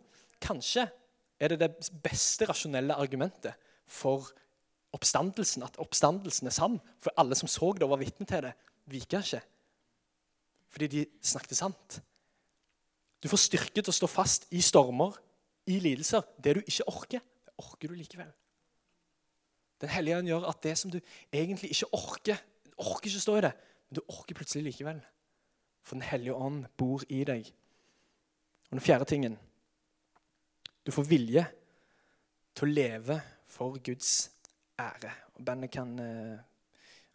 Kanskje 0.43 0.89
er 1.39 1.53
det 1.53 1.61
det 1.61 1.89
beste 2.03 2.47
rasjonelle 2.49 2.97
argumentet 2.99 3.55
for 3.87 4.27
oppstandelsen. 4.93 5.63
At 5.63 5.79
oppstandelsen 5.81 6.51
er 6.51 6.55
sann. 6.55 6.79
For 7.01 7.15
alle 7.17 7.37
som 7.39 7.49
så 7.49 7.71
det 7.77 7.87
og 7.87 7.95
var 7.95 8.03
vitne 8.03 8.27
til 8.27 8.43
det, 8.43 8.53
viker 8.91 9.23
ikke. 9.23 9.43
Fordi 10.73 10.89
de 10.91 11.05
snakket 11.23 11.61
sant. 11.63 12.01
Du 13.23 13.29
får 13.31 13.45
styrke 13.45 13.79
til 13.79 13.93
å 13.93 13.95
stå 13.95 14.09
fast 14.11 14.49
i 14.51 14.59
stormer, 14.61 15.15
i 15.71 15.79
lidelser. 15.79 16.25
Det 16.43 16.57
du 16.57 16.65
ikke 16.65 16.91
orker 16.91 17.23
orker 17.57 17.91
du 17.91 17.97
likevel. 17.97 18.31
Den 19.81 19.91
hellige 19.91 20.17
ånd 20.17 20.29
gjør 20.29 20.45
at 20.47 20.61
det 20.63 20.77
som 20.79 20.91
du 20.91 20.99
egentlig 21.31 21.73
ikke 21.73 21.91
orker 21.93 22.37
Du 22.63 22.71
orker 22.77 23.09
ikke 23.09 23.19
stå 23.21 23.35
i 23.37 23.41
det, 23.45 23.51
men 23.89 23.95
du 23.95 24.01
orker 24.07 24.35
plutselig 24.35 24.63
likevel. 24.63 25.01
For 25.83 25.95
Den 25.95 26.07
hellige 26.07 26.33
ånd 26.33 26.65
bor 26.77 27.03
i 27.09 27.23
deg. 27.27 27.49
Og 28.69 28.77
den 28.77 28.81
fjerde 28.81 29.05
tingen 29.05 29.37
Du 30.85 30.91
får 30.91 31.09
vilje 31.09 31.45
til 32.55 32.67
å 32.67 32.73
leve 32.73 33.19
for 33.47 33.77
Guds 33.83 34.31
ære. 34.79 35.11
Og 35.35 35.45
bandet 35.45 35.71
kan 35.71 35.99
eh, 35.99 36.39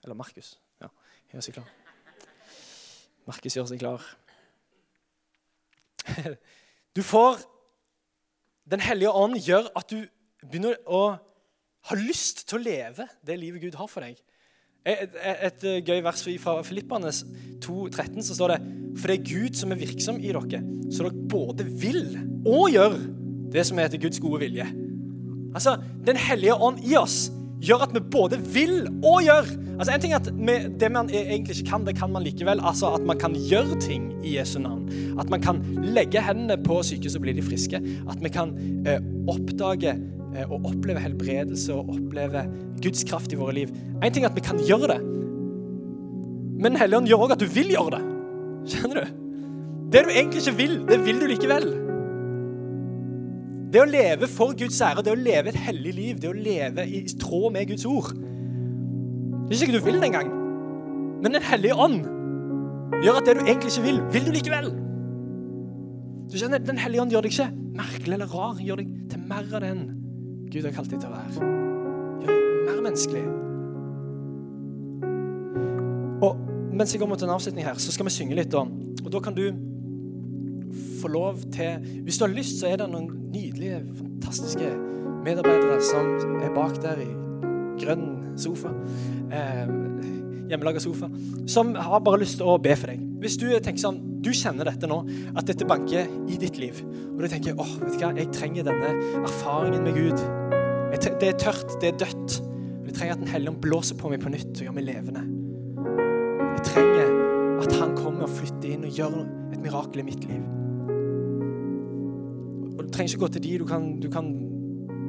Eller 0.05 0.15
Markus. 0.15 0.59
Ja, 0.81 0.89
gjør 1.33 1.41
seg 1.47 1.59
klar. 1.59 1.73
Markus 3.27 3.57
gjør 3.57 3.67
seg 3.73 3.83
klar. 3.83 4.05
Du 6.97 7.03
får 7.03 7.39
Den 8.69 8.81
hellige 8.81 9.11
ånd 9.13 9.37
gjør 9.41 9.69
at 9.77 9.91
du 9.91 10.05
begynner 10.47 10.79
å 10.87 11.03
ha 11.89 11.99
lyst 11.99 12.47
til 12.49 12.59
å 12.59 12.65
leve 12.65 13.07
det 13.27 13.39
livet 13.41 13.63
Gud 13.63 13.79
har 13.79 13.91
for 13.91 14.05
deg. 14.05 14.19
Et, 14.89 15.17
et, 15.21 15.65
et 15.65 15.89
gøy 15.89 16.01
vers 16.05 16.23
fra 16.41 16.59
Filippanes 16.65 17.25
2,13 17.65 18.23
så 18.25 18.37
står 18.37 18.55
det 18.55 18.59
For 19.01 19.11
det 19.11 19.17
er 19.19 19.27
Gud 19.27 19.59
som 19.59 19.73
er 19.75 19.81
virksom 19.81 20.21
i 20.23 20.31
dere, 20.33 20.63
så 20.95 21.09
dere 21.09 21.29
både 21.29 21.67
vil 21.67 22.05
og 22.47 22.71
gjør 22.73 23.01
det 23.53 23.65
som 23.67 23.81
heter 23.81 24.01
Guds 24.01 24.21
gode 24.23 24.43
vilje. 24.45 24.69
Altså, 25.57 25.79
Den 26.05 26.21
hellige 26.21 26.55
ånd 26.55 26.81
i 26.85 26.95
oss 27.01 27.27
gjør 27.65 27.89
at 27.89 27.95
vi 27.97 28.05
både 28.13 28.39
vil 28.55 28.87
og 29.03 29.25
gjør. 29.27 29.49
Altså 29.79 29.95
en 29.95 30.03
ting 30.03 30.13
er 30.13 30.21
at 30.21 30.29
vi, 30.31 30.57
Det 30.79 30.91
man 30.95 31.11
e- 31.11 31.25
egentlig 31.25 31.59
ikke 31.59 31.71
kan, 31.73 31.87
det 31.87 31.97
kan 31.99 32.13
man 32.13 32.23
likevel. 32.23 32.63
Altså 32.63 32.93
At 32.95 33.03
man 33.09 33.19
kan 33.19 33.35
gjøre 33.35 33.81
ting 33.83 34.13
i 34.23 34.37
Jesu 34.37 34.61
navn. 34.63 34.87
At 35.19 35.33
man 35.33 35.43
kan 35.43 35.61
legge 35.83 36.23
hendene 36.23 36.61
på 36.63 36.83
syke, 36.87 37.11
så 37.11 37.21
blir 37.21 37.35
de 37.35 37.43
friske. 37.43 37.81
At 38.09 38.23
vi 38.23 38.31
kan 38.33 38.55
eh, 38.87 39.03
oppdage 39.29 39.97
Eh, 39.97 40.18
og 40.49 40.67
oppleve 40.69 41.01
helbredelse 41.03 41.75
og 41.75 41.95
oppleve 41.95 42.45
Guds 42.83 43.05
kraft 43.09 43.33
i 43.33 43.39
våre 43.41 43.57
liv. 43.57 43.73
Én 44.05 44.13
ting 44.13 44.25
er 44.25 44.31
at 44.31 44.37
vi 44.37 44.45
kan 44.45 44.61
gjøre 44.61 44.93
det, 44.95 45.01
men 46.59 46.73
Den 46.73 46.81
hellige 46.81 46.99
ånd 46.99 47.07
gjør 47.07 47.25
òg 47.25 47.33
at 47.37 47.43
du 47.43 47.47
vil 47.55 47.69
gjøre 47.71 47.99
det. 47.99 48.01
Skjønner 48.73 48.99
du? 48.99 49.13
Det 49.93 50.01
du 50.05 50.11
egentlig 50.11 50.41
ikke 50.43 50.57
vil, 50.59 50.75
det 50.89 50.99
vil 51.07 51.21
du 51.21 51.27
likevel. 51.31 51.69
Det 53.73 53.81
å 53.83 53.89
leve 53.89 54.29
for 54.33 54.57
Guds 54.59 54.81
ære, 54.85 55.05
det 55.05 55.13
å 55.13 55.21
leve 55.21 55.53
et 55.53 55.61
hellig 55.69 55.93
liv, 55.95 56.19
det 56.21 56.31
å 56.31 56.37
leve 56.37 56.85
i 56.89 57.03
tråd 57.21 57.53
med 57.53 57.69
Guds 57.69 57.85
ord 57.89 58.15
Det 58.17 59.57
er 59.57 59.65
ikke 59.67 59.77
du 59.77 59.85
vil 59.85 60.01
det 60.01 60.09
engang, 60.09 60.31
men 61.23 61.37
Den 61.37 61.45
hellige 61.45 61.77
ånd 61.77 62.03
gjør 63.05 63.21
at 63.21 63.29
det 63.29 63.37
du 63.39 63.43
egentlig 63.45 63.73
ikke 63.73 63.85
vil, 63.85 64.01
vil 64.13 64.27
du 64.27 64.33
likevel. 64.35 64.71
Du 66.29 66.37
skjønner, 66.37 66.59
Den 66.59 66.81
hellige 66.81 67.03
ånd 67.05 67.13
gjør 67.13 67.25
deg 67.25 67.37
ikke 67.37 67.51
merkelig 67.79 68.17
eller 68.19 68.33
rar, 68.35 68.59
gjør 68.61 68.83
deg 68.83 68.93
til 69.13 69.25
mer 69.29 69.47
av 69.55 69.63
den 69.63 69.85
Gud 70.53 70.65
har 70.65 70.73
kalt 70.73 70.91
deg 70.91 71.03
til 71.03 71.11
å 71.11 71.17
være. 71.17 71.49
Gjør 72.25 72.39
deg 72.39 72.67
mer 72.69 72.83
menneskelig. 72.89 73.25
Og 76.25 76.33
mens 76.75 76.95
jeg 76.95 77.03
går 77.03 77.11
mot 77.11 77.23
en 77.23 77.35
avslutning 77.35 77.67
her, 77.67 77.81
så 77.81 77.93
skal 77.93 78.09
vi 78.09 78.15
synge 78.15 78.39
litt. 78.39 78.55
om, 78.55 78.73
Og 79.05 79.13
da 79.13 79.21
kan 79.21 79.35
du 79.35 79.53
få 81.01 81.09
lov 81.09 81.39
til 81.53 82.03
Hvis 82.05 82.19
du 82.19 82.25
har 82.25 82.33
lyst, 82.35 82.61
så 82.61 82.67
er 82.67 82.77
det 82.77 82.91
noen 82.91 83.31
nydelige, 83.33 83.83
fantastiske 83.99 84.71
medarbeidere 85.25 85.83
som 85.83 86.07
er 86.43 86.55
bak 86.55 86.83
der 86.83 87.03
i 87.03 87.11
grønn 87.79 88.37
sofa. 88.39 88.69
Eh, 89.33 89.69
hjemmelaga 90.49 90.81
sofa. 90.81 91.11
Som 91.47 91.75
har 91.75 92.01
bare 92.01 92.21
lyst 92.21 92.37
til 92.37 92.47
å 92.47 92.59
be 92.63 92.77
for 92.77 92.87
deg. 92.87 93.01
Hvis 93.21 93.37
du 93.37 93.49
tenker 93.61 93.83
sånn, 93.83 94.01
du 94.25 94.31
kjenner 94.35 94.67
dette 94.67 94.89
nå, 94.91 94.99
at 95.39 95.47
dette 95.49 95.67
banker 95.69 96.09
i 96.29 96.39
ditt 96.41 96.59
liv, 96.59 96.81
og 96.83 97.23
du 97.23 97.29
tenker 97.31 97.59
åh, 97.59 97.73
vet 97.85 97.95
du 97.95 98.03
hva, 98.03 98.13
jeg 98.19 98.33
trenger 98.35 98.67
denne 98.67 98.93
erfaringen 99.23 99.87
med 99.87 99.99
Gud. 99.99 100.23
Det 100.89 101.29
er 101.29 101.39
tørt, 101.39 101.77
det 101.83 101.93
er 101.93 101.99
dødt. 102.01 102.39
Men 102.43 102.91
jeg 102.91 102.97
trenger 102.97 103.15
at 103.15 103.21
Den 103.21 103.29
hellige 103.29 103.53
ånd 103.53 103.61
blåser 103.63 103.99
på 104.01 104.11
meg 104.11 104.23
på 104.23 104.33
nytt 104.33 104.55
og 104.55 104.65
gjør 104.65 104.77
meg 104.79 104.87
levende. 104.89 105.25
Jeg 106.57 106.65
trenger 106.67 107.11
at 107.63 107.75
han 107.77 107.97
kommer 107.99 108.27
og 108.27 108.33
flytter 108.33 108.73
inn 108.73 108.87
og 108.89 108.95
gjør 108.97 109.19
et 109.53 109.61
mirakel 109.63 110.03
i 110.03 110.07
mitt 110.07 110.25
liv. 110.27 110.43
Og 112.79 112.85
Du 112.85 112.91
trenger 112.95 113.13
ikke 113.13 113.25
gå 113.27 113.33
til 113.37 113.45
de, 113.45 113.57
du 113.61 113.67
kan, 113.69 113.91
du 114.01 114.09
kan 114.13 114.33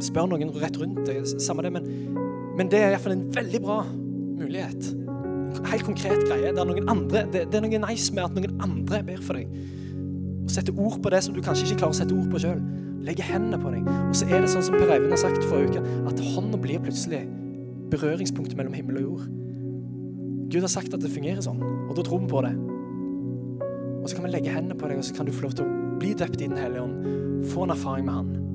spørre 0.03 0.33
noen 0.33 0.51
rett 0.59 0.77
rundt 0.81 1.01
deg. 1.07 1.23
Samme 1.41 1.65
det, 1.65 1.73
men, 1.73 1.87
men 2.57 2.71
det 2.71 2.83
er 2.83 2.93
iallfall 2.93 3.15
en 3.15 3.29
veldig 3.33 3.63
bra 3.63 3.81
mulighet. 3.89 4.91
Helt 5.69 5.85
konkret 5.85 6.23
greie. 6.27 6.51
Det 6.53 6.61
er, 6.61 6.69
noen 6.69 6.91
andre, 6.91 7.25
det, 7.33 7.45
det 7.51 7.59
er 7.59 7.65
noe 7.65 7.81
nice 7.87 8.13
med 8.15 8.25
at 8.25 8.37
noen 8.37 8.63
andre 8.65 9.01
ber 9.07 9.23
for 9.25 9.39
deg. 9.39 9.49
Og 10.45 10.53
setter 10.53 10.77
ord 10.81 10.99
på 11.03 11.11
det 11.13 11.23
som 11.25 11.35
du 11.35 11.41
kanskje 11.45 11.67
ikke 11.67 11.83
klarer 11.83 11.95
å 11.95 11.99
sette 11.99 12.15
ord 12.15 12.29
på 12.31 12.41
sjøl. 12.41 12.61
Legger 13.05 13.27
hendene 13.29 13.59
på 13.61 13.73
deg. 13.73 13.85
Og 14.09 14.15
så 14.17 14.27
er 14.29 14.43
det 14.43 14.51
sånn 14.51 14.65
som 14.65 14.77
Per 14.77 14.89
Eivind 14.95 15.13
har 15.13 15.21
sagt 15.21 15.45
forrige 15.49 15.77
uke, 15.77 15.99
at 16.09 16.23
hånda 16.33 16.59
blir 16.61 16.81
plutselig 16.83 17.21
berøringspunktet 17.93 18.57
mellom 18.57 18.75
himmel 18.77 19.01
og 19.01 19.05
jord. 19.07 19.29
Gud 20.49 20.65
har 20.65 20.73
sagt 20.73 20.93
at 20.97 21.03
det 21.03 21.11
fungerer 21.13 21.41
sånn, 21.45 21.61
og 21.61 21.93
da 21.97 22.05
tror 22.05 22.23
vi 22.23 22.31
på 22.31 22.41
det. 22.45 22.55
Og 23.99 24.09
så 24.09 24.17
kan 24.17 24.25
vi 24.25 24.33
legge 24.33 24.53
hendene 24.53 24.77
på 24.77 24.89
deg, 24.89 25.01
og 25.01 25.05
så 25.05 25.15
kan 25.17 25.29
du 25.29 25.33
få 25.35 25.45
lov 25.45 25.57
til 25.59 25.67
å 25.67 25.97
bli 26.01 26.15
døpt 26.17 26.41
i 26.41 26.47
Den 26.47 26.57
hellige 26.57 26.85
ånd. 26.85 27.45
Få 27.51 27.65
en 27.65 27.75
erfaring 27.75 28.07
med 28.07 28.17
Han. 28.17 28.48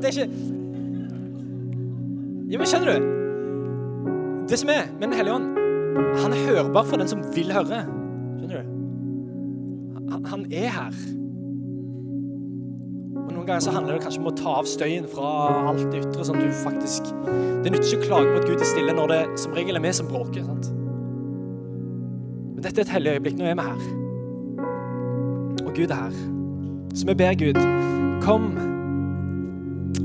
Så 0.00 0.06
det 0.06 0.16
er 0.16 0.22
ikke 0.22 0.32
Ja, 2.50 2.58
men 2.58 2.66
skjønner 2.66 2.96
du? 2.96 3.08
Det 4.48 4.58
som 4.58 4.70
er 4.72 4.86
med 4.96 5.08
Den 5.08 5.12
hellige 5.12 5.34
ånd, 5.34 5.50
han 6.18 6.32
er 6.32 6.46
hørbar 6.48 6.86
for 6.88 6.96
den 6.96 7.08
som 7.08 7.20
vil 7.34 7.52
høre. 7.52 7.82
Skjønner 8.40 8.56
du? 8.56 8.62
Han, 10.10 10.24
han 10.24 10.46
er 10.48 10.72
her. 10.74 10.96
Og 13.26 13.28
Noen 13.34 13.46
ganger 13.46 13.60
så 13.60 13.70
handler 13.76 13.94
det 13.94 14.02
kanskje 14.02 14.22
om 14.24 14.30
å 14.32 14.34
ta 14.40 14.56
av 14.62 14.66
støyen 14.66 15.06
fra 15.12 15.28
alt 15.68 15.84
det 15.92 16.00
ytre. 16.00 16.24
sånn 16.24 16.40
at 16.40 16.48
du 16.48 16.56
faktisk... 16.64 17.12
Det 17.60 17.70
nytter 17.70 17.92
ikke 17.92 18.00
å 18.00 18.08
klage 18.08 18.32
på 18.32 18.40
at 18.40 18.48
Gud 18.48 18.64
er 18.64 18.70
stille 18.72 18.96
når 18.96 19.12
det 19.12 19.22
som 19.44 19.54
regel 19.54 19.76
er 19.76 19.84
vi 19.84 19.92
som 20.00 20.08
bråker. 20.10 20.42
sant? 20.48 20.72
Men 22.56 22.64
dette 22.64 22.80
er 22.80 22.88
et 22.88 22.94
hellig 22.96 23.14
øyeblikk. 23.18 23.38
Nå 23.38 23.46
er 23.52 23.60
vi 23.60 23.68
her. 23.68 23.80
Og 25.66 25.72
Gud 25.76 25.90
er 25.92 26.02
her. 26.08 26.20
Så 26.96 27.06
vi 27.06 27.18
ber 27.20 27.38
Gud, 27.44 27.62
kom 28.24 28.50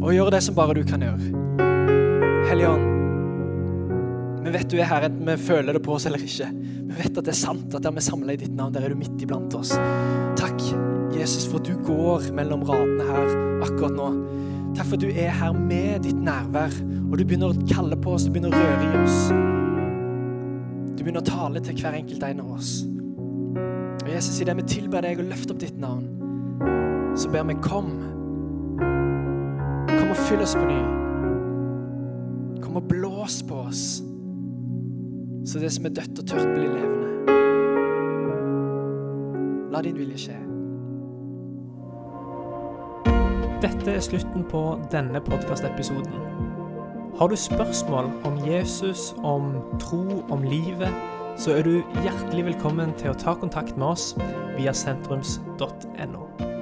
og 0.06 0.14
gjør 0.14 0.30
det 0.36 0.42
som 0.46 0.54
bare 0.58 0.76
du 0.78 0.84
kan 0.86 1.02
gjøre. 1.02 1.32
Hellige 2.46 2.70
Ånd, 2.70 2.92
vi 4.46 4.52
vet 4.54 4.70
du 4.70 4.78
er 4.78 4.86
her, 4.86 5.08
enten 5.08 5.26
vi 5.26 5.38
føler 5.42 5.74
det 5.74 5.82
på 5.82 5.96
oss 5.96 6.06
eller 6.06 6.22
ikke. 6.22 6.52
Vi 6.54 6.98
vet 7.00 7.18
at 7.18 7.26
det 7.26 7.34
er 7.34 7.40
sant 7.40 7.74
at 7.74 7.82
der 7.82 7.96
vi 7.96 8.04
samler 8.06 8.36
i 8.36 8.42
ditt 8.44 8.54
navn, 8.54 8.76
der 8.76 8.86
er 8.86 8.94
du 8.94 9.00
midt 9.00 9.24
iblant 9.26 9.56
oss. 9.58 9.74
Takk, 10.38 10.62
Jesus, 11.16 11.48
for 11.50 11.58
at 11.58 11.66
du 11.66 11.74
går 11.88 12.30
mellom 12.38 12.62
radene 12.70 13.08
her 13.10 13.34
akkurat 13.66 13.98
nå. 13.98 14.12
Takk 14.78 14.92
for 14.92 15.00
at 15.00 15.06
du 15.08 15.10
er 15.10 15.34
her 15.34 15.58
med 15.58 16.06
ditt 16.06 16.22
nærvær, 16.22 16.78
og 17.10 17.18
du 17.18 17.26
begynner 17.26 17.56
å 17.56 17.68
kalle 17.72 17.98
på 17.98 18.14
oss, 18.14 18.28
du 18.28 18.36
begynner 18.36 18.54
å 18.54 18.62
røre 18.62 18.86
i 18.86 19.02
oss. 19.02 19.20
Du 20.94 21.02
begynner 21.02 21.24
å 21.24 21.30
tale 21.32 21.66
til 21.66 21.82
hver 21.82 21.98
enkelt 21.98 22.30
en 22.30 22.46
av 22.46 22.58
oss. 22.60 22.76
Og 24.04 24.12
Jesus, 24.14 24.38
i 24.38 24.46
det 24.46 24.54
vi 24.62 24.70
tilber 24.70 25.02
deg 25.02 25.24
og 25.24 25.32
løfter 25.32 25.56
opp 25.56 25.66
ditt 25.66 25.82
navn, 25.82 26.06
så 27.18 27.32
ber 27.34 27.50
vi. 27.50 27.58
Kom 27.66 27.96
og 30.16 30.26
fyll 30.30 30.42
oss 30.42 30.56
på 30.56 30.66
ny. 30.66 30.82
Kom 32.64 32.76
og 32.80 32.88
blås 32.90 33.44
på 33.48 33.56
oss, 33.68 33.84
så 35.46 35.60
det 35.60 35.72
som 35.74 35.86
er 35.86 35.96
dødt 36.00 36.20
og 36.20 36.28
tørt, 36.28 36.48
blir 36.56 36.70
levende. 36.72 37.10
La 39.74 39.82
din 39.84 39.98
vilje 40.00 40.18
skje. 40.26 40.38
Dette 43.66 43.92
er 43.92 44.04
slutten 44.04 44.46
på 44.52 44.64
denne 44.92 45.22
podkastepisoden. 45.22 46.16
Har 47.20 47.28
du 47.28 47.36
spørsmål 47.36 48.12
om 48.28 48.40
Jesus, 48.48 49.16
om 49.24 49.54
tro, 49.80 50.24
om 50.30 50.44
livet, 50.44 50.92
så 51.38 51.52
er 51.52 51.64
du 51.64 51.82
hjertelig 52.04 52.46
velkommen 52.46 52.94
til 53.00 53.12
å 53.12 53.20
ta 53.20 53.36
kontakt 53.40 53.78
med 53.78 53.88
oss 53.88 54.14
via 54.58 54.74
sentrums.no. 54.76 56.55